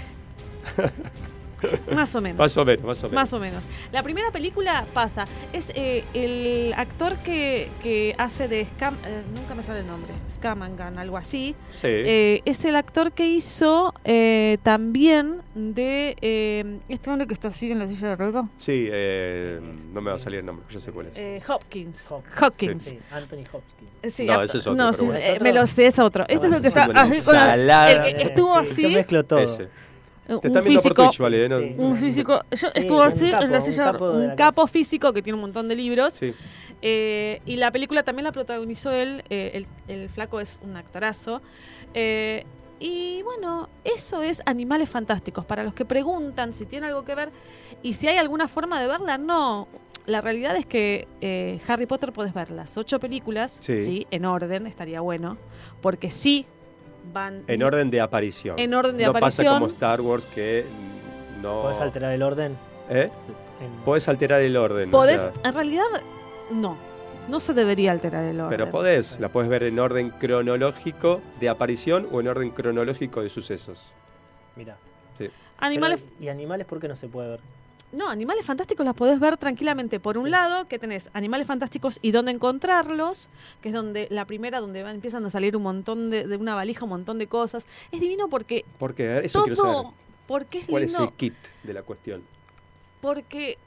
[1.94, 2.38] más o menos.
[2.38, 3.14] Más o menos, más o menos.
[3.14, 3.64] Más o menos.
[3.92, 5.26] La primera película pasa.
[5.52, 8.94] Es eh, el actor que, que hace de Scam.
[9.06, 10.12] eh, nunca me sale el nombre.
[10.30, 11.54] Scamangan, algo así.
[11.70, 11.86] Sí.
[11.88, 17.70] Eh, es el actor que hizo eh, también de eh, este hombre que está así
[17.70, 18.44] en la silla de ruedas.
[18.58, 19.60] Sí, eh,
[19.92, 21.16] no me va a salir el nombre, yo sé cuál es.
[21.16, 22.10] Eh, Hopkins.
[22.40, 22.84] Hopkins.
[22.84, 24.14] Sí, Anthony Hopkins.
[24.14, 25.20] Sí, No, ese es otro, no, sí, bueno.
[25.20, 26.24] eh, me lo sé, es otro.
[26.28, 28.82] Este es el que está así con el que estuvo Sí, así.
[28.82, 29.38] yo mezclo todo.
[29.38, 29.68] Ese.
[30.28, 31.48] Un Te están por físico- Twitch, vale.
[31.48, 31.58] ¿no?
[31.58, 31.74] Sí.
[31.78, 34.66] Un físico, yo Sí, estuvo un así capo, en la un silla, capo un capo
[34.66, 36.12] físico que tiene un montón de libros.
[36.14, 36.32] Sí.
[36.80, 39.66] Eh, y la película también la protagonizó él, eh, el,
[40.02, 41.42] el flaco es un actorazo.
[41.94, 42.44] Eh,
[42.80, 45.44] y bueno, eso es Animales Fantásticos.
[45.44, 47.30] Para los que preguntan si tiene algo que ver
[47.82, 49.68] y si hay alguna forma de verla, no.
[50.06, 53.84] La realidad es que eh, Harry Potter puedes ver las ocho películas, Sí.
[53.84, 54.06] sí.
[54.10, 55.36] en orden, estaría bueno,
[55.80, 56.44] porque sí
[57.12, 58.58] van En orden de aparición.
[58.58, 59.54] En orden de no pasa aparición.
[59.54, 60.64] como Star Wars que
[61.40, 61.62] no.
[61.62, 62.56] ¿Puedes alterar el orden?
[62.90, 63.10] ¿Eh?
[63.60, 64.88] En- Podés alterar el orden.
[64.88, 65.84] o Podés, sea, en realidad,
[66.50, 66.76] no.
[67.28, 68.58] No se debería alterar el orden.
[68.58, 73.28] pero podés, la podés ver en orden cronológico de aparición o en orden cronológico de
[73.28, 73.92] sucesos.
[74.56, 74.76] Mira.
[75.18, 75.28] Sí.
[75.58, 77.40] Animales, ¿Y animales por qué no se puede ver?
[77.92, 80.00] No, animales fantásticos las podés ver tranquilamente.
[80.00, 83.28] Por un lado, que tenés animales fantásticos y dónde encontrarlos,
[83.60, 86.54] que es donde la primera, donde van- empiezan a salir un montón de, de una
[86.54, 87.66] valija, un montón de cosas.
[87.90, 89.18] Es divino porque ¿Por qué?
[89.24, 89.92] Eso quiero saber.
[90.26, 92.22] porque es ¿Cuál es el kit de la cuestión?
[93.00, 93.58] porque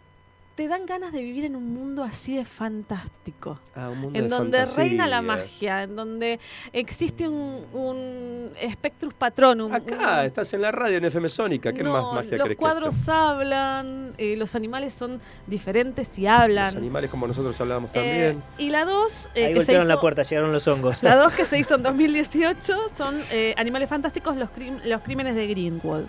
[0.56, 3.60] te dan ganas de vivir en un mundo así de fantástico.
[3.76, 6.40] Ah, un mundo en de donde reina la magia, en donde
[6.72, 9.74] existe un, un Spectrus Patronum.
[9.74, 11.74] Acá, un- estás en la radio en FM Sónica.
[11.74, 13.12] ¿Qué no, más magia los que cuadros esto?
[13.12, 16.68] hablan, eh, los animales son diferentes y hablan.
[16.68, 18.44] Los animales como nosotros hablábamos Eh, también.
[18.58, 21.04] y la 2 Ahí que se hizo, la puerta, llegaron los hongos.
[21.04, 25.36] la dos que se hizo en 2018 son eh, Animales Fantásticos, los, crim- los crímenes
[25.36, 26.08] de Greenwald.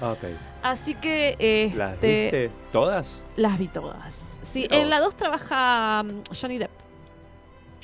[0.00, 0.24] Ah, ok.
[0.62, 3.24] Así que este, ¿Las viste todas?
[3.36, 4.40] las vi todas.
[4.42, 6.70] Sí, en la 2 trabaja mm, Johnny Depp.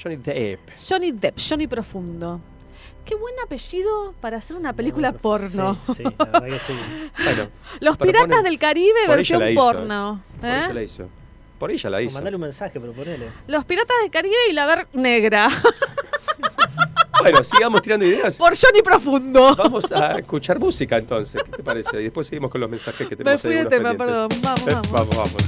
[0.02, 0.70] Johnny Depp.
[0.88, 2.40] Johnny Depp, Johnny Profundo.
[3.04, 5.76] Qué buen apellido para hacer una película porno.
[5.86, 6.72] Sí, sí, la verdad que sí.
[7.24, 7.48] Bueno,
[7.80, 10.22] Los pero Piratas del Caribe, por versión hizo, porno.
[10.40, 10.58] Por ¿eh?
[10.64, 11.08] ella la hizo.
[11.58, 12.14] Por ella la O hizo.
[12.14, 13.28] mandale un mensaje, proponele.
[13.48, 15.48] Los Piratas del Caribe y la ver negra.
[17.22, 18.36] Bueno, sigamos tirando ideas.
[18.36, 19.54] Por Johnny Profundo.
[19.56, 21.42] Vamos a escuchar música entonces.
[21.42, 22.00] ¿Qué te parece?
[22.00, 24.28] Y después seguimos con los mensajes que Me tenemos fui ahí de tema, perdón.
[24.42, 24.90] Vamos, vamos.
[24.90, 25.42] vamos, vamos.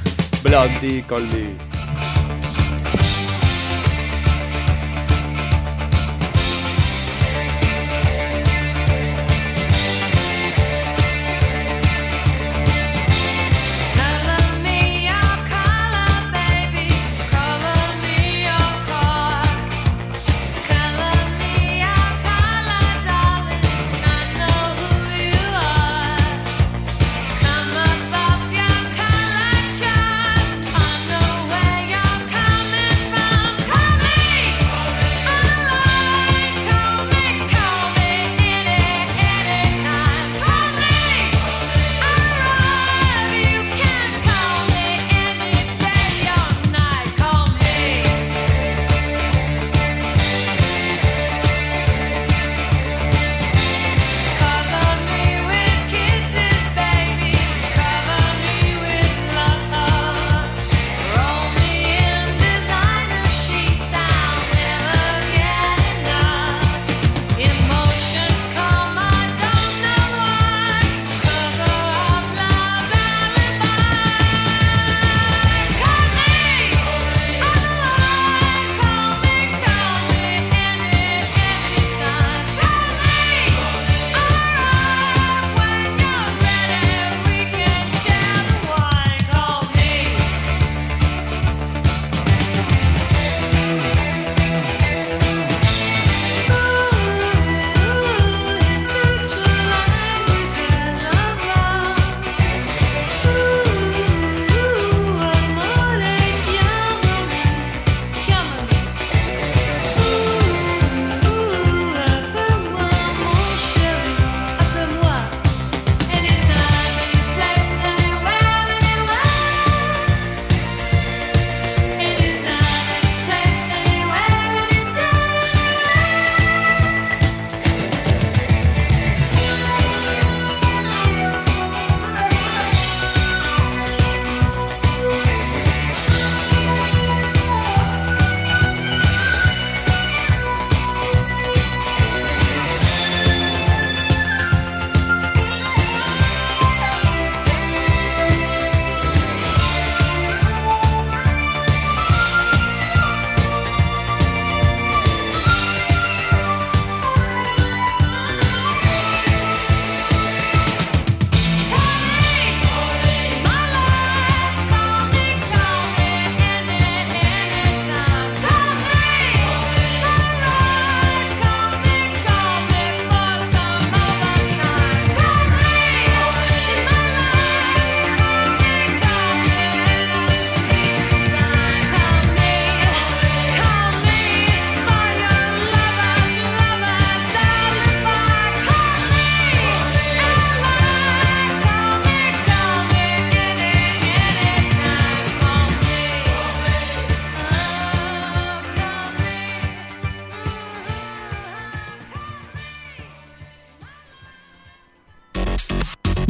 [0.45, 1.74] Blondie con Lee.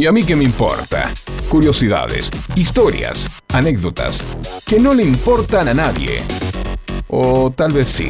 [0.05, 1.15] ¿Y a mí qué me importa?
[1.49, 4.23] Curiosidades, historias, anécdotas,
[4.67, 6.23] que no le importan a nadie.
[7.09, 8.09] O tal vez sí.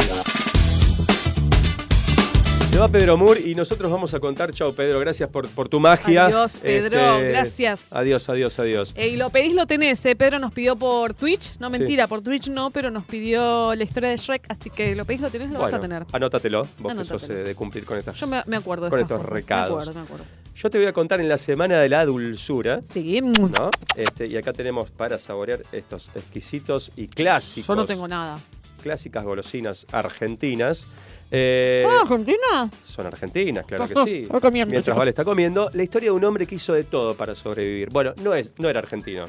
[2.74, 4.52] Se va Pedro Moore y nosotros vamos a contar.
[4.52, 6.24] Chao, Pedro, gracias por, por tu magia.
[6.24, 7.92] Este, Adiós, Pedro, gracias.
[7.92, 8.92] Adiós, adiós, adiós.
[8.96, 10.04] Eh, y lo pedís, lo tenés.
[10.06, 10.16] eh.
[10.16, 11.56] Pedro nos pidió por Twitch.
[11.60, 11.78] No, Sí.
[11.78, 14.46] mentira, por Twitch no, pero nos pidió la historia de Shrek.
[14.48, 16.04] Así que lo pedís, lo tenés, lo vas a tener.
[16.10, 17.38] Anótatelo, vos que sos Anótatelo.
[17.38, 19.32] eh, de cumplir con estas Yo me, me acuerdo de con estas estos cosas.
[19.44, 19.68] recados.
[19.70, 20.24] Me acuerdo, me acuerdo.
[20.56, 22.80] Yo te voy a contar en la semana de la dulzura.
[22.92, 23.20] Sí.
[23.20, 23.70] ¿no?
[23.94, 27.68] Este, y acá tenemos para saborear estos exquisitos y clásicos.
[27.68, 28.40] Yo no tengo nada.
[28.82, 30.88] Clásicas golosinas argentinas.
[31.30, 32.70] Eh, ¿Ah, Argentina?
[32.86, 34.26] Son argentinas, claro que sí.
[34.26, 34.98] comiendo, Mientras chico.
[34.98, 37.90] Vale está comiendo, la historia de un hombre que hizo de todo para sobrevivir.
[37.90, 39.26] Bueno, no, es, no era argentino,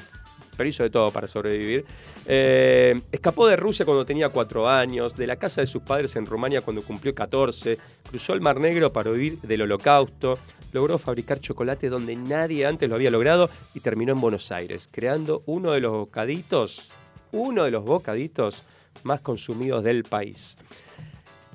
[0.55, 1.85] pero hizo de todo para sobrevivir.
[2.25, 6.25] Eh, escapó de Rusia cuando tenía cuatro años, de la casa de sus padres en
[6.25, 7.77] Rumania cuando cumplió 14,
[8.09, 10.39] cruzó el Mar Negro para huir del holocausto,
[10.71, 15.43] logró fabricar chocolate donde nadie antes lo había logrado y terminó en Buenos Aires, creando
[15.45, 16.91] uno de los bocaditos,
[17.31, 18.63] uno de los bocaditos
[19.03, 20.57] más consumidos del país.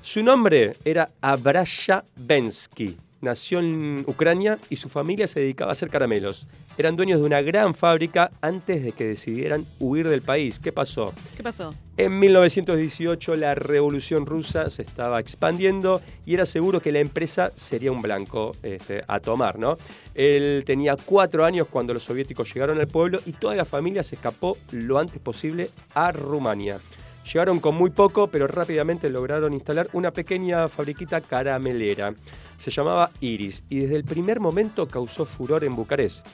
[0.03, 2.97] Su nombre era Abrasha Bensky.
[3.21, 6.47] Nació en Ucrania y su familia se dedicaba a hacer caramelos.
[6.75, 10.59] Eran dueños de una gran fábrica antes de que decidieran huir del país.
[10.59, 11.13] ¿Qué pasó?
[11.37, 11.71] ¿Qué pasó?
[11.97, 17.91] En 1918 la revolución rusa se estaba expandiendo y era seguro que la empresa sería
[17.91, 19.77] un blanco este, a tomar, ¿no?
[20.15, 24.15] Él tenía cuatro años cuando los soviéticos llegaron al pueblo y toda la familia se
[24.15, 26.79] escapó lo antes posible a Rumania.
[27.25, 32.13] Llegaron con muy poco, pero rápidamente lograron instalar una pequeña fabriquita caramelera.
[32.57, 36.25] Se llamaba Iris y desde el primer momento causó furor en Bucarest.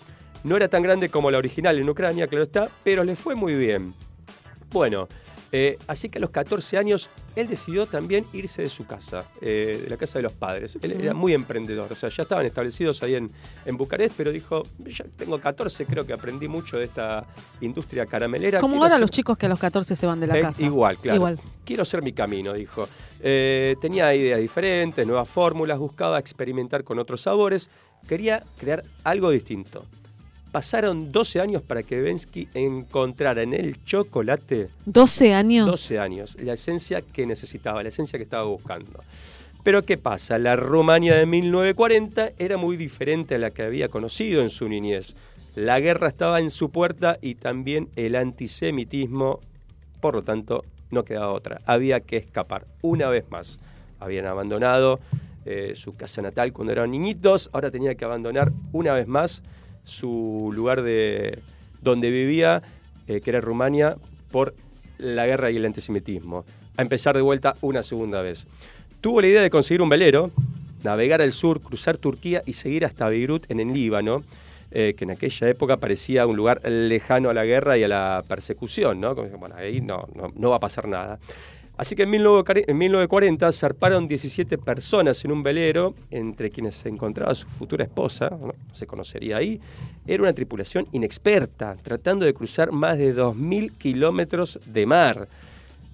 [0.44, 3.56] No era tan grande como la original en Ucrania, claro está, pero le fue muy
[3.56, 3.94] bien.
[4.72, 5.08] Bueno,
[5.52, 9.80] eh, así que a los 14 años él decidió también irse de su casa, eh,
[9.84, 10.78] de la casa de los padres.
[10.82, 13.32] Él era muy emprendedor, o sea, ya estaban establecidos ahí en,
[13.66, 17.26] en Bucarest, pero dijo, ya tengo 14, creo que aprendí mucho de esta
[17.62, 18.60] industria caramelera.
[18.60, 20.62] Como ahora ser- los chicos que a los 14 se van de la Eh, casa.
[20.64, 21.16] Igual, claro.
[21.16, 21.40] Igual.
[21.66, 22.88] Quiero ser mi camino, dijo.
[23.22, 27.70] Tenía ideas diferentes, nuevas fórmulas, buscaba experimentar con otros sabores,
[28.08, 29.86] quería crear algo distinto.
[30.58, 35.68] Pasaron 12 años para que Bensky encontrara en el chocolate 12 años.
[35.68, 39.04] 12 años, la esencia que necesitaba, la esencia que estaba buscando.
[39.62, 40.40] Pero ¿qué pasa?
[40.40, 45.16] La Rumania de 1940 era muy diferente a la que había conocido en su niñez.
[45.54, 49.42] La guerra estaba en su puerta y también el antisemitismo,
[50.02, 51.62] por lo tanto, no quedaba otra.
[51.68, 52.66] Había que escapar.
[52.82, 53.60] Una vez más,
[54.00, 55.00] habían abandonado
[55.46, 59.44] eh, su casa natal cuando eran niñitos, ahora tenía que abandonar una vez más
[59.88, 61.40] su lugar de
[61.82, 62.62] donde vivía,
[63.08, 63.96] eh, que era Rumania,
[64.32, 64.54] por
[64.98, 66.46] la guerra y el antisemitismo.
[66.76, 68.46] A empezar de vuelta una segunda vez.
[69.02, 70.32] Tuvo la idea de conseguir un velero,
[70.84, 74.24] navegar al sur, cruzar Turquía y seguir hasta Beirut en el Líbano,
[74.72, 78.24] eh, que en aquella época parecía un lugar lejano a la guerra y a la
[78.28, 79.16] persecución, ¿no?
[79.16, 81.20] Como, bueno, ahí no, no, no va a pasar nada.
[81.78, 86.90] Así que en 1940 en 1940 zarparon 17 personas en un velero, entre quienes se
[86.90, 88.54] encontraba su futura esposa, ¿no?
[88.74, 89.60] se conocería ahí.
[90.08, 95.28] Era una tripulación inexperta, tratando de cruzar más de 2.000 kilómetros de mar.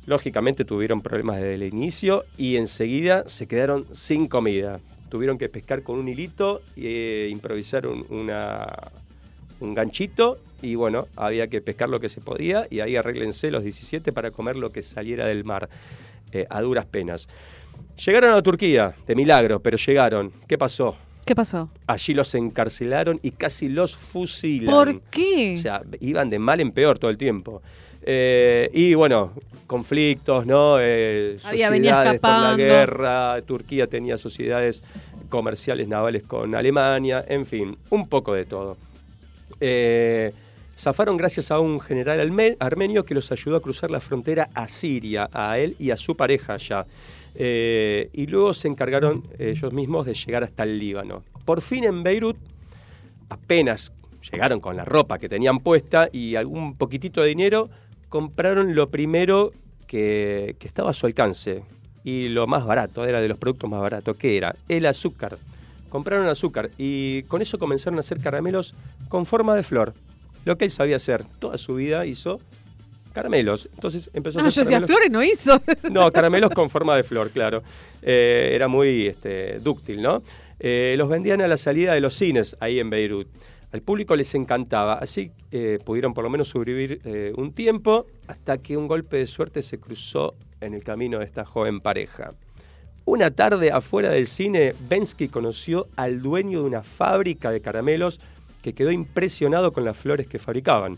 [0.06, 4.80] Lógicamente tuvieron problemas desde el inicio y enseguida se quedaron sin comida.
[5.10, 8.68] Tuvieron que pescar con un hilito e improvisar un, una-
[9.64, 13.64] un ganchito y bueno, había que pescar lo que se podía y ahí arréglense los
[13.64, 15.70] 17 para comer lo que saliera del mar,
[16.32, 17.28] eh, a duras penas.
[18.06, 20.32] Llegaron a Turquía, de milagro, pero llegaron.
[20.48, 20.96] ¿Qué pasó?
[21.26, 21.70] ¿Qué pasó?
[21.88, 24.74] Allí los encarcelaron y casi los fusilan.
[24.74, 25.56] ¿Por qué?
[25.58, 27.62] O sea, iban de mal en peor todo el tiempo.
[28.02, 29.32] Eh, y bueno,
[29.68, 30.78] conflictos, ¿no?
[30.80, 34.84] Eh, Había- sociedades por la guerra, Turquía tenía sociedades
[35.30, 38.78] comerciales navales con Alemania, en fin, un poco de todo.
[39.66, 40.34] Eh,
[40.78, 42.20] zafaron gracias a un general
[42.60, 46.18] armenio que los ayudó a cruzar la frontera a Siria, a él y a su
[46.18, 46.86] pareja allá.
[47.36, 51.24] Eh, y luego se encargaron ellos mismos de llegar hasta el Líbano.
[51.46, 52.36] Por fin en Beirut,
[53.30, 53.94] apenas
[54.30, 57.70] llegaron con la ropa que tenían puesta y algún poquitito de dinero,
[58.10, 59.54] compraron lo primero
[59.88, 61.64] que, que estaba a su alcance.
[62.04, 65.38] Y lo más barato, era de los productos más baratos, que era el azúcar.
[65.94, 68.74] Compraron azúcar y con eso comenzaron a hacer caramelos
[69.10, 69.94] con forma de flor.
[70.44, 71.24] Lo que él sabía hacer.
[71.38, 72.42] Toda su vida hizo
[73.14, 73.70] caramelos.
[73.76, 75.62] Entonces empezó a No, hacer yo decía, caramelos- Flores no hizo.
[75.92, 77.62] no, caramelos con forma de flor, claro.
[78.02, 80.24] Eh, era muy este, dúctil, ¿no?
[80.60, 83.28] Eh, los vendían a la salida de los cines ahí en Beirut.
[83.72, 87.02] Al público les encantaba, así eh, pudieron por lo menos sobrevivir
[87.38, 91.46] un tiempo hasta que un golpe de suerte se cruzó en el camino de esta
[91.46, 92.32] joven pareja.
[93.06, 98.22] Una tarde afuera del cine, Bensky conoció al dueño de una fábrica de caramelos
[98.62, 100.98] que quedó impresionado con las flores que fabricaban.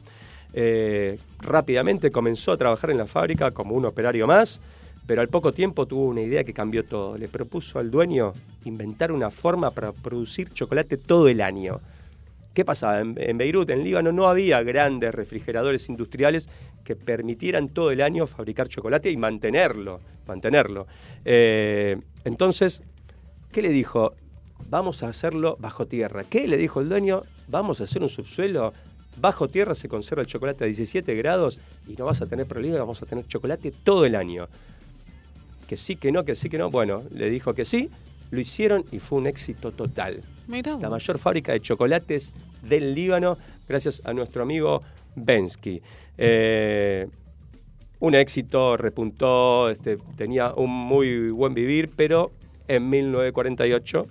[0.54, 4.62] Eh, rápidamente comenzó a trabajar en la fábrica como un operario más,
[5.08, 7.18] pero al poco tiempo tuvo una idea que cambió todo.
[7.18, 8.34] Le propuso al dueño
[8.66, 11.82] inventar una forma para producir chocolate todo el año.
[12.54, 13.02] ¿Qué pasaba?
[13.02, 16.50] En, en Beirut, en Líbano, no había grandes refrigeradores industriales
[16.86, 20.00] que permitieran todo el año fabricar chocolate y mantenerlo.
[20.28, 20.88] mantenerlo.
[21.26, 22.84] Eh, entonces,
[23.52, 24.14] ¿qué le dijo?
[24.70, 26.24] Vamos a hacerlo bajo tierra.
[26.24, 27.24] ¿Qué le dijo el dueño?
[27.48, 28.72] Vamos a hacer un subsuelo.
[29.20, 32.80] Bajo tierra se conserva el chocolate a 17 grados y no vas a tener problemas,
[32.80, 34.48] vamos a tener chocolate todo el año.
[35.68, 36.70] Que sí, que no, que sí, que no.
[36.70, 37.90] Bueno, le dijo que sí,
[38.30, 40.22] lo hicieron y fue un éxito total.
[40.80, 43.38] La mayor fábrica de chocolates del Líbano,
[43.68, 44.84] gracias a nuestro amigo
[45.16, 45.82] Bensky.
[46.18, 47.08] Eh,
[48.00, 52.32] un éxito, repuntó, este, tenía un muy buen vivir, pero
[52.68, 54.06] en 1948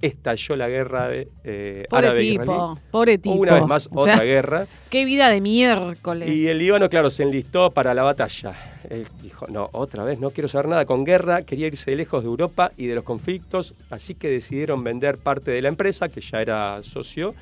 [0.00, 3.34] estalló la guerra de, eh, Pobre tipo, pobre tipo.
[3.34, 4.66] Una vez más, O sea, otra guerra.
[4.90, 6.28] Qué vida de miércoles.
[6.28, 8.54] Y el Líbano, claro, se enlistó para la batalla.
[8.88, 12.28] Él dijo, no, otra vez, no quiero saber nada con guerra, quería irse lejos de
[12.28, 16.40] Europa y de los conflictos, así que decidieron vender parte de la empresa, que ya
[16.40, 17.34] era socio,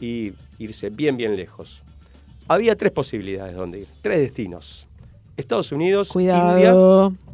[0.00, 1.82] y irse bien, bien lejos.
[2.48, 4.86] Había tres posibilidades donde ir, tres destinos.
[5.36, 6.52] Estados Unidos, Cuidado.
[6.52, 6.74] India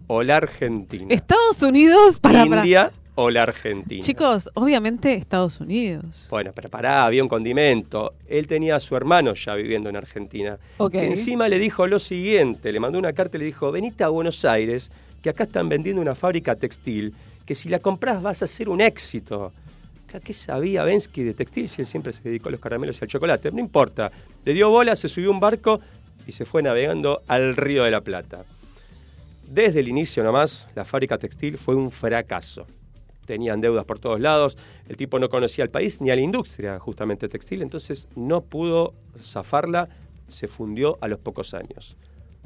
[0.09, 1.07] o la Argentina.
[1.15, 4.03] Estados Unidos para, para- India o la Argentina.
[4.03, 6.27] Chicos, obviamente Estados Unidos.
[6.31, 8.13] Bueno, pero pará, había un condimento.
[8.29, 10.59] Él tenía a su hermano ya viviendo en Argentina.
[10.79, 10.93] Ok.
[10.93, 14.09] Que encima le dijo lo siguiente, le mandó una carta y le dijo, venite a
[14.09, 14.91] Buenos Aires,
[15.23, 17.15] que acá están vendiendo una fábrica textil,
[17.47, 19.53] que si la compras vas a ser un éxito.
[20.23, 23.09] ¿Qué sabía Bensky de textil si él siempre se dedicó a los caramelos y al
[23.09, 23.51] chocolate?
[23.51, 24.13] No importa.
[24.45, 25.81] Le dio bola, se subió un barco
[26.27, 28.45] y se fue navegando al Río de la Plata.
[29.49, 32.67] Desde el inicio nomás, la fábrica textil fue un fracaso.
[33.27, 34.57] Tenían deudas por todos lados,
[34.89, 38.93] el tipo no conocía al país ni a la industria justamente textil, entonces no pudo
[39.21, 39.89] zafarla,
[40.29, 41.97] se fundió a los pocos años.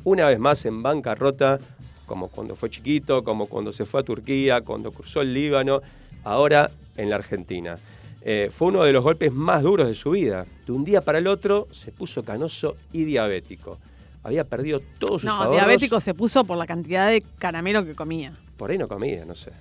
[0.05, 1.59] Una vez más en bancarrota,
[2.07, 5.83] como cuando fue chiquito, como cuando se fue a Turquía, cuando cruzó el Líbano,
[6.25, 7.77] ahora en la Argentina.
[8.21, 10.45] Eh, fue uno de los golpes más duros de su vida.
[10.67, 13.79] De un día para el otro se puso canoso y diabético.
[14.25, 15.53] Había perdido todos sus No, ahorros.
[15.57, 18.33] diabético se puso por la cantidad de caramelo que comía.
[18.59, 19.53] Por ahí no comía, no sé.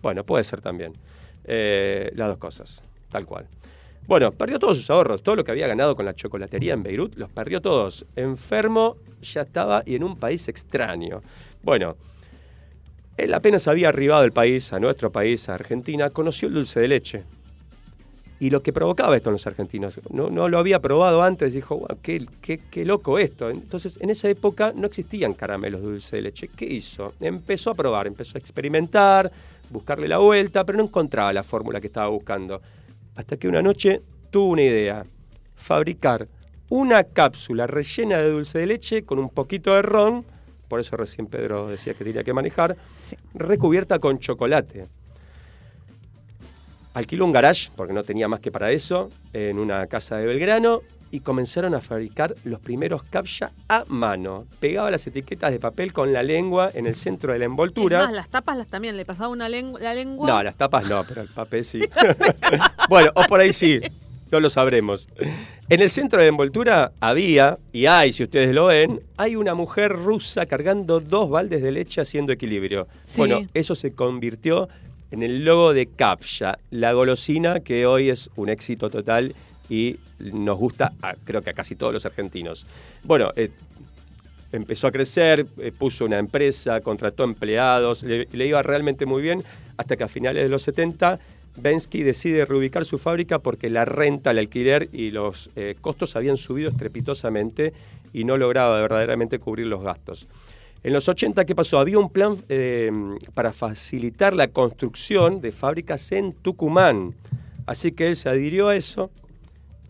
[0.00, 0.94] Bueno, puede ser también.
[1.44, 3.46] Eh, las dos cosas, tal cual.
[4.06, 7.16] Bueno, perdió todos sus ahorros, todo lo que había ganado con la chocolatería en Beirut,
[7.16, 8.04] los perdió todos.
[8.16, 11.20] Enfermo ya estaba y en un país extraño.
[11.62, 11.96] Bueno,
[13.16, 16.88] él apenas había arribado al país, a nuestro país, a Argentina, conoció el dulce de
[16.88, 17.22] leche.
[18.40, 21.76] Y lo que provocaba esto en los argentinos, no, no lo había probado antes, dijo,
[21.76, 23.50] "Guau, qué, qué- qué loco esto.
[23.50, 26.48] Entonces, en esa época no existían caramelos de dulce de leche.
[26.48, 27.14] ¿Qué hizo?
[27.20, 29.30] Empezó a probar, empezó a experimentar,
[29.70, 32.60] buscarle la vuelta, pero no encontraba la fórmula que estaba buscando.
[33.14, 34.00] Hasta que una noche
[34.32, 35.04] tuvo una idea,
[35.54, 36.26] fabricar
[36.68, 40.24] una cápsula rellena de dulce de leche con un poquito de ron,
[40.72, 42.78] por eso recién Pedro decía que tenía que manejar,
[43.34, 44.88] recubierta con chocolate.
[46.94, 50.80] Alquiló un garage, porque no tenía más que para eso, en una casa de Belgrano,
[51.10, 54.46] y comenzaron a fabricar los primeros captcha a mano.
[54.60, 57.98] Pegaba las etiquetas de papel con la lengua en el centro de la envoltura.
[58.06, 60.26] más, las tapas las también le pasaba una lengua, la lengua.
[60.26, 61.82] No, las tapas no, pero el papel sí.
[62.88, 63.78] bueno, o por ahí sí,
[64.32, 65.08] no lo sabremos.
[65.68, 69.92] En el centro de envoltura había, y hay, si ustedes lo ven, hay una mujer
[69.92, 72.88] rusa cargando dos baldes de leche haciendo equilibrio.
[73.04, 73.18] Sí.
[73.18, 74.68] Bueno, eso se convirtió
[75.10, 79.34] en el logo de Captcha, la golosina que hoy es un éxito total
[79.68, 82.66] y nos gusta, a- creo que a casi todos los argentinos.
[83.04, 83.50] Bueno, eh,
[84.52, 89.42] empezó a crecer, eh, puso una empresa, contrató empleados, le, le iba realmente muy bien,
[89.76, 91.18] hasta que a finales de los 70
[91.56, 96.36] Bensky decide reubicar su fábrica porque la renta, el alquiler y los eh, costos habían
[96.36, 97.72] subido estrepitosamente
[98.12, 100.26] y no lograba verdaderamente cubrir los gastos.
[100.84, 101.78] En los 80, ¿qué pasó?
[101.78, 102.90] Había un plan eh,
[103.34, 107.14] para facilitar la construcción de fábricas en Tucumán.
[107.66, 109.10] Así que él se adhirió a eso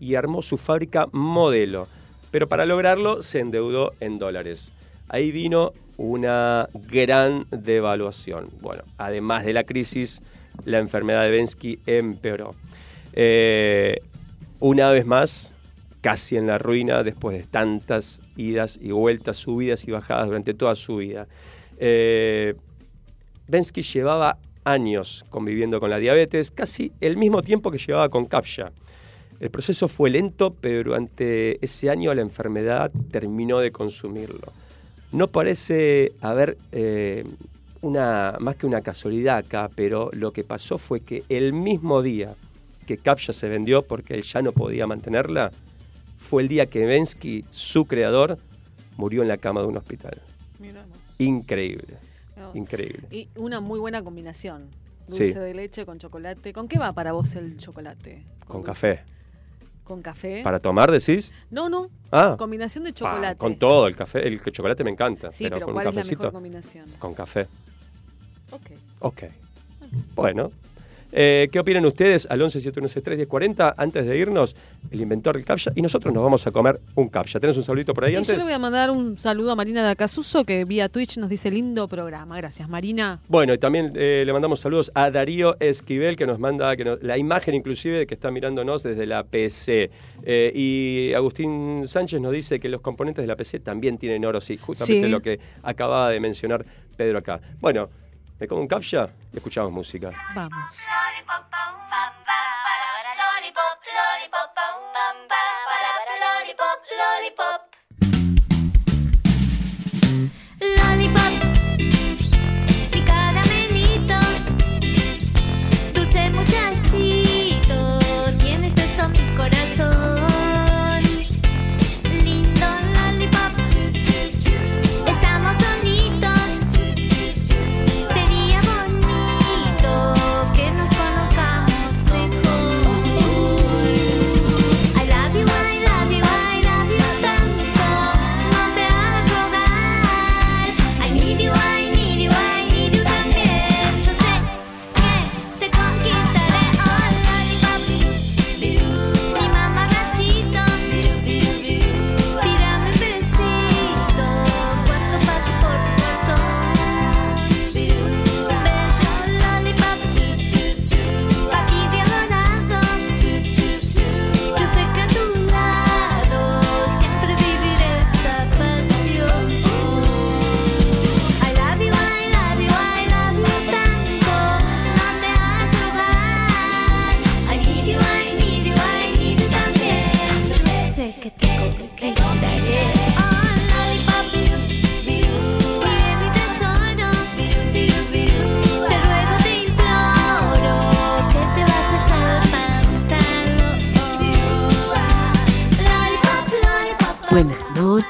[0.00, 1.88] y armó su fábrica modelo.
[2.30, 4.72] Pero para lograrlo se endeudó en dólares.
[5.08, 8.50] Ahí vino una gran devaluación.
[8.60, 10.20] Bueno, además de la crisis,
[10.64, 12.54] la enfermedad de Bensky empeoró.
[13.12, 14.00] Eh,
[14.60, 15.52] una vez más,
[16.00, 20.74] casi en la ruina después de tantas idas y vueltas, subidas y bajadas durante toda
[20.74, 21.26] su vida.
[21.78, 22.54] Eh,
[23.48, 28.72] Bensky llevaba años conviviendo con la diabetes, casi el mismo tiempo que llevaba con Captcha.
[29.40, 34.52] El proceso fue lento, pero durante ese año la enfermedad terminó de consumirlo.
[35.10, 37.24] No parece haber eh,
[37.82, 42.34] una, más que una casualidad acá, pero lo que pasó fue que el mismo día
[42.86, 45.50] que Captcha se vendió porque él ya no podía mantenerla
[46.18, 48.38] fue el día que Bensky, su creador,
[48.96, 50.20] murió en la cama de un hospital.
[51.18, 51.96] Increíble.
[52.54, 53.06] Increíble.
[53.10, 54.68] Y una muy buena combinación.
[55.06, 55.24] Sí.
[55.24, 56.52] Dulce de leche con chocolate.
[56.52, 58.22] ¿Con qué va para vos el chocolate?
[58.46, 59.02] Con café.
[59.84, 60.42] ¿Con café?
[60.44, 61.32] ¿Para tomar, decís?
[61.50, 61.90] No, no.
[62.12, 62.36] Ah.
[62.38, 63.36] Combinación de Ah, chocolate.
[63.36, 64.26] con todo, el café.
[64.26, 65.32] El chocolate me encanta.
[65.32, 66.22] Sí, pero, pero con ¿cuál un es la cafecito.
[66.22, 66.86] mejor combinación?
[66.98, 67.48] Con café.
[68.52, 68.70] Ok.
[69.00, 69.22] Ok.
[70.14, 70.50] Bueno.
[71.14, 74.56] Eh, ¿Qué opinan ustedes al 1171631040 antes de irnos?
[74.90, 75.70] El inventor del captcha.
[75.74, 77.38] Y nosotros nos vamos a comer un captcha.
[77.38, 78.34] ¿Tenés un saludito por ahí Y yo antes?
[78.38, 81.50] le voy a mandar un saludo a Marina de Acasuso que vía Twitch nos dice
[81.50, 82.38] lindo programa.
[82.38, 83.20] Gracias, Marina.
[83.28, 87.02] Bueno, y también eh, le mandamos saludos a Darío Esquivel, que nos manda que nos-
[87.02, 89.90] la imagen inclusive de que está mirándonos desde la PC.
[90.24, 94.40] Eh, y Agustín Sánchez nos dice que los componentes de la PC también tienen oro,
[94.40, 95.12] sí, justamente Sí.
[95.12, 96.64] lo que acababa de mencionar
[96.96, 97.38] Pedro acá.
[97.60, 97.90] Bueno,
[98.42, 100.10] me como un captcha y escuchamos música.
[100.34, 100.82] Vamos.
[106.98, 107.71] Lollipop,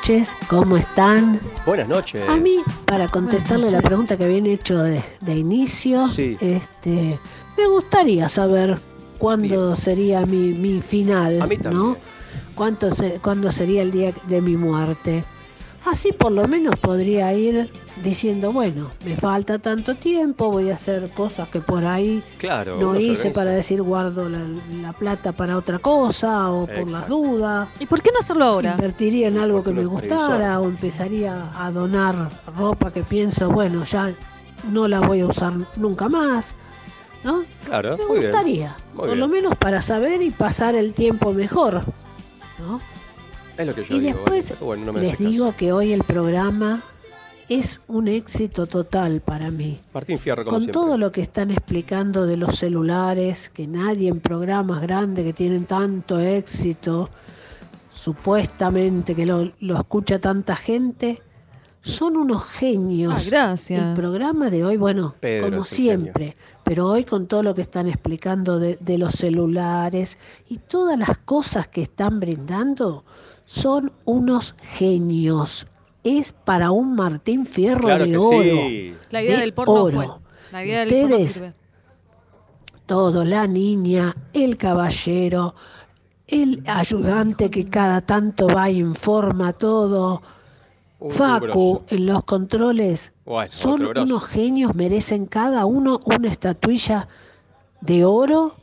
[0.03, 1.39] noches, ¿cómo están?
[1.65, 2.29] Buenas noches.
[2.29, 2.57] A mí,
[2.87, 6.37] para contestarle la pregunta que habían hecho de, de inicio, Sí.
[6.41, 7.21] este,
[7.57, 8.81] me gustaría saber
[9.19, 11.81] cuándo sería mi, mi final, A mí también.
[11.85, 11.97] ¿no?
[12.57, 15.25] ¿Cuánto se- ¿Cuándo sería el día de mi muerte?
[15.85, 17.69] Así por lo menos podría ir
[18.05, 22.79] diciendo, bueno, me falta tanto tiempo, voy a hacer cosas que por ahí Claro.
[22.81, 24.39] no hice para decir guardo la,
[24.81, 27.69] la plata para otra cosa o por las dudas.
[27.81, 28.73] ¿Y por qué no hacerlo ahora?
[28.73, 34.15] Invertiría en algo que me gustara o empezaría a donar ropa que pienso, bueno, ya
[34.71, 36.55] no la voy a usar nunca más.
[37.25, 37.45] ¿No?
[37.65, 38.31] Claro, Me muy bien.
[38.33, 39.21] gustaría, Muy por bien.
[39.21, 41.83] lo menos para saber y pasar el tiempo mejor.
[42.61, 42.81] ¿no?
[43.59, 44.19] Es lo que yo y digo.
[44.21, 45.25] después pero bueno, no me les caso.
[45.29, 46.83] digo que hoy el programa
[47.49, 49.79] es un éxito total para mí.
[49.93, 50.81] Martín Fierro, como Con siempre.
[50.81, 55.67] todo lo que están explicando de los celulares, que nadie en programas grandes que tienen
[55.67, 57.11] tanto éxito,
[57.93, 61.21] supuestamente que lo, lo escucha tanta gente,
[61.83, 63.13] son unos genios.
[63.15, 63.83] Ah, gracias.
[63.83, 67.89] El programa de hoy, bueno, Pedro como siempre, pero hoy con todo lo que están
[67.89, 70.17] explicando de, de los celulares
[70.49, 73.05] y todas las cosas que están brindando,
[73.53, 75.67] son unos genios.
[76.05, 78.33] Es para un Martín Fierro Claro de que oro.
[78.35, 78.95] sí.
[79.11, 79.93] La idea de del porno oro.
[79.95, 80.09] fue.
[80.53, 81.55] La idea del porno sirve.
[82.87, 85.55] todo, la niña, el caballero,
[86.27, 90.23] el ayudante que cada tanto va y informa todo,
[90.99, 91.85] Un Facu grosso.
[91.91, 97.07] en los controles, Bueno, son unos genios, merecen cada uno una estatuilla
[97.83, 98.57] de oro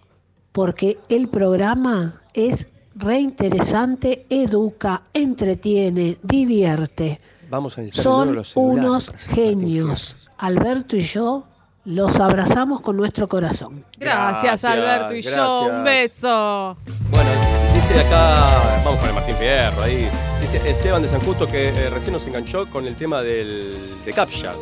[0.52, 7.20] porque el programa es reinteresante, educa, entretiene, divierte.
[7.49, 10.18] Vamos a Son los unos genios.
[10.38, 11.48] Alberto y yo
[11.86, 13.84] los abrazamos con nuestro corazón.
[13.98, 15.64] Gracias, Gracias, Alberto y yo.
[15.64, 16.78] Un beso.
[17.10, 17.30] Bueno,
[17.74, 20.07] dice de acá, vamos con el Martín Fierro ahí.
[20.40, 23.76] Dice Esteban de San Justo que eh, recién nos enganchó con el tema del,
[24.06, 24.53] de Captcha.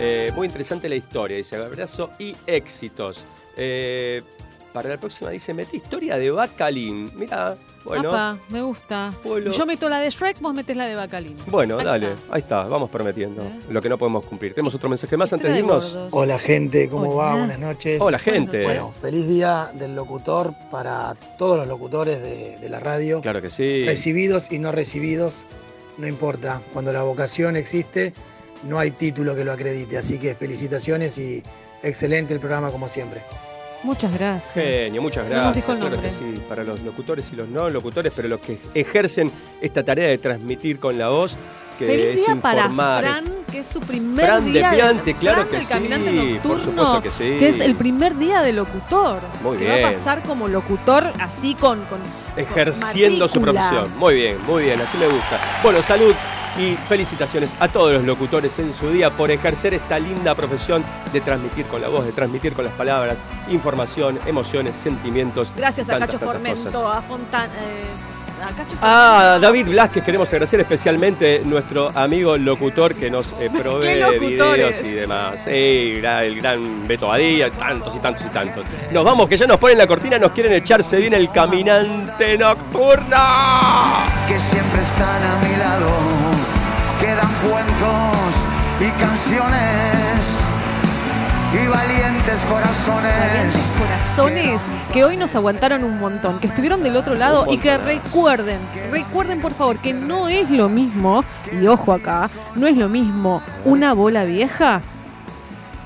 [0.00, 3.24] Eh, muy interesante la historia, dice abrazo y éxitos.
[3.56, 4.22] Eh,
[4.72, 7.10] para la próxima dice, metí historia de Bacalín.
[7.16, 8.08] Mira, bueno.
[8.08, 9.12] Apa, me gusta.
[9.56, 11.36] Yo meto la de Shrek, vos metes la de Bacalín.
[11.46, 12.34] Bueno, Ahí dale, está.
[12.34, 14.54] ahí está, vamos prometiendo lo que no podemos cumplir.
[14.54, 15.92] ¿Tenemos otro mensaje más antes Historia de de irnos?
[15.92, 16.08] gordos.
[16.12, 17.14] Hola gente, ¿cómo Hola.
[17.24, 17.36] va?
[17.36, 18.00] Buenas noches.
[18.00, 18.62] Hola, gente.
[18.62, 23.20] Bueno, feliz día del locutor para todos los locutores de, de la radio.
[23.20, 23.84] Claro que sí.
[23.84, 25.44] Recibidos y no recibidos,
[25.98, 26.62] no importa.
[26.72, 28.14] Cuando la vocación existe,
[28.68, 29.98] no hay título que lo acredite.
[29.98, 31.42] Así que felicitaciones y
[31.82, 33.20] excelente el programa como siempre.
[33.82, 34.54] Muchas gracias.
[34.54, 35.56] Genio, muchas No nos gracias.
[35.56, 38.58] dijo el Claro que sí, para los locutores y los no locutores, pero los que
[38.74, 39.30] ejercen
[39.60, 41.36] esta tarea de transmitir con la voz,
[41.78, 42.68] que Feliz es día para.
[42.70, 44.70] Fran, que es su primer Fran de día.
[44.70, 47.38] Piante, claro Fran que sí, Caminante Nocturno, por supuesto que sí.
[47.38, 49.20] que es el primer día de locutor.
[49.42, 51.80] Muy que va a pasar como locutor así con...
[51.86, 51.98] con
[52.36, 53.90] ejerciendo su profesión.
[53.98, 55.40] Muy bien, muy bien, así me gusta.
[55.62, 56.14] Bueno, salud
[56.58, 61.20] y felicitaciones a todos los locutores en su día por ejercer esta linda profesión de
[61.20, 63.18] transmitir con la voz, de transmitir con las palabras,
[63.50, 65.52] información, emociones, sentimientos.
[65.56, 66.98] Gracias a tantas, Cacho tantas Formento, cosas.
[66.98, 67.52] a Fontana...
[68.42, 74.00] a Cacho A David Blasquez queremos agradecer especialmente nuestro amigo locutor que nos eh, provee
[74.10, 75.42] ¿Qué videos y demás.
[75.44, 78.64] Sí, el gran Beto Badía, tantos y tantos y tantos.
[78.90, 83.16] Nos vamos, que ya nos ponen la cortina, nos quieren echarse bien el caminante nocturno.
[84.28, 86.21] que siempre están a mi lado.
[87.42, 88.34] Cuentos
[88.80, 90.02] y canciones
[91.52, 93.54] y valientes corazones.
[93.78, 94.62] corazones
[94.92, 98.58] que hoy nos aguantaron un montón, que estuvieron del otro lado y que recuerden,
[98.92, 101.24] recuerden por favor que no es lo mismo,
[101.60, 104.80] y ojo acá, no es lo mismo una bola vieja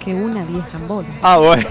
[0.05, 1.09] que una vieja en bola.
[1.23, 1.63] Ah, bueno,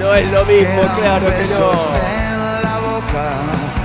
[0.00, 1.72] no es lo mismo, claro que no.
[2.08, 3.75] en la boca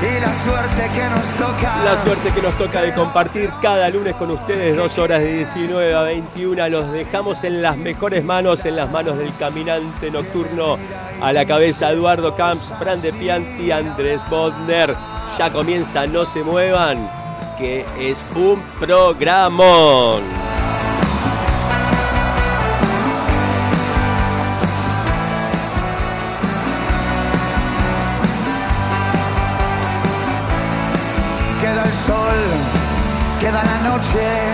[0.00, 1.84] y la suerte que nos toca.
[1.84, 5.94] La suerte que nos toca de compartir cada lunes con ustedes, dos horas de 19
[5.94, 6.68] a 21.
[6.68, 10.76] Los dejamos en las mejores manos, en las manos del caminante nocturno.
[11.20, 14.94] A la cabeza Eduardo Camps, Fran de Pianti, Andrés Bodner.
[15.36, 17.10] Ya comienza, no se muevan,
[17.58, 20.47] que es un programón.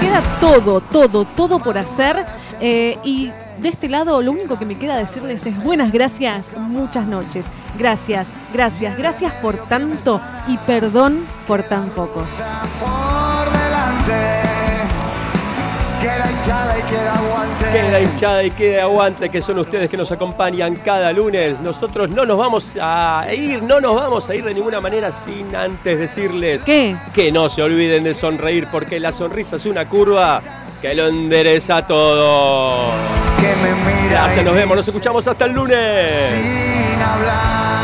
[0.01, 2.25] Queda todo, todo, todo por hacer
[2.61, 7.07] eh, y de este lado lo único que me queda decirles es buenas gracias, muchas
[7.07, 7.47] noches.
[7.79, 12.23] Gracias, gracias, gracias por tanto y perdón por tan poco.
[16.05, 17.65] Queda hinchada y queda aguante.
[17.73, 21.59] Queda hinchada y queda aguante, que son ustedes que nos acompañan cada lunes.
[21.61, 25.57] Nosotros no nos vamos a ir, no nos vamos a ir de ninguna manera sin
[25.57, 26.95] antes decirles ¿Qué?
[27.15, 30.43] que no se olviden de sonreír, porque la sonrisa es una curva
[30.83, 32.91] que lo endereza todo.
[33.41, 33.73] Que me
[34.03, 36.13] mira Gracias, nos vemos, nos escuchamos hasta el lunes.
[36.35, 37.84] sin hablar.